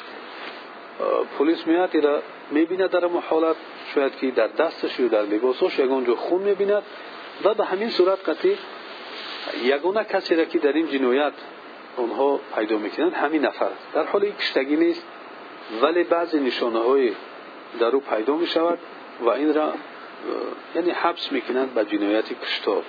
پلیس 1.39 1.67
میاد 1.67 1.89
ایرا 1.93 2.21
می‌بیند 2.51 2.89
در 2.89 3.05
اون 3.05 3.23
حالت. 3.29 3.55
شاید 3.95 4.15
که 4.15 4.31
در 4.31 4.47
دستش 4.47 4.99
یا 4.99 5.07
در 5.07 5.21
لباسش 5.21 5.79
یگان 5.79 6.15
خون 6.15 6.41
می‌بیند. 6.41 6.83
و 7.43 7.53
به 7.53 7.65
همین 7.65 7.89
صورت 7.89 8.29
قطعی 8.29 8.57
یگانه 9.63 10.03
کسی 10.03 10.35
را 10.35 10.45
که 10.45 10.59
در 10.59 10.73
این 10.73 10.87
جنایت 10.87 11.33
اونها 11.97 12.39
پیدا 12.55 12.77
می‌کنند 12.77 13.13
همین 13.13 13.45
نفر 13.45 13.65
است. 13.65 13.87
در 13.93 14.03
حال 14.03 14.29
کشتگی 14.29 14.75
نیست 14.75 15.03
ولی 15.81 16.03
بعضی 16.03 16.39
نشانه 16.39 16.79
های 16.79 17.11
در 17.79 17.91
پیدا 17.91 18.35
می 18.35 18.47
شود 18.47 18.79
و 19.21 19.29
این 19.29 19.53
را 19.53 19.73
یعنی 20.75 20.91
حبس 20.91 21.31
می‌کنند 21.31 21.73
به 21.73 21.85
جنایت 21.85 22.41
کشتار. 22.41 22.83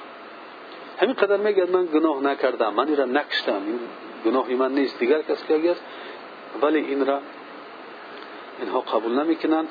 همین 1.01 1.15
قدر 1.15 1.37
میگه 1.37 1.65
من 1.65 1.87
گناه 1.87 2.23
نکردم 2.23 2.75
من 2.75 2.89
این 2.89 2.97
را 2.97 3.05
نکشتم 3.05 3.63
این 3.67 3.81
گناهی 4.25 4.55
من 4.55 4.73
نیست. 4.73 4.99
دیگر 4.99 5.23
کسی 5.23 5.47
که 5.47 5.71
است 5.71 5.83
ولی 6.63 6.79
این 6.79 7.07
را 7.07 7.21
اینها 8.61 8.81
قبول 8.81 9.23
نمی‌کنند 9.23 9.69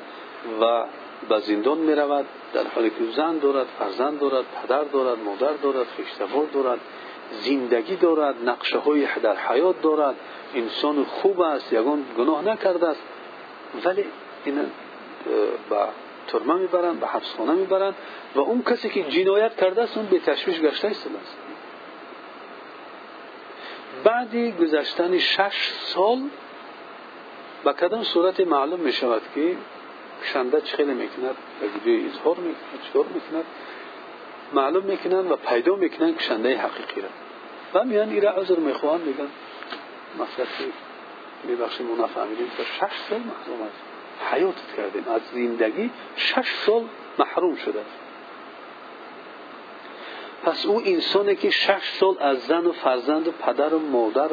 و 0.60 0.84
به 1.28 1.40
زندان 1.40 1.78
می 1.78 1.94
رود 1.94 2.26
در 2.56 2.66
حالی 2.74 2.90
که 2.90 2.96
زن 3.16 3.38
دارد 3.38 3.66
فرزند 3.78 4.20
دارد 4.20 4.44
پدر 4.62 4.84
دارد 4.84 5.18
مادر 5.18 5.52
دارد 5.52 5.86
خیشتوار 5.96 6.46
دارد 6.46 6.80
زندگی 7.30 7.96
دارد 7.96 8.34
نقشه 8.48 8.78
های 8.78 9.06
در 9.22 9.36
حیات 9.36 9.82
دارد 9.82 10.14
انسان 10.54 11.04
خوب 11.04 11.40
است 11.40 11.72
یگان 11.72 12.04
گناه 12.18 12.44
نکرده 12.44 12.86
است. 12.86 13.02
ولی 13.84 14.04
این 14.44 14.54
به 15.70 15.76
ترمه 16.28 16.54
می‌برند 16.54 17.00
به 17.00 17.06
حبسخانه 17.06 17.52
می‌برند 17.52 17.94
و 18.34 18.40
اون 18.40 18.62
کسی 18.62 18.88
که 18.88 19.02
جنایت 19.02 19.56
کرده 19.56 19.82
است 19.82 19.96
اون 19.96 20.06
به 20.06 20.18
تشویش 20.18 20.60
گشته 20.60 20.88
است. 20.88 21.08
بعدی 24.04 24.52
گذشتن 24.52 25.18
شش 25.18 25.72
سال 25.72 26.22
به 27.64 27.72
کدام 27.72 28.02
صورت 28.02 28.40
معلوم 28.40 28.80
می 28.80 28.92
شود 28.92 29.22
که 29.34 29.56
کشنده 30.22 30.60
خیلی 30.60 30.92
می‌کند؟ 30.92 31.36
و 31.62 31.64
ویدیو 31.64 32.10
اظهار 32.10 32.36
می‌کند 32.36 32.82
چطور 32.88 33.06
می‌کند. 33.06 33.44
معلوم 34.52 34.84
می‌کنند 34.84 35.30
و 35.30 35.36
پیدا 35.36 35.76
می‌کنند 35.76 36.16
کشنده 36.16 36.58
حقیقی 36.58 37.00
را. 37.00 37.08
و 37.74 37.84
میان 37.84 38.10
ایره 38.10 38.28
عذر 38.28 38.56
می‌خواهند 38.56 39.00
میگن 39.00 39.28
مثلا 40.14 40.46
میبخشیم 41.44 41.86
ما 41.86 42.04
نفهمیدیم 42.04 42.50
تا 42.56 42.64
شش 42.64 42.96
سال 43.08 43.18
محروم 43.18 43.62
است. 43.62 43.82
حیاتت 44.32 44.76
کردیم. 44.76 45.04
از 45.08 45.20
زندگی 45.34 45.90
شش 46.16 46.54
سال 46.66 46.84
محروم 47.18 47.56
شده 47.56 47.80
پس 50.44 50.66
او 50.66 50.82
انسانی 50.86 51.36
که 51.36 51.50
شش 51.50 51.92
سال 52.00 52.16
از 52.20 52.38
زن 52.38 52.66
و 52.66 52.72
فرزند 52.72 53.28
و 53.28 53.32
پدر 53.32 53.74
و 53.74 53.78
مادر 53.78 54.30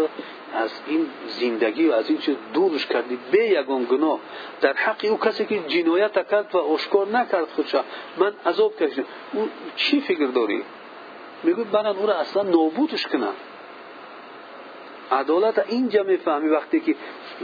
از 0.54 0.72
این 0.88 1.06
زندگی 1.28 1.88
و 1.88 1.94
از 1.94 2.10
این 2.10 2.18
چیز 2.18 2.36
دورش 2.54 2.86
کردی. 2.86 3.20
به 3.32 3.46
یگان 3.46 3.84
گناه. 3.84 4.20
در 4.62 4.74
حق 4.74 5.06
او 5.10 5.18
کسی 5.18 5.46
که 5.46 5.60
جنایت 5.60 6.30
کرد 6.30 6.56
و 6.56 6.58
اشکار 6.58 7.08
نکرد 7.08 7.46
خودشا. 7.56 7.84
من 8.18 8.34
عذاب 8.46 8.76
کشیدم 8.76 9.06
او 9.34 9.50
چی 9.76 10.02
فکر 10.02 10.26
داری؟ 10.26 10.64
میگه 11.44 11.64
برن 11.64 11.86
او 11.86 12.08
را 12.08 12.14
اصلا 12.14 12.44
نابودش 12.44 13.08
کنن 13.08 13.34
عدالت 15.12 15.66
اینجا 15.70 16.04
می‌فهمی 16.04 16.50
وقتی 16.50 16.80
که 16.80 16.96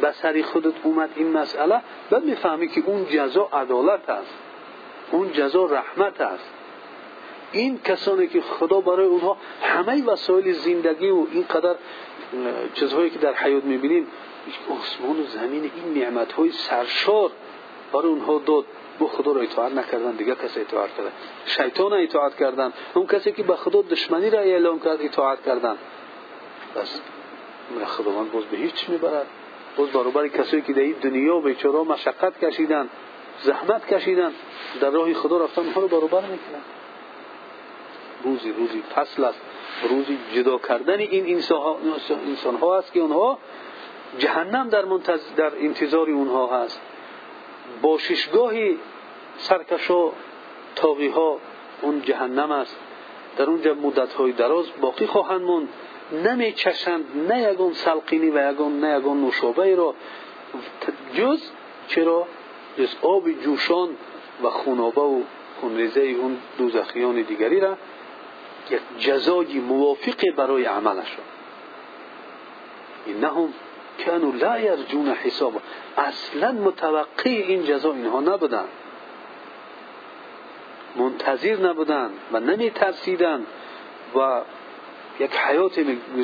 به 0.02 0.12
سری 0.12 0.44
خودت 0.44 0.74
اومد 0.84 1.10
این 1.16 1.32
مسئله 1.32 1.82
بعد 2.10 2.24
می‌فهمی 2.24 2.68
که 2.68 2.84
اون 2.86 3.06
جزا 3.06 3.50
عدالت 3.54 4.10
است. 4.10 4.34
اون 5.12 5.32
جزا 5.32 5.66
رحمت 5.66 6.22
است. 6.22 6.50
این 7.52 7.80
کسانی 7.80 8.28
که 8.28 8.42
خدا 8.42 8.82
برای 8.82 9.06
اونها 9.06 9.38
همه 9.62 10.06
وسایل 10.06 10.54
زندگی 10.54 11.10
و 11.10 11.26
اینقدر 11.32 11.76
چیزهایی 12.74 13.10
که 13.10 13.20
در 13.20 13.34
حیات 13.34 13.64
می‌بینیم 13.64 14.08
آسمان 14.70 15.20
و 15.20 15.24
زمین 15.24 15.72
این 15.76 16.04
نعمت 16.04 16.32
های 16.32 16.52
سرشار 16.52 17.32
برای 17.94 18.08
اونها 18.08 18.42
داد. 18.46 18.66
با 19.00 19.08
خدا 19.08 19.32
را 19.32 19.42
اطاعت 19.42 19.72
نکردن 19.72 20.12
دیگر 20.12 20.36
کسی 20.36 20.62
اطاعت 20.62 20.90
کردن. 20.98 21.12
شیطان 21.46 21.94
اطاعت 21.94 22.36
کردن. 22.36 22.74
اون 22.94 23.08
کسی 23.08 23.32
که 23.32 23.44
به 23.44 23.56
خدا 23.56 23.82
دشمنی 23.82 24.30
را 24.30 24.40
اعلام 24.40 24.80
کرد 24.80 25.02
اطاعت 25.02 25.46
کردن. 25.46 25.78
بس. 26.76 27.02
خداوند 27.86 28.32
باز 28.32 28.44
به 28.44 28.58
هیچ 28.58 28.90
می‌برد. 28.90 29.28
باز 29.78 29.90
برابر 29.90 30.28
کسایی 30.28 30.62
که 30.62 30.74
در 30.74 30.82
این 30.82 30.96
دنیا 31.02 31.40
بیچاره 31.40 31.80
مشقت 31.80 32.46
کشیدن 32.46 32.90
زحمت 33.42 33.94
کشیدن 33.94 34.32
در 34.82 34.90
راه 34.90 35.14
خدا 35.14 35.44
رفتن 35.44 35.62
اونها 35.62 35.82
رو 35.82 35.88
برابر 35.88 36.22
می‌کنن. 36.22 36.62
روزی 38.24 38.52
روزی 38.52 38.84
فصل 38.96 39.24
است. 39.24 39.42
روزی 39.90 40.18
جدا 40.36 40.58
کردن 40.58 41.00
این 41.00 41.36
انسان 42.28 42.56
ها 42.56 42.78
است 42.78 42.94
که 42.94 43.00
اونها 43.00 43.38
جهنم 44.18 44.70
در, 44.70 44.86
در 45.38 45.52
انتظار 45.60 46.10
اونها 46.10 46.64
هست. 46.64 46.82
باششگاه 47.82 48.54
سرکش 49.38 49.92
و 49.92 50.12
تاقی 50.76 51.08
ها 51.08 51.40
اون 51.82 52.02
جهنم 52.02 52.52
است. 52.52 52.78
در 53.38 53.46
اونجا 53.46 53.74
مدت 53.74 54.14
های 54.14 54.32
دراز 54.32 54.66
باقی 54.82 55.06
خواهند 55.06 55.42
موند. 55.42 55.70
نمی 56.26 56.52
چشند 56.52 57.06
نه 57.30 57.42
یگان 57.42 57.74
سلقینی 57.74 58.30
و 58.30 58.52
یگان 58.52 58.80
نه 58.80 58.98
یگان 58.98 59.22
نوشابه 59.22 59.76
را. 59.76 59.96
جز 61.14 61.42
چرا؟ 61.88 62.28
جز 62.78 62.96
آب 63.02 63.32
جوشان 63.32 63.90
و 64.44 64.50
خونابه 64.50 65.02
و 65.02 65.22
خونریزه 65.62 66.02
اون 66.02 66.38
دوزخیان 66.58 67.22
دیگری 67.22 67.60
را 67.60 67.78
یک 68.72 68.82
جزای 69.00 69.60
موافق 69.60 70.32
برای 70.36 70.66
عملشون 70.66 71.26
اینهم 73.06 73.54
کانو 74.06 74.32
لا 74.32 74.60
یرجون 74.60 75.10
حساب. 75.10 75.62
اصلا 75.98 76.52
متوقع 76.52 77.08
این 77.26 77.66
جزا 77.66 77.94
اینها 77.94 78.20
نبودن. 78.20 78.66
منتظر 80.96 81.56
نبودن 81.56 82.10
و 82.32 82.40
نمی 82.40 82.70
ترسیدن 82.70 83.46
و 84.16 84.42
یک 85.20 85.36
حیات 85.36 85.78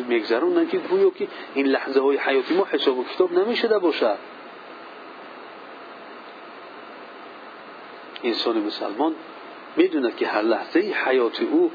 میگذروندن 0.10 0.68
که 0.68 0.78
گویا 0.78 1.10
که 1.10 1.28
این 1.54 1.66
لحظه 1.66 2.02
های 2.02 2.18
حیاتی 2.18 2.54
ما 2.54 2.68
حساب 2.72 2.98
و 2.98 3.04
کتاب 3.04 3.34
نمی‌شده 3.40 3.80
باشد 3.80 4.18
انسان 8.24 8.58
مسلمان 8.58 9.16
می‌دوند 9.76 10.16
که 10.16 10.28
هر 10.28 10.42
لحظه 10.42 10.80
حیات 10.80 11.42
او 11.42 11.72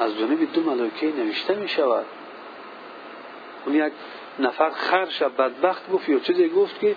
از 0.00 0.18
جانب 0.18 0.52
دو 0.52 0.62
ملائکه 0.62 1.06
نوشته 1.06 1.54
می 1.54 1.68
شود. 1.68 2.06
اون 3.66 3.74
یک 3.74 3.92
نفر 4.38 4.70
خرش 4.70 5.22
بدبخت 5.22 5.90
گفت 5.90 6.08
یا 6.08 6.18
چیزی 6.18 6.48
گفت 6.48 6.80
که 6.80 6.96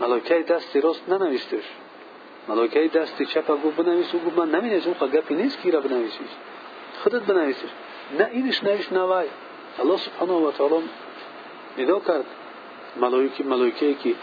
ملائکه 0.00 0.38
دست 0.42 0.76
راست 0.76 1.08
ننوشتش. 1.08 1.64
ملائکه 2.48 2.88
دست 2.88 3.22
چپ 3.22 3.50
گفت 3.64 3.76
بنویس. 3.76 4.14
او 4.14 4.20
گفت 4.20 4.38
من 4.38 4.50
نمی‌نویسم 4.50 4.94
اون 5.00 5.10
گپی 5.10 5.34
نیست 5.34 5.62
که 5.62 5.70
را 5.70 5.80
بنویسیش. 5.80 6.28
خودت 7.02 7.22
بنویسیش. 7.22 7.70
نه 8.18 8.28
اینش 8.32 8.64
نوشت 8.64 8.92
نوای 8.92 9.26
الله 9.78 9.96
سبحانه 9.96 10.32
و 10.32 10.50
تعالی 10.50 10.88
ندا 11.78 12.00
کرد. 12.00 12.24
ملائکه 12.96 13.44
ملائکه 13.44 13.94
که 13.94 14.14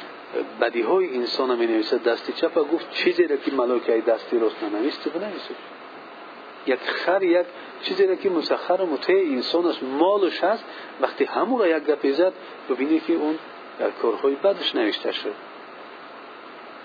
بدی 0.62 0.82
های 0.82 1.16
انسان 1.16 1.58
می 1.58 1.68
نویسد 1.68 2.04
دست 2.04 2.32
چپ 2.32 2.72
گفت 2.74 2.92
چیزی 2.92 3.28
را 3.28 3.38
که 3.38 3.52
ملائکه 3.52 4.02
دستی 4.02 4.40
راست 4.40 4.64
ننویسته 4.64 5.10
بنویسش. 5.10 5.56
یک 6.68 6.80
خر 6.80 7.24
یک 7.24 7.46
چیزی 7.82 8.08
را 8.08 8.16
که 8.16 8.30
مسخر 8.30 8.82
و 8.82 8.86
مطیع 8.86 9.32
انسان 9.32 9.66
است 9.66 9.84
مالش 9.84 10.44
هست 10.44 10.64
وقتی 11.02 11.24
همون 11.24 11.60
را 11.60 11.68
یک 11.68 11.84
گپی 11.84 12.12
زد 12.12 12.34
ببینی 12.70 13.00
که 13.00 13.14
اون 13.14 13.40
در 13.80 13.90
کارهای 13.90 14.36
بدش 14.36 14.76
نوشته 14.76 15.12
شد. 15.12 15.34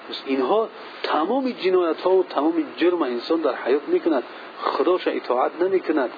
پس 0.08 0.22
اینها 0.26 0.68
تمام 1.02 1.50
جنایت 1.50 2.00
ها 2.00 2.10
و 2.10 2.24
تمام 2.24 2.64
جرم 2.76 3.02
انسان 3.02 3.40
در 3.40 3.54
حیات 3.54 3.82
می‌کند. 3.88 4.22
خداش 4.62 5.08
اطاعت 5.08 5.52
نمی‌کند. 5.60 6.10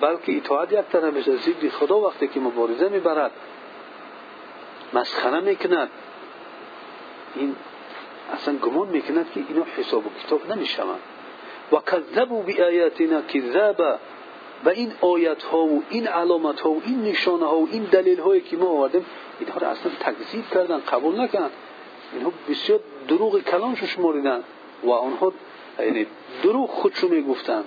بلکه 0.00 0.36
اطاعت 0.36 0.72
یک 0.72 0.78
طرف 0.92 1.16
از 1.16 1.24
ضد 1.24 1.68
خدا 1.68 2.00
وقتی 2.00 2.28
که 2.28 2.40
مبارزه 2.40 2.88
می‌برد 2.88 3.30
مسخره 4.92 5.40
می‌کند. 5.40 5.90
این 7.34 7.56
اصلا 8.32 8.56
گمان 8.56 8.88
می‌کند 8.88 9.32
که 9.32 9.42
اینا 9.48 9.66
حساب 9.76 10.06
و 10.06 10.10
کتاب 10.24 10.52
نمی‌شوند. 10.52 11.00
و 11.72 11.76
کذبوا 11.76 12.42
بآیاتنا 12.42 13.22
کذابا. 13.22 13.98
و 14.64 14.68
این 14.68 14.92
آیت 15.00 15.42
ها 15.42 15.64
و 15.64 15.82
این 15.90 16.06
علامت 16.06 16.60
ها 16.60 16.70
و 16.70 16.82
این 16.86 17.02
نشانه 17.02 17.46
ها 17.46 17.58
و 17.58 17.68
این 17.72 17.82
دلیل 17.84 18.20
هایی 18.20 18.40
که 18.40 18.56
ما 18.56 18.66
آوردیم 18.66 19.06
اینها 19.40 19.58
را 19.58 19.68
اصلا 19.68 19.92
تکذیب 20.00 20.44
کردن 20.50 20.78
قبول 20.78 21.20
نکردن. 21.20 21.50
اینها 22.12 22.32
بسیار 22.48 22.80
دروغ 23.08 23.40
کلامش 23.40 23.84
شماریدن 23.84 24.42
و 24.84 24.90
آنها 24.90 25.32
یعنی 25.78 26.06
دروغ 26.42 26.70
خودشو 26.70 27.08
می‌گفتن 27.08 27.64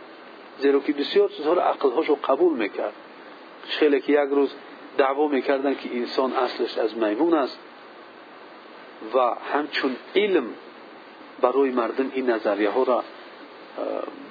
زیرا 0.59 0.79
که 0.79 0.93
بسیار 0.93 1.29
چیزها 1.29 1.53
را 1.53 1.75
قبول 2.23 2.57
می‌کرد. 2.57 2.93
خیلی 3.67 4.01
که 4.01 4.13
یک 4.13 4.29
روز 4.29 4.49
دعوا 4.97 5.27
می‌کردن 5.27 5.75
که 5.75 5.89
انسان 5.93 6.33
اصلش 6.33 6.77
از 6.77 6.97
میمون 6.97 7.33
است 7.33 7.59
و 9.15 9.19
همچون 9.53 9.95
علم 10.15 10.45
برای 11.41 11.69
مردم 11.69 12.11
این 12.13 12.29
نظریه 12.29 12.69
ها 12.69 12.83
را 12.83 13.03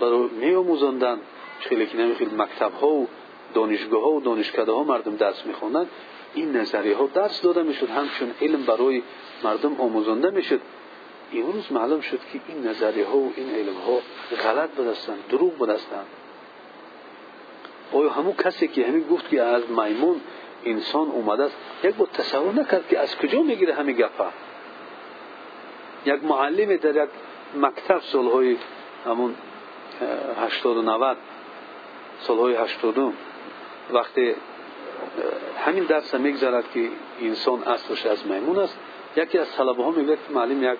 برای 0.00 0.28
می 0.28 0.54
آموزاندن 0.54 1.18
خیلی 1.60 1.86
که 1.86 1.96
نمیخیل 1.96 2.34
مکتب 2.36 2.72
ها 2.72 2.88
و 2.88 3.08
دانشگاه 3.54 4.02
ها 4.02 4.10
و 4.10 4.20
دانشکده 4.20 4.72
ها 4.72 4.84
مردم 4.84 5.16
درس 5.16 5.46
میخوندن 5.46 5.86
این 6.34 6.56
نظریه 6.56 6.96
ها 6.96 7.06
درس 7.06 7.42
داده 7.42 7.62
می‌شد. 7.62 7.90
همچون 7.90 8.34
علم 8.40 8.62
برای 8.62 9.02
مردم 9.44 9.76
آموزانده 9.80 10.30
می‌شد 10.30 10.60
امروز 11.34 11.72
معلوم 11.72 12.00
شد 12.00 12.20
که 12.32 12.40
این 12.48 12.66
نظریه 12.66 13.06
ها 13.06 13.16
و 13.16 13.32
این 13.36 13.50
علم 13.54 13.74
ها 13.74 14.00
غلط 14.44 14.70
بدستن 14.70 15.16
دروغ 15.30 15.58
بدستن 15.58 16.04
آیا 17.92 18.10
همون 18.10 18.32
کسی 18.32 18.68
که 18.68 18.86
همین 18.86 19.08
گفت 19.08 19.28
که 19.28 19.42
از 19.42 19.62
میمون 19.70 20.20
انسان 20.64 21.08
اومده 21.08 21.42
است 21.42 21.56
یک 21.84 21.94
بار 21.94 22.08
تصور 22.12 22.54
نکرد 22.54 22.88
که 22.88 22.98
از 22.98 23.16
کجا 23.16 23.42
می‌گیره 23.42 23.74
همین 23.74 23.96
گفه؟ 23.96 24.24
یک 26.06 26.24
معلم 26.24 26.76
در 26.76 27.04
یک 27.04 27.10
مکتب 27.56 28.00
سالهای 28.00 28.56
و 29.06 30.82
نوت 30.82 31.16
سالهای 32.20 32.54
هشتادم 32.54 33.12
وقتی 33.92 34.34
همین 35.66 35.84
درس 35.84 36.14
می‌گذارد 36.14 36.64
که 36.74 36.88
انسان 37.20 37.62
اصلش 37.62 38.06
از 38.06 38.26
میمون 38.26 38.58
است. 38.58 38.78
یکی 39.16 39.38
از 39.38 39.52
طلبه 39.52 39.84
ها 39.84 39.90
میگه 39.90 40.16
که 40.16 40.32
معلم 40.34 40.72
یک 40.72 40.78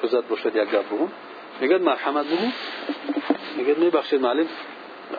چوزت 0.00 0.28
باشد 0.28 0.56
یک 0.56 0.70
گپ 0.70 0.84
بگم 0.92 1.08
میگه 1.60 1.78
مرحمت 1.78 2.26
بگو. 2.26 2.46
میگه 3.56 3.74
میبخشید 3.74 4.20
معلم 4.20 4.46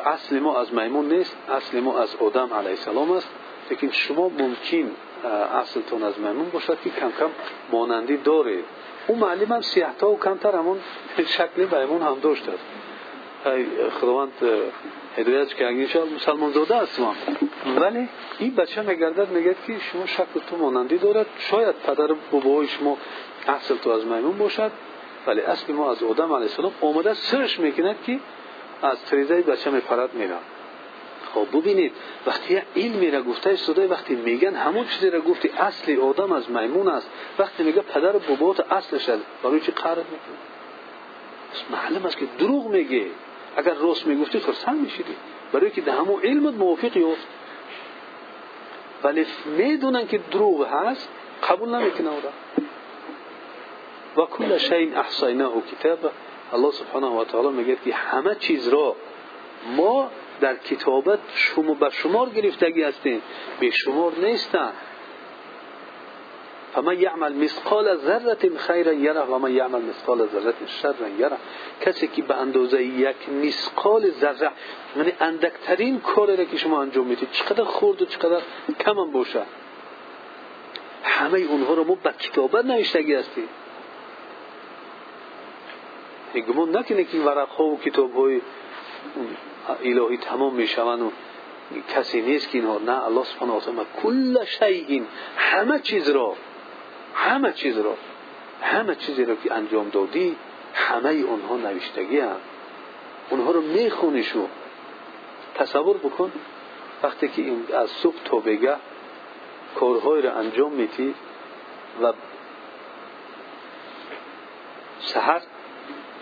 اصل 0.06 0.40
ما 0.40 0.60
از 0.60 0.74
میمون 0.74 1.14
نیست 1.14 1.38
اصل 1.50 1.80
ما 1.80 2.00
از 2.00 2.16
آدم 2.16 2.54
علیه 2.54 2.70
السلام 2.70 3.12
است. 3.12 3.30
لیکن 3.70 3.92
شما 3.92 4.30
ممکن 4.30 4.92
اصلتون 5.54 6.04
از 6.04 6.20
میمون 6.20 6.50
باشد 6.50 6.82
که 6.84 6.90
کم 6.90 7.12
کم 7.20 7.30
مانندی 7.72 8.18
اون 9.08 9.20
معلم 9.20 9.52
هم 9.52 9.62
سیحتا 9.62 10.10
و 10.10 10.20
کمتر 10.20 10.56
همون 10.56 10.80
شکل 11.26 11.80
میمون 11.80 12.02
هم 12.02 12.20
داشت 12.22 12.44
خداوند 14.02 14.32
هدایت 15.18 15.56
که 15.56 15.68
اگه 15.68 15.88
مسلمان 16.16 16.52
زاده 16.52 16.76
است 16.76 17.00
ما. 17.00 17.16
ولی 17.78 18.10
این 18.40 18.56
بچه 18.56 18.82
میگردد 18.82 19.30
میگه 19.30 19.56
که 19.68 19.80
شما 19.80 20.06
شکل 20.06 20.40
تو 20.50 20.58
مانندی 20.58 20.98
دارد. 20.98 21.26
شاید 21.40 21.76
پدر 21.76 22.08
بابای 22.32 22.68
شما 22.68 22.98
اصل 23.48 23.76
تو 23.76 23.90
از 23.90 24.06
میمون 24.06 24.38
باشد 24.38 24.72
ولی 25.28 25.42
اصل 25.42 25.74
ما 25.74 25.92
از 25.92 26.04
آدم 26.04 26.34
علیه 26.34 26.48
السلام 26.48 26.72
آمده 26.82 27.14
سرش 27.14 27.60
می‌کند 27.60 27.96
که 28.06 28.20
از 28.82 29.06
تریزه 29.06 29.42
بچه 29.42 29.72
میپرد 29.72 30.14
میرم 30.14 30.42
خب 31.34 31.58
ببینید 31.58 31.92
وقتی 32.26 32.62
علمی 32.76 33.12
را 33.12 33.22
گفته 33.22 33.50
استاده 33.50 33.88
وقتی 33.88 34.16
میگن 34.16 34.56
همون 34.56 34.88
چیزی 34.88 35.10
را 35.10 35.22
گفتی 35.22 35.50
اصل 35.50 36.00
آدم 36.00 36.32
از 36.32 36.52
میمون 36.52 36.88
است. 36.88 37.10
وقتی 37.40 37.64
میگه 37.64 37.82
پدر 37.82 38.12
بابات 38.12 38.72
اصلش 38.72 39.10
است 39.10 39.24
برای 39.44 39.60
چی 39.60 39.72
قرار 39.72 40.06
می‌کنه 40.12 40.38
معلوم 41.72 42.06
است 42.06 42.18
که 42.18 42.26
دروغ 42.40 42.68
میگه. 42.68 43.06
اگر 43.58 43.74
راست 43.74 44.08
می‌گفتی 44.08 44.40
خرسند 44.40 44.82
میشیدی. 44.82 45.16
برای 45.54 45.72
که 45.72 45.92
همون 45.92 46.22
علمت 46.24 46.54
موافق 46.54 46.98
یافت. 46.98 47.28
ولی 49.04 49.26
می‌دونن 49.58 50.08
که 50.08 50.18
دروغ 50.32 50.68
هست 50.68 51.10
قبول 51.50 51.76
نمی‌کنه 51.76 52.10
او 52.10 52.22
و 54.18 54.26
کل 54.26 54.58
شیء 54.58 55.00
احصیناه 55.00 55.54
کتاب 55.72 56.12
الله 56.54 56.72
سبحانه 56.72 57.08
و 57.08 57.24
تعالی 57.24 57.48
میگه 57.48 57.78
که 57.86 57.94
همه 57.94 58.36
چیز 58.36 58.68
را 58.68 58.96
ما 59.76 60.10
در 60.42 60.56
کتابت 60.56 61.20
شما 61.34 61.74
بر 61.74 61.90
شمار 61.90 62.30
گرفتگی 62.30 62.84
هستیم 62.84 63.22
به 63.60 63.72
شمار 63.72 64.14
نیستن 64.22 64.72
فمن 66.74 67.00
یعمل 67.00 67.34
مثقال 67.34 67.96
ذره 67.96 68.58
خیرا 68.58 68.94
یره 68.94 69.22
و 69.22 69.38
من 69.38 69.52
یعمل 69.52 69.82
مثقال 69.82 70.28
ذره 70.28 70.54
شرا 70.66 71.10
یره. 71.20 71.38
کسی 71.82 72.08
که 72.08 72.22
به 72.22 72.36
اندازه 72.36 72.84
یک 72.84 73.30
مثقال 73.30 74.10
ذره 74.10 74.52
یعنی 74.98 75.12
اندکترین 75.20 76.00
کاری 76.00 76.36
را 76.36 76.44
که 76.44 76.58
شما 76.58 76.82
انجام 76.82 77.06
می‌دید 77.06 77.32
چقدر 77.32 77.64
خورد 77.64 78.02
و 78.02 78.06
چقدر 78.06 78.42
کم 78.80 79.00
هم 79.00 79.12
باشه. 79.12 79.42
همه 81.04 81.40
اونها 81.40 81.74
رو 81.74 81.84
ما 81.84 81.96
به 81.96 82.14
کتابت 82.20 82.66
نوشتگی 82.66 83.14
هستیم. 83.14 83.50
گمان 86.48 86.78
نکنه 86.78 87.04
که 87.04 87.18
ورق 87.18 87.50
ها 87.50 87.64
و 87.64 87.80
کتاب 87.80 88.16
های 88.16 88.42
الهی 89.84 90.18
تمام 90.18 90.54
می‌شوند 90.54 91.02
و 91.02 91.12
کسی 91.96 92.22
نیست 92.22 92.50
که 92.50 92.58
اینها 92.58 92.78
نه 92.78 93.06
الله 93.06 93.24
سبحانه 93.24 93.54
و 93.54 93.60
تعالی 93.60 93.82
کل 94.04 94.46
شیء 94.46 95.04
همه 95.38 95.80
چیز 95.80 96.10
را 96.10 96.36
همه 97.16 97.52
چیز 97.52 97.78
را 97.78 97.98
همه 98.62 98.96
چیزی 98.96 99.26
را 99.26 99.36
که 99.36 99.54
انجام 99.54 99.90
دادی 99.90 100.36
همه 100.74 101.10
اونها 101.10 101.58
نوشتگی 101.58 102.20
هم 102.20 102.36
اونها 103.30 103.52
رو 103.52 103.62
می‌خونی 103.62 104.24
شو 104.24 104.48
تصور 105.56 105.98
بکن 105.98 106.32
وقتی 107.04 107.28
که 107.28 107.42
این 107.42 107.66
از 107.74 107.90
صبح 107.90 108.24
تا 108.26 108.38
بگه 108.38 108.76
کارهای 109.76 110.22
را 110.22 110.32
انجام 110.32 110.74
میتی 110.74 111.16
و 112.02 112.14
سحر 115.00 115.42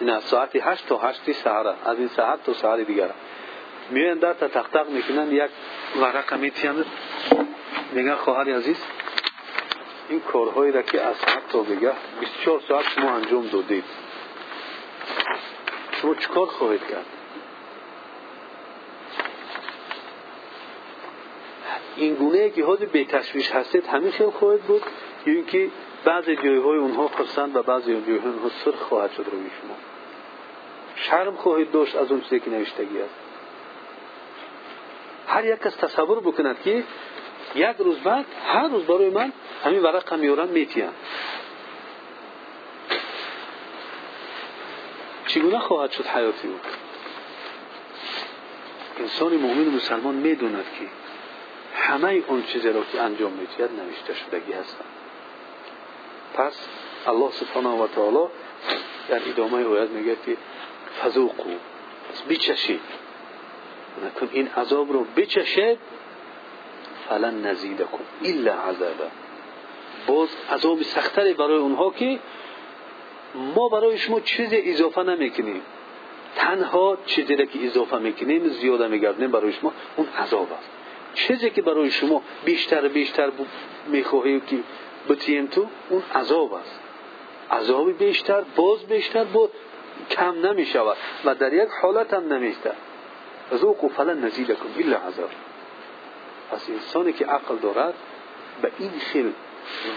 از 0.01 0.23
ساعت 0.23 0.55
هشت 0.55 0.87
تا 0.87 0.97
هشتی 0.97 1.33
سهره 1.33 1.75
از 1.85 1.97
این 1.97 2.07
ساعت 2.07 2.43
تا 2.43 2.53
سهر 2.53 2.77
دیگر 2.77 3.09
میان 3.89 4.19
در 4.19 4.33
تا 4.33 4.47
تختق 4.47 4.89
می‌کنن 4.89 5.31
یک 5.31 5.51
ورق 6.01 6.33
میتیند 6.33 6.85
میگن 7.93 8.15
خواهر 8.15 8.55
عزیز 8.55 8.77
این 10.09 10.19
کارهایی 10.19 10.71
را 10.71 10.81
که 10.81 11.01
از 11.01 11.15
ساعت 11.15 11.49
تا 11.49 11.59
بگه 11.59 11.91
24 12.19 12.61
ساعت 12.67 12.85
شما 12.89 13.11
انجام 13.11 13.47
دادید 13.47 13.83
شما 16.01 16.15
چکار 16.15 16.47
خواهید 16.47 16.87
کرد 16.87 17.05
این 21.95 22.13
گونه 22.15 22.49
که 22.49 22.65
حاضر 22.65 22.85
به 22.85 23.05
تشویش 23.05 23.51
هستید 23.51 23.87
همین 23.87 24.11
خیلی 24.11 24.31
خواهد 24.31 24.61
بود 24.61 24.83
یا 25.25 25.33
اینکه 25.33 25.69
بعضی 26.05 26.35
جایهای 26.35 26.77
اونها 26.77 27.07
خرسند 27.07 27.55
و 27.55 27.63
بعضی 27.63 28.01
جایهای 28.01 28.31
اونها 28.31 28.49
سرخ 28.65 28.75
خواهد 28.75 29.11
شد 29.11 29.25
روی 29.31 29.49
شما. 29.61 29.75
شرم 30.95 31.35
خواهید 31.35 31.71
داشت 31.71 31.95
از 31.95 32.11
اون 32.11 32.21
چیزی 32.21 32.39
که 32.39 32.49
نوشتگی 32.49 33.01
است. 33.01 33.15
هر 35.27 35.45
یک 35.45 35.59
کس 35.59 35.75
تصور 35.75 36.19
بکند 36.19 36.61
که 36.63 36.83
یک 37.55 37.75
روز 37.79 37.97
بعد 37.97 38.25
هر 38.47 38.67
روز 38.67 38.83
برای 38.83 39.09
من 39.09 39.33
همین 39.63 39.81
ورق 39.81 40.13
هم 40.13 40.19
میارن 40.19 40.47
میتیم 40.47 40.89
چگونه 45.27 45.59
خواهد 45.59 45.91
شد 45.91 46.05
حیاتی 46.05 46.47
او؟ 46.47 46.59
انسان 48.99 49.33
مؤمن 49.33 49.75
مسلمان 49.75 50.15
می‌دوند 50.15 50.65
که 50.79 50.87
همه 51.75 52.23
اون 52.27 52.43
چیزی 52.43 52.69
را 52.69 52.83
که 52.91 53.01
انجام 53.01 53.31
میتید 53.31 53.69
نوشته 53.79 54.13
شدگی 54.13 54.53
هستند. 54.53 55.04
پس 56.35 56.67
الله 57.07 57.31
سبحانه 57.31 57.69
و 57.69 57.87
تعالی 57.87 58.27
در 59.09 59.29
ادامه 59.29 59.65
آیت 59.65 59.89
میگه 59.89 60.17
که 60.25 60.37
فذوقو 61.01 61.49
پس 62.11 62.21
بچشید. 62.29 62.79
نکن 64.05 64.29
این 64.31 64.47
عذاب 64.47 64.91
رو 64.91 65.05
بچشید 65.17 65.77
فلن 67.09 67.45
نزیدکم 67.45 67.97
الا 68.25 68.53
عذابا. 68.53 69.07
باز 70.07 70.29
عذاب 70.51 70.81
سختری 70.81 71.33
برای 71.33 71.57
اونها 71.57 71.89
که 71.91 72.19
ما 73.55 73.69
برای 73.69 73.97
شما 73.97 74.19
چیز 74.19 74.49
اضافه 74.53 75.03
نمی‌کنیم. 75.03 75.61
تنها 76.35 76.97
چیزی 77.05 77.35
را 77.35 77.45
که 77.45 77.65
اضافه 77.65 77.97
می‌کنیم 77.97 78.47
زیاده 78.47 78.87
میگردیم 78.87 79.31
برای 79.31 79.53
شما 79.53 79.73
اون 79.95 80.07
عذاب 80.07 80.53
است. 80.53 80.69
چیزی 81.13 81.49
که 81.49 81.61
برای 81.61 81.91
شما 81.91 82.21
بیشتر 82.45 82.87
بیشتر 82.87 83.31
می‌خواهیم 83.87 84.41
که 84.41 84.57
بتیم 85.09 85.45
تو 85.45 85.67
اون 85.89 86.03
عذاب 86.15 86.53
است. 86.53 86.79
عذاب 87.51 87.97
بیشتر 87.97 88.41
باز 88.55 88.83
بیشتر 88.83 89.23
با 89.23 89.49
کم 90.11 90.45
نمی 90.45 90.65
شود 90.65 90.97
و 91.25 91.35
در 91.35 91.53
یک 91.53 91.69
حالت 91.81 92.13
هم 92.13 92.33
نمیسته 92.33 92.71
ذوقوا 93.53 93.87
فلن 93.89 94.25
نزیدکم 94.25 94.65
الا 94.77 94.97
عذاب. 94.97 95.29
پس 96.51 96.69
انسانی 96.69 97.13
که 97.13 97.25
عقل 97.25 97.55
دارد 97.55 97.93
به 98.61 98.71
این 98.79 98.91
خیل 98.91 99.33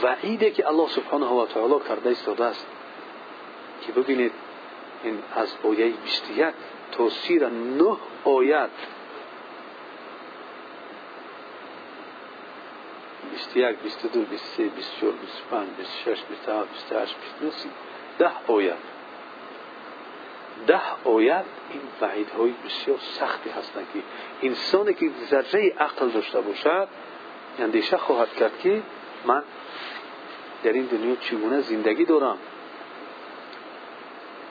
وعیده 0.03 0.51
که 0.51 0.69
الله 0.69 0.89
سبحانه 0.89 1.27
و 1.27 1.47
تعالی 1.47 1.75
کرده 1.89 2.09
ایستاده 2.09 2.45
است 2.45 2.67
که 3.87 3.93
ببینید 3.93 4.33
این 5.05 5.19
از 5.37 5.57
آیه 5.65 5.93
21 6.05 6.55
تا 6.93 7.09
سیر 7.09 7.49
نه 7.49 7.97
آیت 8.25 8.71
21 13.31 13.77
22 13.77 14.25
23 14.25 14.69
24 14.69 15.13
25 15.13 15.69
26 15.77 16.23
27 16.29 16.69
28 16.69 17.17
29 17.41 17.73
ده 18.19 18.31
آیت 18.47 18.77
ده 20.67 20.81
آیت 21.05 21.45
این 21.71 21.81
وعید 22.01 22.31
های 22.31 22.55
بسیار 22.67 22.99
سختی 22.99 23.51
هستند 23.51 23.87
که 23.95 24.03
انسانی 24.47 24.95
که 24.95 25.11
ذره 25.31 25.73
عقل 25.79 26.09
داشته 26.09 26.41
باشد 26.41 26.89
اندیشه 27.59 27.97
خواهد 27.97 28.35
کرد 28.35 28.59
که 28.59 28.83
من 29.27 29.43
در 30.63 30.73
این 30.73 30.87
دنیا 30.87 31.17
چگونه 31.17 31.61
زندگی 31.61 32.05
دارم 32.05 32.39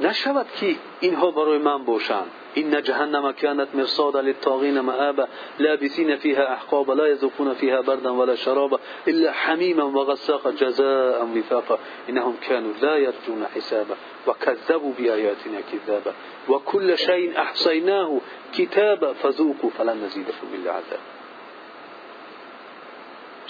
نشود 0.02 0.46
که 0.60 0.76
اینها 1.00 1.32
برای 1.32 1.58
من 1.58 1.86
باشند. 1.86 2.32
إن 2.58 2.82
جهنم 2.82 3.32
كانت 3.32 3.68
مرصادا 3.76 4.22
للطاغين 4.22 4.80
مآبا 4.80 5.28
لابسين 5.60 6.16
فيها 6.16 6.54
أحقابا 6.54 6.94
لا 6.94 7.08
يذوقون 7.08 7.54
فيها 7.54 7.82
بردا 7.82 8.10
ولا 8.10 8.36
شرابا 8.36 8.80
إلا 9.08 9.32
حميما 9.32 9.84
وغساقا 9.84 10.52
جزاء 10.52 11.28
وفاقا. 11.38 11.80
إنهم 12.10 12.36
كانوا 12.42 12.74
لا 12.82 12.96
يرجون 12.96 13.46
حسابا 13.56 13.96
وكذبوا 14.28 14.94
بآياتنا 14.98 15.62
كذابا 15.72 16.14
وكل 16.50 16.98
شيء 16.98 17.40
أحصيناه 17.42 18.22
كتابا 18.54 19.14
فذوقوا 19.14 19.70
فلن 19.70 20.04
نزيدكم 20.04 20.48
إلا 20.54 20.72
عذاب. 20.72 21.00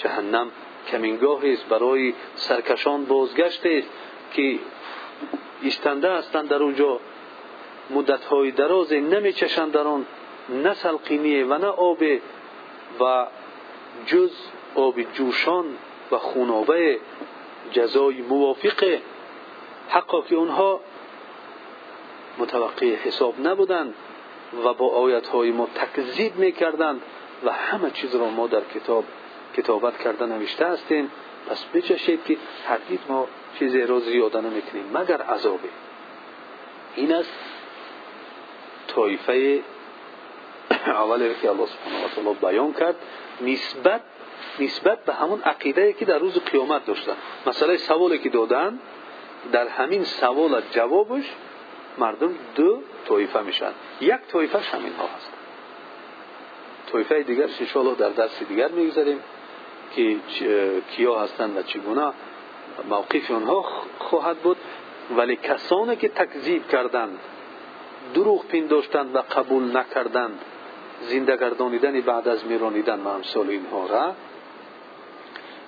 جهنم 0.04 0.50
کمینگاهی 0.90 1.52
است 1.52 1.68
برای 1.68 2.14
سرکشان 2.34 3.04
بازگشت 3.04 3.66
است 3.66 3.88
که 4.32 4.58
ایستنده 5.62 6.12
هستند 6.12 6.48
در 6.48 6.62
اونجا. 6.62 7.00
مدت 7.90 8.24
های 8.24 8.50
دراز 8.50 8.92
نمی 8.92 9.32
چشند 9.32 9.72
در 9.72 9.86
آن 9.86 10.06
نه 10.48 10.74
سلقینیه 10.74 11.44
و 11.44 11.58
نه 11.58 11.66
آب 11.66 12.02
و 13.00 13.26
جز 14.06 14.30
آب 14.74 15.02
جوشان 15.02 15.64
و 16.10 16.18
خونابه 16.18 16.98
جزای 17.70 18.22
موافقه 18.22 19.02
حقا 19.88 20.22
که 20.22 20.36
اونها 20.36 20.80
متوقع 22.38 22.94
حساب 22.94 23.34
نبودند 23.46 23.94
و 24.64 24.74
با 24.74 24.88
آیت 24.88 25.26
های 25.26 25.50
ما 25.50 25.68
تکذیب 25.74 26.36
می‌کردند 26.36 27.02
و 27.44 27.52
همه 27.52 27.90
چیز 27.90 28.14
را 28.14 28.30
ما 28.30 28.46
در 28.46 28.62
کتاب 28.74 29.04
کتابت 29.56 29.98
کرده 29.98 30.26
نوشته 30.26 30.66
هستیم. 30.66 31.10
پس 31.50 31.64
بچشید 31.64 32.24
که 32.24 32.36
هرگز 32.66 32.98
ما 33.08 33.28
چیزی 33.58 33.80
را 33.80 34.00
زیاده 34.00 34.40
نمی‌کنیم 34.40 34.90
مگر 34.94 35.22
عذابه 35.22 35.68
این 36.96 37.12
است 37.12 37.32
طایفه 38.86 39.62
اولی 40.86 41.34
که 41.42 41.50
الله 41.50 41.66
سبحانه 41.66 42.04
و 42.04 42.08
تعالی 42.08 42.38
بیان 42.40 42.72
کرد 42.72 42.96
نسبت 43.40 44.00
نسبت 44.60 45.04
به 45.04 45.12
همون 45.12 45.40
عقیده 45.42 45.92
که 45.92 46.04
در 46.04 46.18
روز 46.18 46.38
قیامت 46.38 46.84
داشتن. 46.86 47.16
مسئله 47.46 47.76
سوالی 47.76 48.18
که 48.18 48.28
دادن 48.28 48.78
در 49.52 49.68
همین 49.68 50.04
سوال 50.04 50.62
جوابش 50.70 51.24
مردم 51.98 52.34
دو 52.54 52.82
طایفه 53.08 53.42
میشن. 53.42 53.72
یک 54.00 54.16
طایفهش 54.32 54.68
همین 54.68 54.92
ها 54.92 55.08
هست. 55.16 55.32
طایفه 56.92 57.22
دیگرش 57.22 57.60
انشاءالله 57.60 57.94
در 57.94 58.08
درس 58.08 58.42
دیگر 58.42 58.68
می‌گذاریم 58.68 59.20
که 59.96 60.16
کیا 60.90 61.20
هستند 61.20 61.56
و 61.56 61.62
چگونه. 61.62 62.12
موقف 62.88 63.30
آنها 63.30 63.64
خواهد 63.98 64.36
بود 64.36 64.56
ولی 65.16 65.36
کسانی 65.36 65.96
که 65.96 66.08
تکذیب 66.08 66.68
کردند 66.68 67.18
دروغ 68.14 68.44
پنداشتند 68.44 69.16
و 69.16 69.18
قبول 69.18 69.76
نکردند 69.76 70.40
زنده 71.00 71.36
گردانیدن 71.36 72.00
بعد 72.00 72.28
از 72.28 72.44
میرانیدن 72.44 73.00
و 73.00 73.08
اینها 73.48 73.86
را 73.86 74.14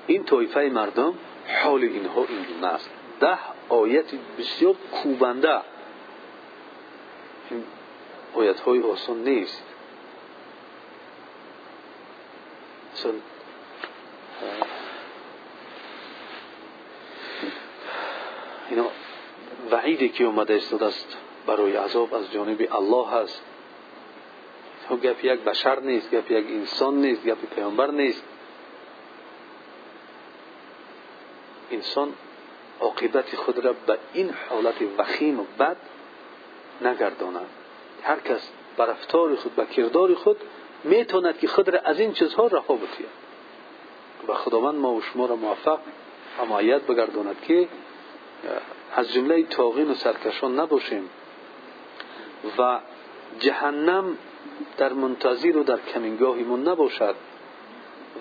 این 0.06 0.24
طایفه 0.24 0.70
مردم 0.72 1.14
حال 1.62 1.82
اینها 1.82 2.26
این 2.28 2.64
است. 2.64 2.90
ده 3.20 3.38
آیت 3.68 4.04
بسیار 4.38 4.74
کوبنده. 4.92 5.60
آیت 8.34 8.60
های 8.60 8.82
آسان 8.82 9.24
نیست. 9.24 9.62
اینا 18.70 18.86
وعیدی 19.70 20.08
که 20.08 20.24
اومده 20.24 20.54
استاد 20.54 20.82
است 20.82 21.16
برای 21.46 21.76
عذاب 21.76 22.14
از 22.14 22.32
جانب 22.32 22.68
الله 22.72 23.08
هست. 23.08 23.42
گپ 24.90 25.24
یک 25.24 25.40
بشر 25.40 25.80
نیست 25.80 26.10
گپ 26.10 26.30
یک 26.30 26.46
انسان 26.46 26.94
نیست 27.00 27.24
گپ 27.24 27.54
پیامبر 27.54 27.90
نیست. 27.90 28.22
انسان 31.70 32.12
عاقبت 32.80 33.36
خود 33.36 33.58
را 33.58 33.72
به 33.86 33.98
این 34.12 34.34
حالت 34.48 34.74
وخیم 34.98 35.40
و 35.40 35.44
بد 35.58 35.76
نگرداند. 36.82 37.46
هر 38.02 38.20
کس 38.20 38.50
بر 38.76 38.86
رفتار 38.86 39.36
خود 39.36 39.56
به 39.56 39.66
کردار 39.66 40.14
خود 40.14 40.36
می‌تواند 40.84 41.38
که 41.38 41.48
خود 41.48 41.68
را 41.68 41.78
از 41.78 42.00
این 42.00 42.12
چیزها 42.12 42.46
رها 42.46 42.74
بتید 42.74 43.06
و 44.28 44.34
خداوند 44.34 44.74
ما 44.74 44.92
و 44.92 45.02
شما 45.02 45.26
را 45.26 45.36
موفق 45.36 45.78
معید 46.50 46.86
بگرداند 46.86 47.40
که 47.40 47.68
از 48.96 49.12
جمله 49.12 49.42
تاغین 49.42 49.90
و 49.90 49.94
سرکشان 49.94 50.60
نباشیم. 50.60 51.10
و 52.58 52.80
جهنم 53.38 54.18
در 54.76 54.92
منتظر 54.92 55.56
و 55.56 55.62
در 55.62 55.78
کمینگاهیمون 55.94 56.68
نباشد 56.68 57.14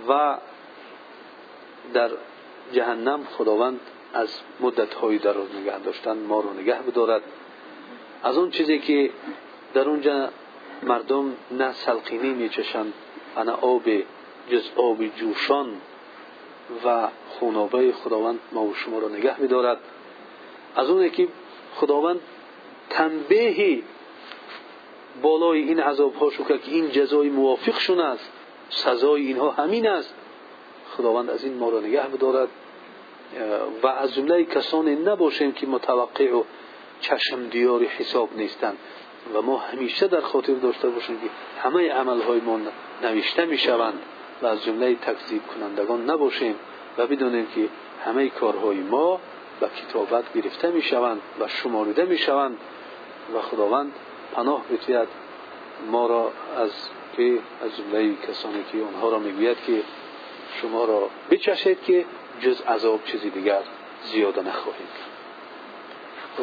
و 0.08 0.38
در 1.94 2.10
جهنم 2.72 3.24
خداوند 3.24 3.80
از 4.14 4.40
مدت 4.60 4.94
های 4.94 5.18
دراز 5.18 5.56
نگه 5.56 5.80
داشتن 5.80 6.18
ما 6.18 6.40
رو 6.40 6.54
نگه 6.54 6.82
بدارد. 6.82 7.22
از 8.24 8.38
اون 8.38 8.52
چیزی 8.52 8.80
که 8.80 9.12
در 9.74 9.90
اونجا 9.90 10.30
مردم 10.84 11.36
نه 11.52 11.74
سلقینی 11.74 12.30
میچشند 12.30 12.94
آب 13.62 13.90
جز 14.50 14.70
آب 14.76 15.06
جوشان 15.06 15.74
و 16.86 17.08
خونابه 17.30 17.92
خداوند 17.92 18.40
ما 18.52 18.64
و 18.64 18.74
شما 18.74 19.00
را 19.00 19.10
نگه 19.10 19.34
بدارد 19.34 19.78
اون 20.78 21.10
که 21.10 21.28
خداوند 21.76 22.20
تنبیهی 22.90 23.84
بالای 25.22 25.62
این 25.62 25.80
عذاب 25.80 26.16
ها 26.16 26.30
شو 26.30 26.44
که 26.44 26.60
این 26.66 26.92
جزای 26.92 27.30
موافق 27.30 27.80
شون 27.80 28.00
است. 28.00 28.32
سزای 28.70 29.28
اینها 29.28 29.50
همین 29.50 29.88
است. 29.88 30.14
خداوند 30.98 31.30
از 31.30 31.44
این 31.44 31.54
ما 31.54 31.70
را 31.70 31.80
نگه 31.80 32.08
بدارد 32.08 32.48
و 33.84 33.88
از 33.88 34.14
جمله 34.14 34.44
کسانی 34.44 34.96
نباشیم 34.96 35.52
که 35.52 35.68
متوقع 35.68 36.32
و 36.34 36.44
چشم 37.02 37.50
دیار 37.50 37.84
حساب 37.84 38.30
نیستند. 38.36 38.78
و 39.34 39.42
ما 39.42 39.58
همیشه 39.58 40.08
در 40.08 40.22
خاطر 40.22 40.54
داشته 40.54 40.90
باشیم 40.90 41.20
که 41.20 41.30
همه 41.62 41.92
عمل 41.92 42.22
های 42.22 42.40
ما 42.40 42.60
نوشته 43.04 43.46
می 43.46 43.58
شوند 43.58 44.00
و 44.42 44.46
از 44.46 44.64
جمله 44.64 44.96
تکذیب 44.96 45.42
کنندگان 45.48 46.10
به 49.60 49.70
کتابت 49.70 50.34
گرفته 50.34 50.72
می 50.72 50.82
شوند 50.82 51.22
و 51.40 51.48
شماریده 51.48 52.06
می 52.06 52.18
شوند 52.18 52.58
و 53.36 53.42
خداوند 53.42 53.92
پناه 54.34 54.62
بتوید 54.72 55.08
ما 55.92 56.08
را 56.08 56.32
از 56.58 56.72
که 57.18 57.40
از 57.62 57.78
جمله 57.78 58.16
کسانی 58.28 58.64
که 58.72 58.78
آنها 58.84 59.10
را 59.10 59.20
می‌گوید 59.20 59.58
که 59.68 59.82
شما 60.62 60.86
را 60.86 61.10
بچشید 61.32 61.84
که 61.84 62.06
جز 62.42 62.62
عذاب 62.62 63.06
چیزی 63.06 63.30
دیگر 63.30 63.62
زیاده 64.04 64.42
نخواهید. 64.42 65.10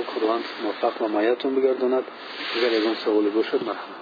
خداوند 0.06 0.44
موفق 0.62 1.02
و 1.02 1.08
مایتون 1.08 1.54
بگرداند. 1.54 2.04
اگر 2.56 2.90
از 2.90 2.96
سوالی 3.04 3.30
باشد 3.30 3.62
مرحمت 3.64 3.95